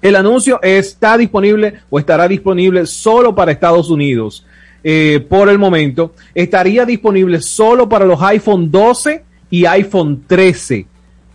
[0.00, 4.46] el anuncio está disponible o estará disponible solo para Estados Unidos
[4.82, 6.14] eh, por el momento.
[6.34, 10.86] Estaría disponible solo para los iPhone 12 y iPhone 13.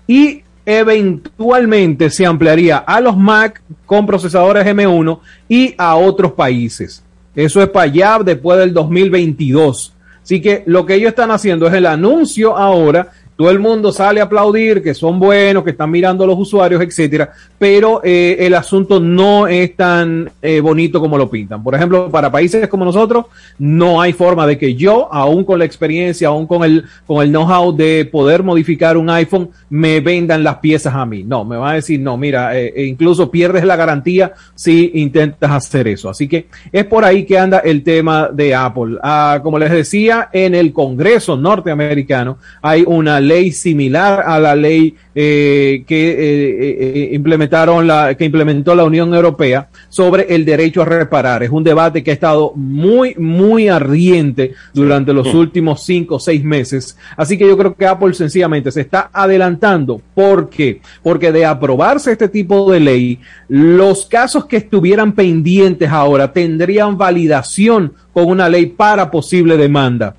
[0.08, 7.04] Y eventualmente se ampliaría a los Mac con procesadores M1 y a otros países.
[7.36, 9.94] Eso es para allá después del 2022.
[10.24, 13.12] Así que lo que ellos están haciendo es el anuncio ahora.
[13.36, 17.32] Todo el mundo sale a aplaudir que son buenos, que están mirando los usuarios, etcétera,
[17.60, 21.62] pero eh, el asunto no es tan eh, bonito como lo pintan.
[21.62, 23.26] Por ejemplo, para países como nosotros,
[23.60, 27.30] no hay forma de que yo, aún con la experiencia, aún con el, con el
[27.30, 31.24] know-how de poder modificar un iPhone, me vendan las piezas a mí.
[31.24, 35.52] No, me van a decir, no, mira, eh, e incluso pierdes la garantía si intentas
[35.52, 36.10] hacer eso.
[36.10, 38.98] Así que es por ahí que anda el tema de Apple.
[39.04, 44.96] Ah, como les decía, en el Congreso norteamericano hay una ley similar a la ley
[45.14, 50.86] eh, que eh, eh, implementaron la que implementó la Unión Europea sobre el derecho a
[50.86, 51.44] reparar.
[51.44, 56.44] Es un debate que ha estado muy muy ardiente durante los últimos cinco o seis
[56.44, 56.98] meses.
[57.16, 60.02] Así que yo creo que Apple sencillamente se está adelantando.
[60.14, 60.82] ¿Por qué?
[61.02, 67.94] Porque de aprobarse este tipo de ley, los casos que estuvieran pendientes ahora tendrían validación
[68.12, 70.16] con una ley para posible demanda.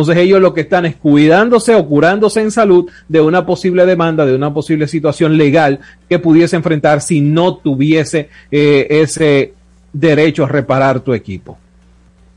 [0.00, 4.24] Entonces ellos lo que están es cuidándose o curándose en salud de una posible demanda,
[4.26, 9.54] de una posible situación legal que pudiese enfrentar si no tuviese eh, ese
[9.92, 11.58] derecho a reparar tu equipo.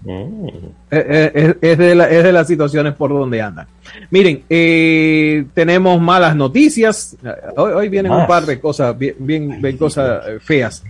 [0.08, 3.68] Eh, eh, Es, es de la- es de las situaciones por donde andan.
[4.10, 7.16] Miren, eh, tenemos malas noticias.
[7.56, 10.84] Hoy, hoy vienen un par de cosas bien, bien, bien cosas feas.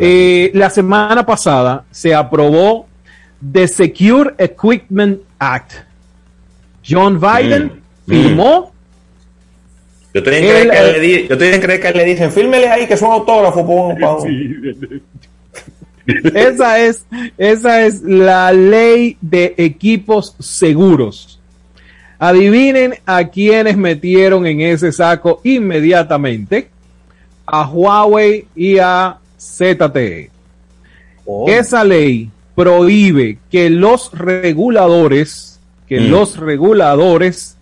[0.00, 2.86] Eh, la semana pasada se aprobó
[3.52, 5.72] The Secure Equipment Act.
[6.88, 8.10] John Biden Mm.
[8.10, 8.72] firmó.
[10.14, 12.68] Yo estoy en creer que le di- yo estoy en creer que le dicen, fírmele
[12.68, 13.64] ahí que son autógrafos.
[13.64, 15.02] pon- pon".
[16.34, 17.04] Esa es,
[17.36, 21.38] esa es la ley de equipos seguros.
[22.18, 26.68] Adivinen a quienes metieron en ese saco inmediatamente.
[27.46, 30.30] A Huawei y a ZTE.
[31.46, 35.57] Esa ley prohíbe que los reguladores,
[35.88, 36.10] que Mm.
[36.10, 37.56] los reguladores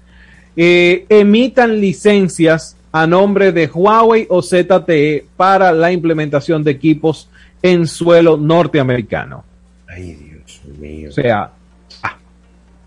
[0.57, 7.29] eh, emitan licencias a nombre de Huawei o ZTE para la implementación de equipos
[7.63, 9.45] en suelo norteamericano.
[9.87, 11.11] Ay, Dios mío.
[11.11, 11.51] O sea,
[12.03, 12.17] ah,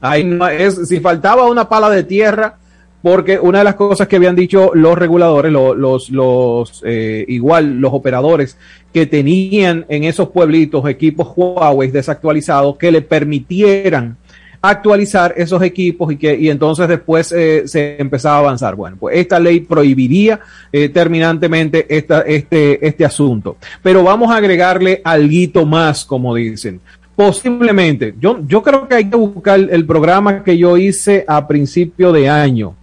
[0.02, 2.56] Ahí no es, si faltaba una pala de tierra,
[3.04, 7.80] porque una de las cosas que habían dicho los reguladores, lo- los, los, eh, igual
[7.80, 8.58] los operadores
[8.94, 14.18] que tenían en esos pueblitos equipos Huawei desactualizados que le permitieran
[14.62, 18.76] actualizar esos equipos y que y entonces después eh, se empezaba a avanzar.
[18.76, 20.40] Bueno, pues esta ley prohibiría
[20.72, 23.58] eh, terminantemente esta, este, este asunto.
[23.82, 26.82] Pero vamos a agregarle algo más, como dicen.
[27.16, 32.12] Posiblemente, yo, yo creo que hay que buscar el programa que yo hice a principio
[32.12, 32.76] de año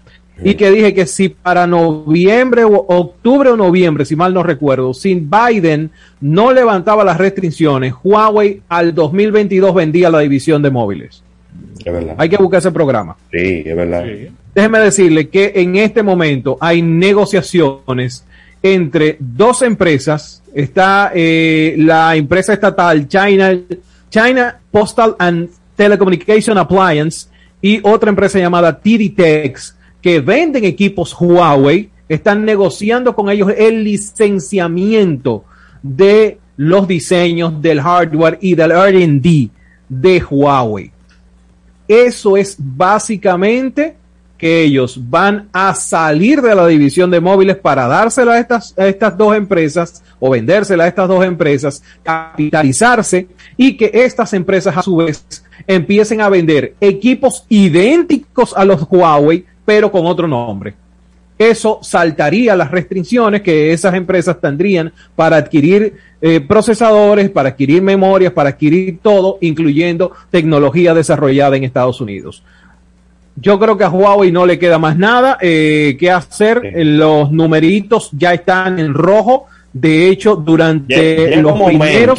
[0.42, 4.92] y que dije que si para noviembre o octubre o noviembre, si mal no recuerdo,
[4.92, 5.90] si Biden
[6.20, 11.22] no levantaba las restricciones, Huawei al 2022 vendía la división de móviles.
[11.84, 12.14] Es verdad.
[12.18, 13.16] Hay que buscar ese programa.
[13.30, 14.04] Sí, es verdad.
[14.54, 18.24] Déjeme decirle que en este momento hay negociaciones
[18.62, 20.42] entre dos empresas.
[20.54, 23.56] Está eh, la empresa estatal China,
[24.10, 27.28] China Postal and Telecommunication Appliance
[27.60, 31.90] y otra empresa llamada TDTex que venden equipos Huawei.
[32.08, 35.44] Están negociando con ellos el licenciamiento
[35.82, 39.50] de los diseños del hardware y del RD
[39.88, 40.95] de Huawei.
[41.88, 43.96] Eso es básicamente
[44.38, 48.86] que ellos van a salir de la división de móviles para dársela a estas, a
[48.86, 54.82] estas dos empresas o vendérsela a estas dos empresas, capitalizarse y que estas empresas a
[54.82, 55.24] su vez
[55.66, 60.74] empiecen a vender equipos idénticos a los Huawei, pero con otro nombre.
[61.38, 68.32] Eso saltaría las restricciones que esas empresas tendrían para adquirir eh, procesadores, para adquirir memorias,
[68.32, 72.42] para adquirir todo, incluyendo tecnología desarrollada en Estados Unidos.
[73.38, 76.62] Yo creo que a Huawei no le queda más nada eh, que hacer.
[76.74, 79.44] Eh, Los numeritos ya están en rojo.
[79.74, 82.18] De hecho, durante Llega los un momento, primeros.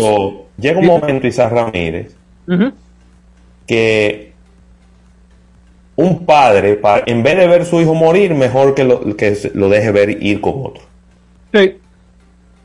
[0.60, 2.16] llega un momento, Isaac Ramírez,
[3.66, 4.27] que
[5.98, 9.68] un padre, pa- en vez de ver su hijo morir, mejor que lo, que lo
[9.68, 10.84] deje ver ir con otro.
[11.54, 11.76] Sí.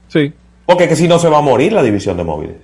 [0.09, 0.33] Sí.
[0.67, 2.57] Porque que si no se va a morir la división de móviles.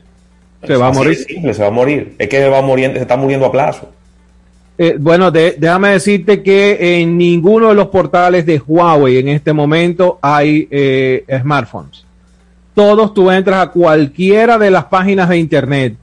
[0.66, 1.16] Se va a morir.
[1.16, 2.15] simple, se va a morir.
[2.19, 3.90] Es que se va muriendo, se está muriendo a plazo.
[4.77, 9.53] Eh, bueno, de- déjame decirte que en ninguno de los portales de Huawei en este
[9.53, 12.05] momento hay eh, smartphones.
[12.74, 15.95] Todos tú entras a cualquiera de las páginas de internet,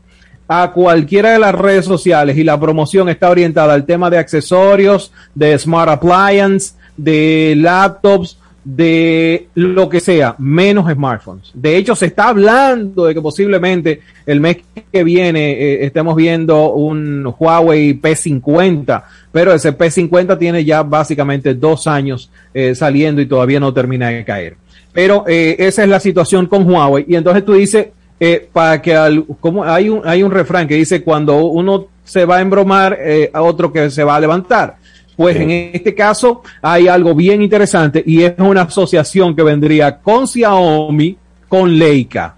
[0.47, 5.11] a cualquiera de las redes sociales y la promoción está orientada al tema de accesorios,
[5.34, 11.51] de smart appliance, de laptops, de lo que sea, menos smartphones.
[11.53, 14.57] De hecho, se está hablando de que posiblemente el mes
[14.91, 21.85] que viene eh, estemos viendo un Huawei P50, pero ese P50 tiene ya básicamente dos
[21.85, 24.57] años eh, saliendo y todavía no termina de caer.
[24.91, 27.05] Pero eh, esa es la situación con Huawei.
[27.07, 27.89] Y entonces tú dices,
[28.20, 32.26] eh, para que al- como hay un, hay un refrán que dice cuando uno se
[32.26, 34.78] va a embromar, eh, a otro que se va a levantar.
[35.18, 40.28] Pues en este caso hay algo bien interesante y es una asociación que vendría con
[40.28, 41.18] Xiaomi,
[41.48, 42.36] con Leica.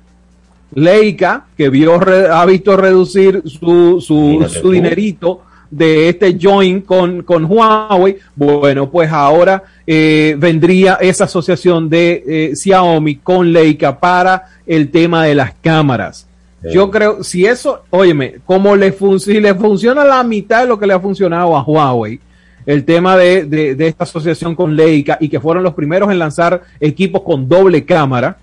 [0.76, 7.24] Leica, que vio, re- ha visto reducir su, su, su dinerito de este join con,
[7.24, 14.46] con Huawei, bueno, pues ahora eh, vendría esa asociación de eh, Xiaomi con Leica para
[14.66, 16.28] el tema de las cámaras.
[16.74, 20.78] Yo creo, si eso, óyeme, como le, fun- si le funciona la mitad de lo
[20.80, 22.20] que le ha funcionado a Huawei,
[22.66, 26.20] el tema de, de- de esta asociación con Leica y que fueron los primeros en
[26.20, 28.38] lanzar equipos con doble cámara,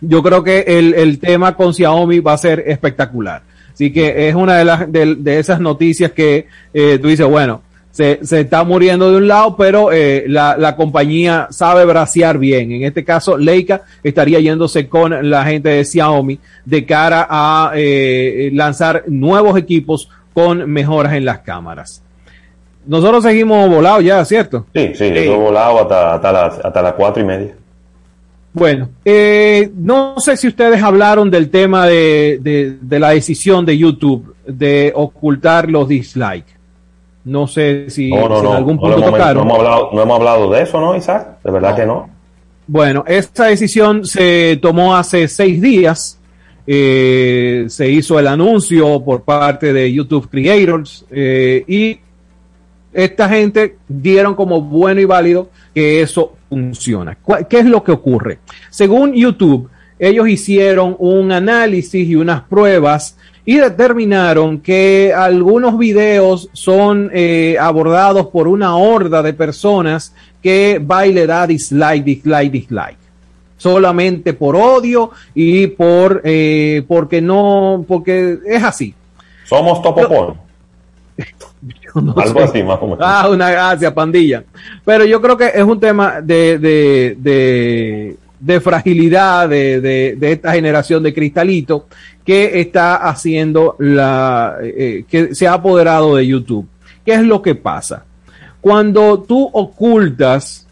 [0.00, 3.40] yo creo que el, el tema con Xiaomi va a ser espectacular.
[3.76, 7.60] Así que es una de, las, de, de esas noticias que eh, tú dices, bueno,
[7.90, 12.72] se, se está muriendo de un lado, pero eh, la, la compañía sabe bracear bien.
[12.72, 18.48] En este caso, Leica estaría yéndose con la gente de Xiaomi de cara a eh,
[18.54, 22.02] lanzar nuevos equipos con mejoras en las cámaras.
[22.86, 24.64] Nosotros seguimos volados ya, ¿cierto?
[24.74, 27.54] Sí, sí, yo volado hasta, hasta, las, hasta las cuatro y media.
[28.58, 33.76] Bueno, eh, no sé si ustedes hablaron del tema de, de- de la decisión de
[33.76, 36.56] YouTube de ocultar los dislikes.
[37.24, 39.34] No sé si, No, no, si en algún no, punto hemos, tocaron.
[39.36, 41.36] no hemos hablado, no hemos hablado de eso, ¿no, Isaac?
[41.44, 42.08] De verdad que no.
[42.66, 46.18] Bueno, esta decisión se tomó hace seis días.
[46.66, 52.00] Eh, se hizo el anuncio por parte de YouTube Creators eh, y
[52.92, 57.18] esta gente dieron como bueno y válido que eso funciona.
[57.22, 58.38] ¿Cuál- ¿Qué es lo que ocurre?
[58.70, 67.10] Según YouTube, ellos hicieron un análisis y unas pruebas y determinaron que algunos videos son
[67.12, 72.98] eh, abordados por una horda de personas que va y le da dislike, dislike, dislike.
[73.58, 78.94] Solamente por odio y por eh, porque no, porque es así.
[79.44, 80.34] Somos topo porn.
[80.34, 80.45] Yo
[81.94, 82.44] no Algo sé.
[82.44, 82.98] así, más o menos.
[83.00, 84.44] Ah, una gracia, pandilla.
[84.84, 90.32] Pero yo creo que es un tema de, de, de, de fragilidad de, de, de
[90.32, 91.86] esta generación de cristalito
[92.24, 96.66] que está haciendo la, eh, que se ha apoderado de YouTube.
[97.04, 98.04] ¿Qué es lo que pasa?
[98.60, 100.66] Cuando tú ocultas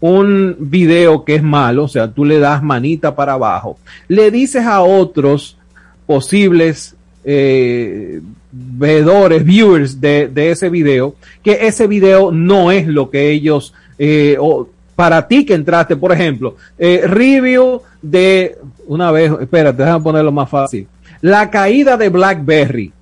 [0.00, 4.64] un video que es malo, o sea, tú le das manita para abajo, le dices
[4.64, 5.56] a otros
[6.06, 8.20] posibles eh,
[8.52, 14.36] veedores, viewers de, de ese video, que ese video no es lo que ellos, eh,
[14.38, 18.56] o para ti que entraste, por ejemplo, eh, review de,
[18.86, 20.86] una vez, espérate, déjame ponerlo más fácil,
[21.22, 22.92] la caída de BlackBerry.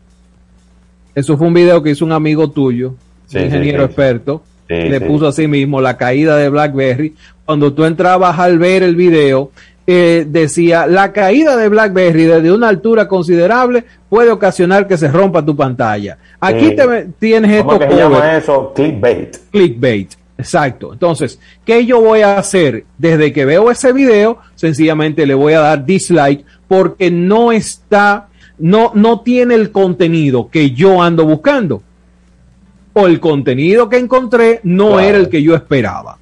[1.15, 2.95] Eso fue un video que hizo un amigo tuyo,
[3.27, 3.85] Sí, un sí, ingeniero sí.
[3.87, 5.05] experto, Sí, le sí.
[5.07, 7.15] puso así mismo la caída de BlackBerry.
[7.45, 9.51] Cuando tú entrabas al ver el video,
[9.91, 15.43] eh, decía, la caída de BlackBerry desde una altura considerable puede ocasionar que se rompa
[15.43, 16.19] tu pantalla.
[16.39, 16.77] Aquí Sí.
[16.77, 18.73] te, tienes ¿Cómo esto que se llama eso?
[18.75, 19.37] Clickbait.
[19.51, 20.13] clickbait.
[20.37, 20.93] Exacto.
[20.93, 22.85] Entonces, ¿qué yo voy a hacer?
[22.99, 28.29] Desde que veo ese video, sencillamente le voy a dar dislike porque no está,
[28.59, 31.83] no, no tiene el contenido que yo ando buscando.
[32.93, 35.01] O el contenido que encontré no Claro.
[35.01, 36.19] era el que yo esperaba.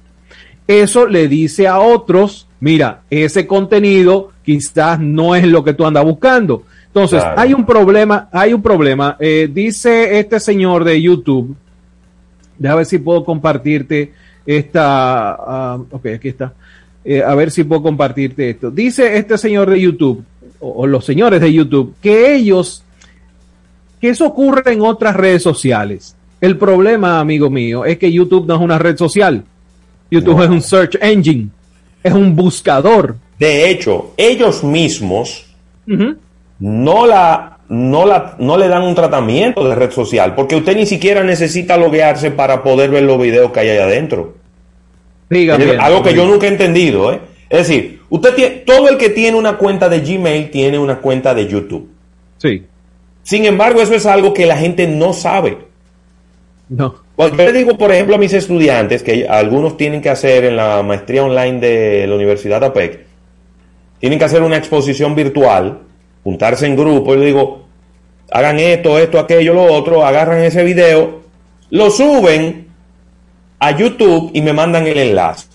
[0.67, 6.03] Eso le dice a otros, mira, ese contenido quizás no es lo que tú andas
[6.03, 6.63] buscando.
[6.87, 7.39] Entonces, Claro.
[7.39, 9.15] hay un problema, hay un problema.
[9.19, 11.55] Eh, dice este señor de YouTube,
[12.59, 14.13] Déjame ver si puedo compartirte
[14.43, 15.29] esta.
[15.33, 16.53] ah, ok, aquí está.
[17.05, 18.71] Eh, a ver si puedo compartirte esto.
[18.71, 20.23] Dice este señor de YouTube,
[20.59, 22.83] o, o los señores de YouTube, que ellos,
[24.01, 26.15] que eso ocurre en otras redes sociales.
[26.41, 29.43] El problema, amigo mío, es que YouTube no es una red social.
[30.09, 31.49] YouTube es un search engine,
[32.07, 33.15] es un buscador.
[33.39, 35.45] De hecho, ellos mismos
[36.59, 40.85] no la no la no le dan un tratamiento de red social porque usted ni
[40.85, 44.35] siquiera necesita loguearse para poder ver los videos que hay ahí adentro.
[45.29, 47.19] Es viendo, algo que yo nunca he entendido, ¿eh?
[47.49, 51.33] Es decir, usted tiene todo el que tiene una cuenta de Gmail tiene una cuenta
[51.33, 51.89] de YouTube.
[52.37, 52.63] Sí.
[53.23, 55.57] Sin embargo, eso es algo que la gente no sabe.
[56.69, 57.06] No.
[57.17, 60.83] Yo le digo, por ejemplo, a mis estudiantes que algunos tienen que hacer en la
[60.83, 63.05] maestría online de la Universidad APEC,
[63.99, 65.79] tienen que hacer una exposición virtual,
[66.23, 67.65] juntarse en grupo, y le digo,
[68.31, 71.21] hagan esto, esto, aquello, lo otro, agarran ese video,
[71.71, 72.67] lo suben
[73.59, 75.47] a YouTube y me mandan el enlace.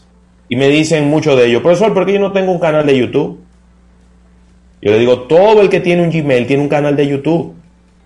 [0.48, 2.98] Y me dicen muchos de ellos, profesor, ¿por qué yo no tengo un canal de
[2.98, 3.38] YouTube?
[4.82, 7.54] Yo le digo, todo el que tiene un Gmail tiene un canal de YouTube.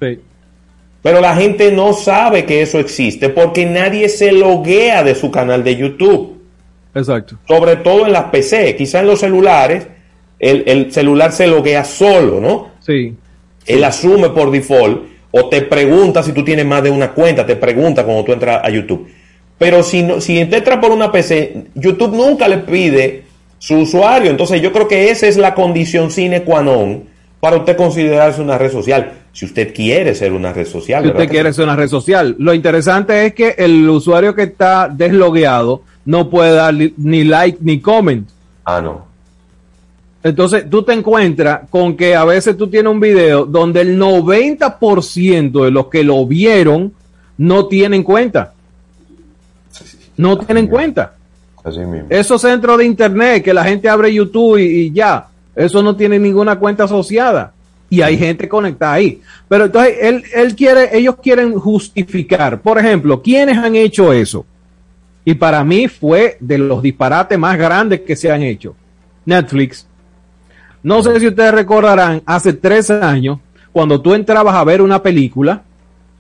[0.01, 0.21] Sí.
[1.07, 5.63] Pero la gente no sabe que eso existe porque nadie se loguea de su canal
[5.63, 6.43] de YouTube.
[6.97, 7.39] Exacto.
[7.47, 8.75] Sobre todo en las PC.
[8.75, 9.87] Quizá en los celulares,
[10.41, 12.71] el, el celular se loguea solo, ¿no?
[12.81, 13.15] Sí.
[13.67, 17.55] Él asume por default o te pregunta si tú tienes más de una cuenta, te
[17.55, 19.07] pregunta cuando tú entras a YouTube.
[19.59, 23.23] Pero si, no, si te entra por una PC, YouTube nunca le pide
[23.59, 24.29] su usuario.
[24.29, 27.05] Entonces yo creo que esa es la condición sine qua non
[27.39, 29.13] para usted considerarse una red social.
[29.37, 31.03] Si usted quiere ser una red social.
[31.03, 32.37] Si ¿verdad usted quiere ser una red social.
[32.39, 37.79] Lo interesante es que el usuario que está deslogueado no puede dar ni like ni
[37.79, 38.27] comment.
[38.65, 39.05] Ah, no.
[40.23, 45.65] Entonces tú te encuentras con que a veces tú tienes un video donde el 90%
[45.65, 46.95] de los que lo vieron
[47.37, 48.55] no tienen cuenta.
[50.17, 51.13] No tienen cuenta.
[51.63, 52.07] Así mismo.
[52.09, 56.19] Esos centros de internet que la gente abre YouTube y, y ya, eso no tiene
[56.19, 57.53] ninguna cuenta asociada.
[57.89, 59.21] Y hay gente conectada ahí.
[59.49, 62.61] Pero entonces él, él quiere, ellos quieren justificar.
[62.61, 64.45] Por ejemplo, ¿quiénes han hecho eso?
[65.25, 68.75] Y para mí fue de los disparates más grandes que se han hecho.
[69.25, 69.87] Netflix.
[70.83, 73.41] No sé si ustedes recordarán, hace tres años,
[73.73, 75.63] cuando tú entrabas a ver una película,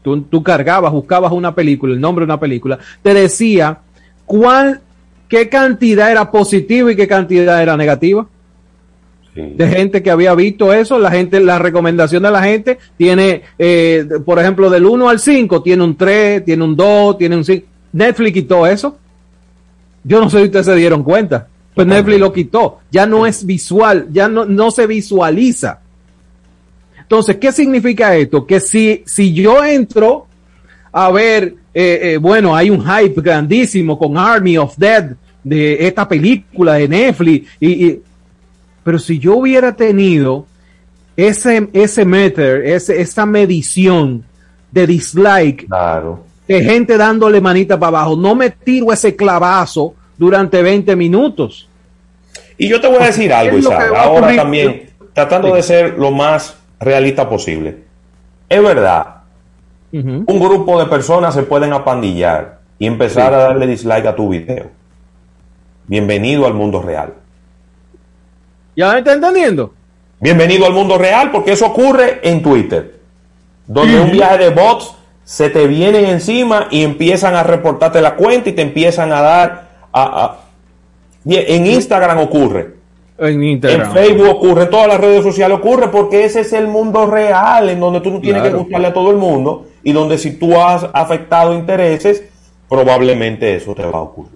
[0.03, 3.79] tú, tú cargabas, buscabas una película, el nombre de una película, te decía
[4.25, 4.81] cuál,
[5.29, 8.27] qué cantidad era positiva y qué cantidad era negativa.
[9.37, 14.07] De gente que había visto eso, la gente, la recomendación de la gente tiene, eh,
[14.25, 17.67] por ejemplo, del 1 al 5, tiene un 3, tiene un 2, tiene un 5.
[17.93, 18.97] Netflix quitó eso.
[20.05, 21.49] Yo no sé si ustedes se dieron cuenta.
[21.75, 22.79] Pues Netflix lo quitó.
[22.91, 25.81] Ya no es visual, ya no, no se visualiza.
[26.99, 28.47] Entonces, ¿qué significa esto?
[28.47, 30.27] Que si, si yo entro
[30.93, 35.11] a ver, eh, eh, bueno, hay un hype grandísimo con Army of Dead
[35.45, 38.01] de esta película de Netflix, y, y-
[38.87, 40.47] pero si yo hubiera tenido
[41.17, 44.25] ese, ese meter, ese, esa medición
[44.71, 46.21] de dislike, Claro.
[46.47, 51.69] de gente dándole manita para abajo, no me tiro ese clavazo durante 20 minutos.
[52.57, 56.57] Y yo te voy a decir algo, a ahora también, tratando de ser lo más
[56.79, 57.79] realista posible.
[58.49, 59.17] Es verdad,
[59.91, 64.71] un grupo de personas se pueden apandillar y empezar a darle dislike a tu video.
[65.89, 67.15] Bienvenido al mundo real.
[68.77, 69.73] ¿Ya me está entendiendo?
[70.21, 73.01] Bienvenido al mundo real porque eso ocurre en Twitter,
[73.67, 74.95] donde un viaje de bots
[75.25, 79.69] se te vienen encima y empiezan a reportarte la cuenta y te empiezan a dar
[79.93, 80.37] a- a-
[81.25, 82.75] en Instagram ocurre.
[83.19, 83.93] En En Instagram.
[83.95, 87.81] Facebook ocurre, en todas las redes sociales ocurre, porque ese es el mundo real, en
[87.81, 88.59] donde tú no tienes Claro.
[88.59, 92.23] que gustarle a todo el mundo, y donde si tú has afectado intereses,
[92.69, 94.36] probablemente eso te va a ocurrir.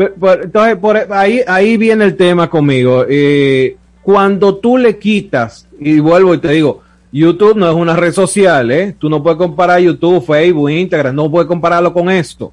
[0.00, 3.04] Entonces, por ahí, ahí viene el tema conmigo.
[3.08, 6.82] Eh, cuando tú le quitas, y vuelvo y te digo,
[7.12, 8.94] YouTube no es una red social, ¿eh?
[8.98, 12.52] Tú no puedes comparar YouTube, Facebook, Instagram, no puedes compararlo con esto.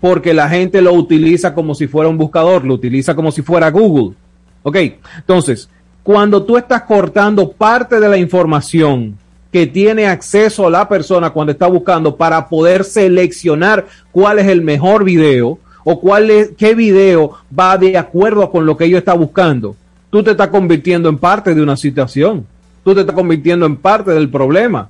[0.00, 3.70] Porque la gente lo utiliza como si fuera un buscador, lo utiliza como si fuera
[3.70, 4.14] Google.
[4.62, 4.76] Ok,
[5.16, 5.68] entonces,
[6.02, 9.16] cuando tú estás cortando parte de la información
[9.50, 15.02] que tiene acceso la persona cuando está buscando para poder seleccionar cuál es el mejor
[15.02, 15.58] video
[15.88, 19.76] o cuál es, qué video va de acuerdo con lo que ellos está buscando,
[20.10, 22.44] tú te estás convirtiendo en parte de una situación,
[22.82, 24.88] tú te estás convirtiendo en parte del problema,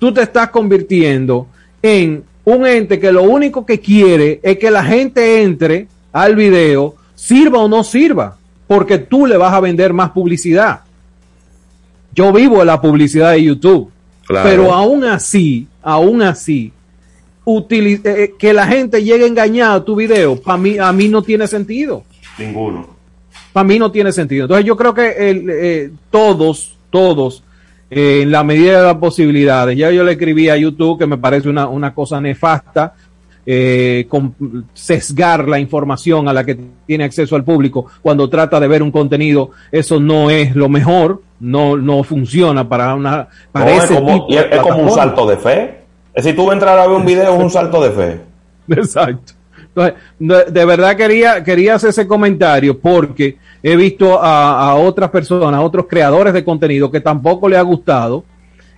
[0.00, 1.46] tú te estás convirtiendo
[1.80, 6.96] en un ente que lo único que quiere es que la gente entre al video,
[7.14, 8.36] sirva o no sirva,
[8.66, 10.80] porque tú le vas a vender más publicidad.
[12.12, 13.90] Yo vivo de la publicidad de YouTube,
[14.26, 14.48] Claro.
[14.48, 16.72] pero aún así, aún así,
[17.46, 21.46] eh, que la gente llegue engañada a tu video, para mí, a mí no tiene
[21.46, 22.04] sentido.
[22.38, 22.86] Ninguno.
[23.52, 24.44] Para mí no tiene sentido.
[24.44, 27.42] Entonces yo creo que el, eh, todos, todos,
[27.90, 31.18] eh, en la medida de las posibilidades, ya yo le escribí a YouTube que me
[31.18, 32.94] parece una, una cosa nefasta,
[33.44, 34.34] eh, con-
[34.72, 36.56] sesgar la información a la que
[36.86, 41.20] tiene acceso al público cuando trata de ver un contenido, eso no es lo mejor,
[41.40, 44.82] no, no funciona para una para No, es como, tipo y de es, es como
[44.84, 45.81] un salto de fe.
[46.14, 48.20] Es si tú entrar a ver un video, es un salto de fe.
[48.68, 49.32] Exacto.
[50.18, 55.62] De, verdad quería, quería hacer ese comentario porque he visto a, a otras personas, a
[55.62, 58.24] otros creadores de contenido que tampoco le ha gustado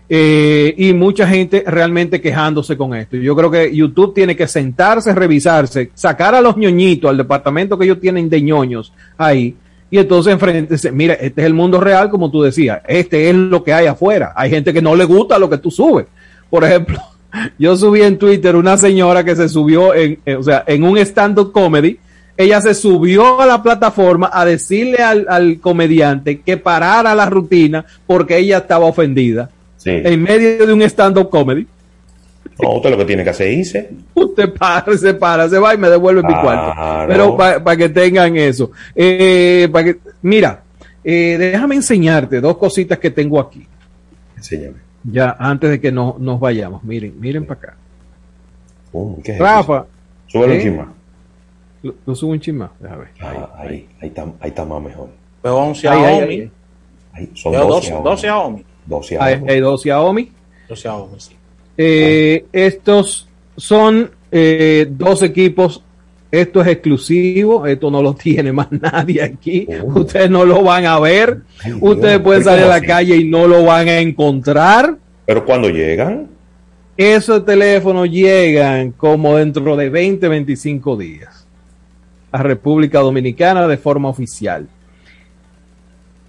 [0.08, 3.16] eh, y mucha gente realmente quejándose con esto.
[3.16, 7.86] Yo creo que YouTube tiene que sentarse, revisarse, sacar a los ñoñitos al departamento que
[7.86, 9.56] ellos tienen de ñoños ahí
[9.90, 13.64] y entonces enfrentarse, mira, este es el mundo real como tú decías, este es lo
[13.64, 14.32] que hay afuera.
[14.36, 16.06] Hay gente que no le gusta lo que tú subes.
[16.50, 17.00] Por ejemplo,
[17.58, 20.98] yo subí en Twitter una señora que se subió en, en- o sea, en un
[20.98, 21.98] stand-up comedy.
[22.36, 27.84] Ella se subió a la plataforma a decirle al, al comediante que parara la rutina
[28.06, 29.50] porque ella estaba ofendida.
[29.76, 29.90] Sí.
[29.90, 31.66] En medio de un stand-up comedy.
[32.60, 33.90] No, usted lo que tiene que hacer es irse.
[34.14, 36.72] Usted para, se para, se va y me devuelve mi cuarto.
[37.08, 38.70] Pero para que tengan eso.
[38.96, 40.60] Eh, pa' que- mira,
[41.04, 43.66] eh, déjame enseñarte dos cositas que tengo aquí.
[44.36, 44.76] Enséñame.
[45.04, 46.82] Ya, antes de que no, nos vayamos.
[46.84, 47.76] Miren, miren para acá.
[49.22, 49.86] ¿qué es Rafa.
[50.26, 50.56] Súbelo ¿eh?
[50.56, 50.86] un chin más.
[51.82, 52.70] Lo, lo subo un chin más.
[52.80, 53.10] Déjame ver.
[53.20, 55.08] Ah, ahí, ahí, está, ahí está más mejor.
[55.42, 56.04] Veo un Ahí, Xiaomi.
[56.06, 56.50] ahí, ahí.
[57.12, 58.04] Ahí, son Veo dos dos, Xiaomi.
[58.04, 58.64] dos Xiaomi.
[58.86, 59.50] Dos Hay, Xiaomi.
[59.52, 60.32] hay dos Xiaomi.
[60.68, 61.36] Dos Xiaomi, sí.
[61.76, 65.82] Eh, estos son eh, dos equipos.
[66.40, 67.66] Esto es exclusivo.
[67.66, 69.66] Esto no lo tiene más nadie aquí.
[69.84, 71.42] Ustedes no lo van a ver.
[71.80, 72.86] Ustedes pueden ¿pero salir a la así?
[72.86, 74.96] calle y no lo van a encontrar.
[75.26, 76.28] Pero cuando llegan,
[76.96, 81.46] Esos teléfonos llegan como dentro de 20, 25 días
[82.30, 84.66] a República Dominicana de forma oficial.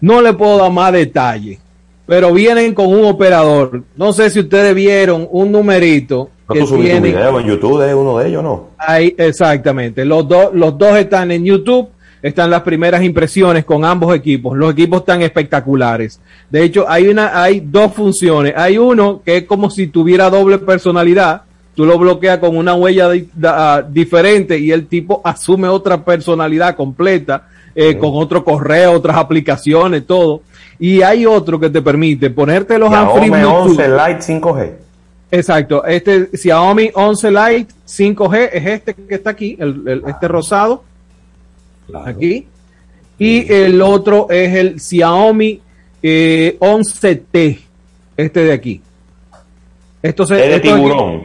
[0.01, 1.59] No le puedo dar más detalle,
[2.05, 3.83] pero vienen con un operador.
[3.95, 7.83] No sé si ustedes vieron un numerito no que tú subiste un video en YouTube
[7.85, 8.69] de uno de ellos, ¿no?
[8.77, 10.05] ahí exactamente.
[10.05, 11.89] Los dos, los dos están en YouTube.
[12.21, 14.57] Están las primeras impresiones con ambos equipos.
[14.57, 16.19] Los equipos están espectaculares.
[16.49, 18.53] De hecho, hay una, hay dos funciones.
[18.57, 21.43] Hay uno que es como si tuviera doble personalidad.
[21.75, 27.47] Tú lo bloqueas con una huella da- diferente y el tipo asume otra personalidad completa,
[27.75, 30.41] eh, con otro correo, otras aplicaciones, todo.
[30.79, 32.89] Y hay otro que te permite ponerte los
[33.43, 33.69] Bluetooth.
[33.79, 34.71] 11 Lite 5G.
[35.31, 40.83] Exacto, este Xiaomi 11 Lite 5G es este que está aquí, el, el- este rosado,
[42.05, 42.47] aquí,
[43.17, 45.61] y el otro es el Xiaomi
[46.03, 47.59] eh, 11T,
[48.17, 48.81] este de aquí.
[50.01, 51.23] Esto se, Es de esto aquí- tiburón.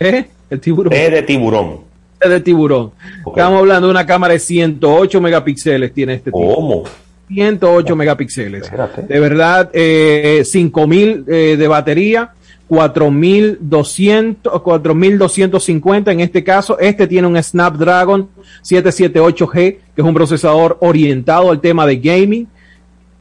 [0.00, 0.24] ¿Eh?
[0.50, 0.92] El tiburón.
[0.94, 1.80] Es de tiburón.
[2.20, 2.92] Es de tiburón.
[3.26, 6.54] Estamos hablando de una cámara de 108 megapíxeles tiene este tipo.
[6.54, 6.84] ¿Cómo?
[7.28, 8.62] 108 megapíxeles.
[8.62, 9.02] Espérate.
[9.02, 12.30] De verdad, eh, 5000 eh, de batería,
[12.68, 16.78] 4200, 4250 en este caso.
[16.78, 18.28] Este tiene un Snapdragon
[18.62, 22.46] 778G, que es un procesador orientado al tema de gaming.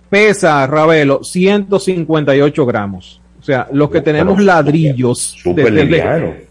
[0.10, 3.22] Pesa, Ravelo, 158 gramos.
[3.42, 5.20] sea, los que tenemos ladrillos.
[5.42, 6.48] Súper de-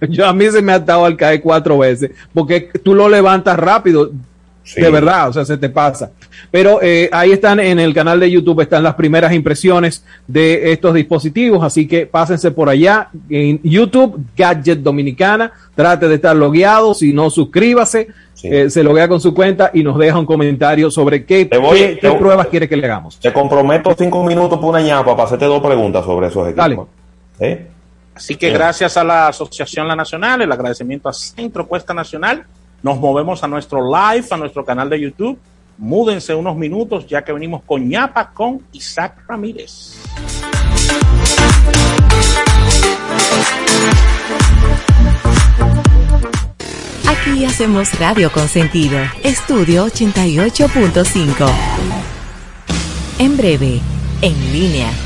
[0.08, 3.58] yo a mí se me ha atado al caer cuatro veces, porque tú lo levantas
[3.58, 4.10] rápido,
[4.74, 6.10] de verdad, o sea, se te pasa.
[6.50, 10.94] Pero eh, ahí están en el canal de YouTube, están las primeras impresiones de estos
[10.94, 17.12] dispositivos, así que pásense por allá en YouTube, Gadget Dominicana, trate de estar logueado, si
[17.12, 18.08] no, suscríbase,
[18.42, 21.98] eh, se loguea con su cuenta y nos deja un comentario sobre qué, voy- qué-
[22.00, 23.18] qué te- pruebas quiere que le hagamos.
[23.18, 26.88] Te comprometo cinco minutos por una ñapa para hacerte dos preguntas sobre esos equipos.
[27.40, 27.66] ¿Eh?
[28.14, 32.44] Así que gracias a la Asociación La Nacional, el agradecimiento a Centro Cuesta Nacional,
[32.82, 35.38] nos movemos a nuestro live, a nuestro canal de YouTube.
[35.78, 39.98] Múdense unos minutos ya que venimos con ñapa con Isaac Ramírez.
[47.08, 48.98] Aquí hacemos radio con sentido.
[49.22, 51.50] Estudio 88.5.
[53.18, 53.80] En breve,
[54.22, 55.05] en línea.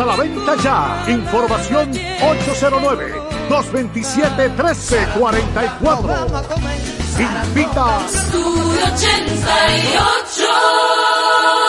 [0.00, 1.04] a la venta ya.
[1.08, 3.14] Información 809
[3.48, 6.26] 227 1344.
[7.18, 8.00] Invita.
[8.06, 11.63] Estudio 88.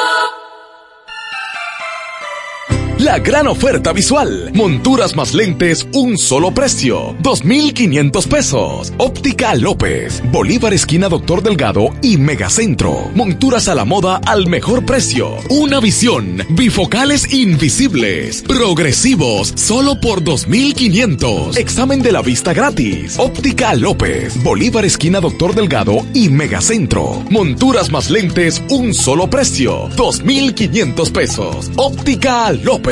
[2.99, 4.51] La gran oferta visual.
[4.53, 7.13] Monturas más lentes, un solo precio.
[7.19, 8.93] 2,500 pesos.
[8.97, 10.23] Óptica López.
[10.31, 13.11] Bolívar esquina Doctor Delgado y Megacentro.
[13.13, 15.35] Monturas a la moda al mejor precio.
[15.49, 16.37] Una visión.
[16.51, 18.43] Bifocales invisibles.
[18.43, 19.51] Progresivos.
[19.55, 21.57] Solo por 2,500.
[21.57, 23.19] Examen de la vista gratis.
[23.19, 24.41] Óptica López.
[24.41, 27.25] Bolívar esquina Doctor Delgado y Megacentro.
[27.29, 29.89] Monturas más lentes, un solo precio.
[29.97, 31.71] 2,500 pesos.
[31.75, 32.84] Óptica López.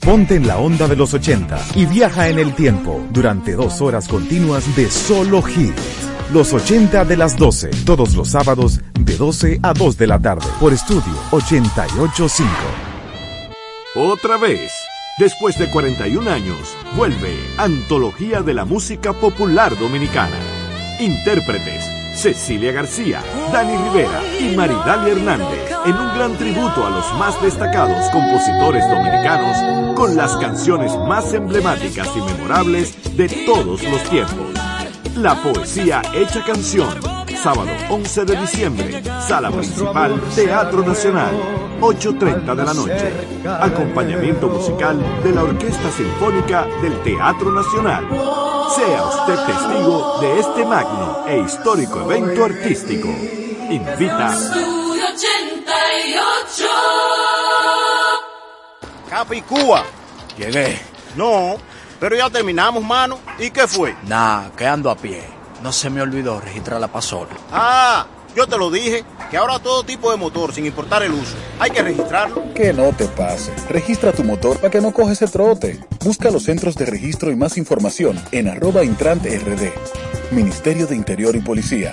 [0.04, 4.06] Ponte en la onda de los 80 y viaja en el tiempo durante dos horas
[4.06, 6.05] continuas de solo hits.
[6.32, 10.46] Los 80 de las 12, todos los sábados de 12 a 2 de la tarde
[10.58, 12.50] por Estudio 885.
[13.94, 14.72] Otra vez,
[15.18, 20.36] después de 41 años, vuelve Antología de la Música Popular Dominicana.
[20.98, 21.84] Intérpretes,
[22.16, 23.22] Cecilia García,
[23.52, 29.94] Dani Rivera y Maridalia Hernández, en un gran tributo a los más destacados compositores dominicanos
[29.94, 34.65] con las canciones más emblemáticas y memorables de todos los tiempos.
[35.16, 36.88] La poesía hecha canción.
[37.43, 41.34] Sábado 11 de diciembre, sala principal, Teatro Nacional,
[41.80, 43.12] 8.30 de la noche.
[43.48, 48.06] Acompañamiento musical de la Orquesta Sinfónica del Teatro Nacional.
[48.74, 53.09] Sea usted testigo de este magno e histórico evento artístico.
[53.09, 56.64] Invita Estudio 88.
[59.09, 59.82] Capicúa.
[60.36, 60.78] Llegué.
[61.16, 61.56] No,
[61.98, 63.18] pero ya terminamos, mano.
[63.39, 63.94] ¿Y qué fue?
[64.06, 65.23] Nah, que ando a pie.
[65.62, 67.31] No se me olvidó registrar la pasola.
[67.51, 68.06] Ah,
[68.36, 71.70] yo te lo dije, que ahora todo tipo de motor, sin importar el uso, hay
[71.70, 72.52] que registrarlo.
[72.55, 73.52] Que no te pase.
[73.68, 75.81] Registra tu motor para que no coges el trote.
[76.05, 79.73] Busca los centros de registro y más información en arroba intrant rd.
[80.31, 81.93] Ministerio de Interior y Policía.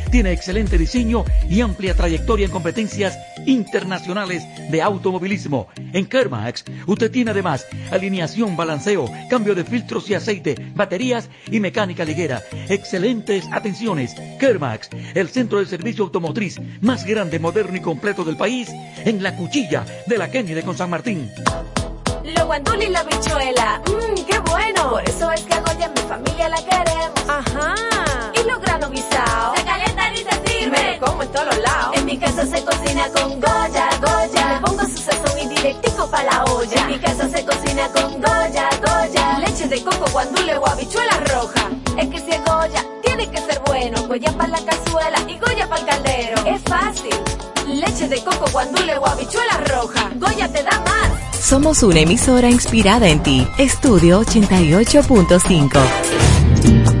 [0.11, 5.67] tiene excelente diseño y amplia trayectoria en competencias internacionales de automovilismo.
[5.93, 12.05] En Kermax, usted tiene además alineación, balanceo, cambio de filtros y aceite, baterías y mecánica
[12.05, 12.41] liguera.
[12.69, 14.13] Excelentes atenciones.
[14.39, 18.69] Kermax, el centro de servicio automotriz más grande, moderno y completo del país,
[19.05, 21.31] en la cuchilla de la Kennedy con San Martín.
[22.23, 24.91] Los guandules y la bichuela, mmm, qué bueno.
[24.91, 27.11] Por eso es que a Goya mi familia la queremos.
[27.27, 27.75] Ajá.
[28.35, 28.91] Y los granos
[31.01, 31.97] como en todos lados.
[31.97, 34.53] En mi casa se cocina con Goya, Goya.
[34.53, 36.81] Le pongo su sazón y directico pa' la olla.
[36.81, 39.39] En mi casa se cocina con Goya, Goya.
[39.39, 41.69] Leche de coco, guandule o habichuela roja.
[41.97, 44.01] Es que si es Goya, tiene que ser bueno.
[44.07, 46.45] Goya para la cazuela y Goya para el caldero.
[46.45, 47.15] Es fácil.
[47.67, 50.11] Leche de coco, guandule o habichuela roja.
[50.15, 51.11] Goya te da más.
[51.39, 53.47] Somos una emisora inspirada en ti.
[53.57, 57.00] Estudio 88.5.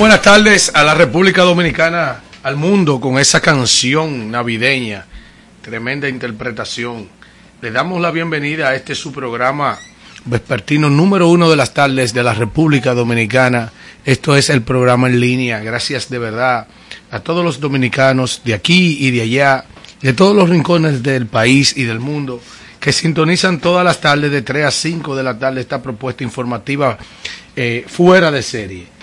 [0.00, 5.04] Buenas tardes a la República Dominicana, al mundo, con esa canción navideña.
[5.60, 7.06] Tremenda interpretación.
[7.60, 9.78] Le damos la bienvenida a este su programa
[10.24, 13.72] vespertino número uno de las tardes de la República Dominicana.
[14.02, 15.60] Esto es el programa en línea.
[15.60, 16.66] Gracias de verdad
[17.10, 19.66] a todos los dominicanos de aquí y de allá,
[20.00, 22.40] de todos los rincones del país y del mundo,
[22.80, 26.96] que sintonizan todas las tardes de 3 a 5 de la tarde esta propuesta informativa
[27.54, 28.99] eh, fuera de serie.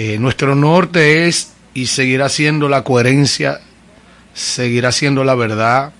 [0.00, 3.60] Eh, nuestro norte es y seguirá siendo la coherencia,
[4.32, 5.92] seguirá siendo la verdad,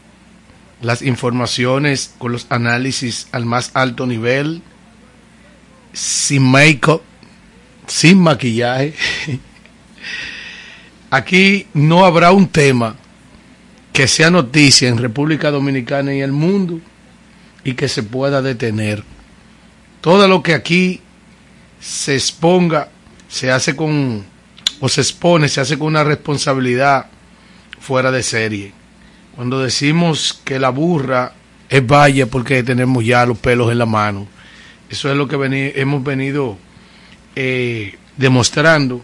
[0.80, 4.62] las informaciones con los análisis al más alto nivel,
[5.92, 7.02] sin make-up,
[7.88, 8.94] sin maquillaje.
[11.10, 12.94] Aquí no habrá un tema
[13.92, 16.78] que sea noticia en República Dominicana y el mundo
[17.64, 19.02] y que se pueda detener.
[20.00, 21.00] Todo lo que aquí
[21.80, 22.90] se exponga
[23.28, 24.24] se hace con
[24.80, 27.06] o se expone, se hace con una responsabilidad
[27.80, 28.72] fuera de serie.
[29.36, 31.32] Cuando decimos que la burra
[31.68, 34.26] es vaya porque tenemos ya los pelos en la mano,
[34.90, 36.56] eso es lo que hemos venido
[37.36, 39.02] eh, demostrando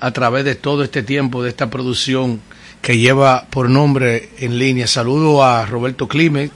[0.00, 2.40] a través de todo este tiempo de esta producción
[2.82, 4.86] que lleva por nombre en línea.
[4.86, 6.50] Saludo a Roberto Clime,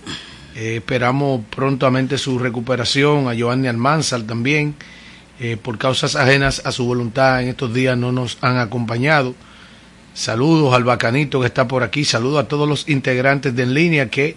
[0.54, 4.74] eh, esperamos prontamente su recuperación, a Giovanni Almanzar también,
[5.40, 9.34] eh, por causas ajenas a su voluntad en estos días no nos han acompañado.
[10.12, 14.10] Saludos al bacanito que está por aquí, saludos a todos los integrantes de En Línea
[14.10, 14.36] que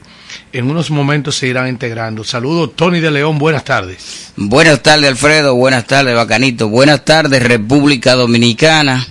[0.54, 2.24] en unos momentos se irán integrando.
[2.24, 4.32] Saludos Tony de León, buenas tardes.
[4.38, 5.56] Buenas tardes, Alfredo.
[5.56, 6.70] Buenas tardes, Bacanito.
[6.70, 9.06] Buenas tardes, República Dominicana.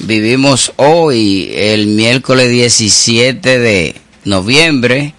[0.00, 5.14] Vivimos hoy, el miércoles 17 de noviembre.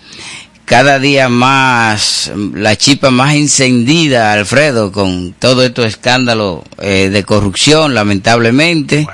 [0.71, 7.93] Cada día más, la chipa más encendida, Alfredo, con todo estos escándalos eh, de corrupción,
[7.93, 9.05] lamentablemente.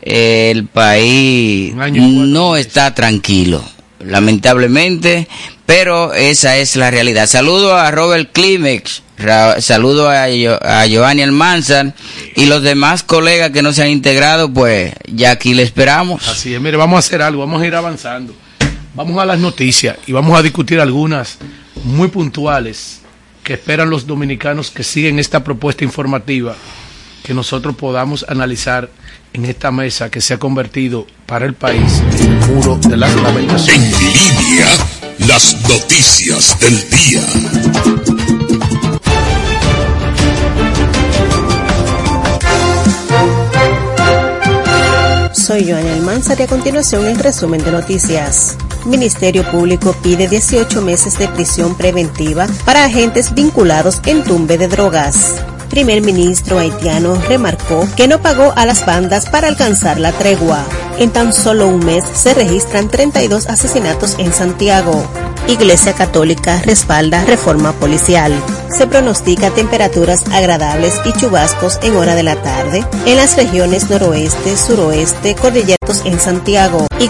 [0.00, 1.74] El país
[2.32, 3.64] no está tranquilo,
[3.98, 5.26] lamentablemente,
[5.66, 7.26] pero esa es la realidad.
[7.26, 9.02] Saludo a Robert Climex,
[9.58, 11.92] saludo a, Yo- a Giovanni Almanzar
[12.36, 16.28] y los demás colegas que no se han integrado, pues ya aquí le esperamos.
[16.28, 18.32] Así es, mire, vamos a hacer algo, vamos a ir avanzando.
[18.94, 21.38] Vamos a las noticias y vamos a discutir algunas
[21.82, 23.00] muy puntuales
[23.42, 26.54] que esperan los dominicanos que siguen esta propuesta informativa
[27.24, 28.88] que nosotros podamos analizar
[29.32, 33.14] en esta mesa que se ha convertido para el país en el muro de las
[33.16, 33.92] lamentaciones.
[33.92, 34.66] En línea,
[35.26, 38.23] las noticias del día.
[45.44, 48.56] Soy Joana Almanzar y a continuación el resumen de noticias.
[48.86, 55.44] Ministerio Público pide 18 meses de prisión preventiva para agentes vinculados en tumbe de drogas.
[55.74, 60.64] Primer ministro haitiano remarcó que no pagó a las bandas para alcanzar la tregua.
[61.00, 65.04] En tan solo un mes se registran 32 asesinatos en Santiago.
[65.48, 68.32] Iglesia Católica respalda reforma policial.
[68.70, 74.56] Se pronostica temperaturas agradables y chubascos en hora de la tarde en las regiones noroeste,
[74.56, 76.86] suroeste, cordilleros en Santiago.
[77.00, 77.04] Iglesia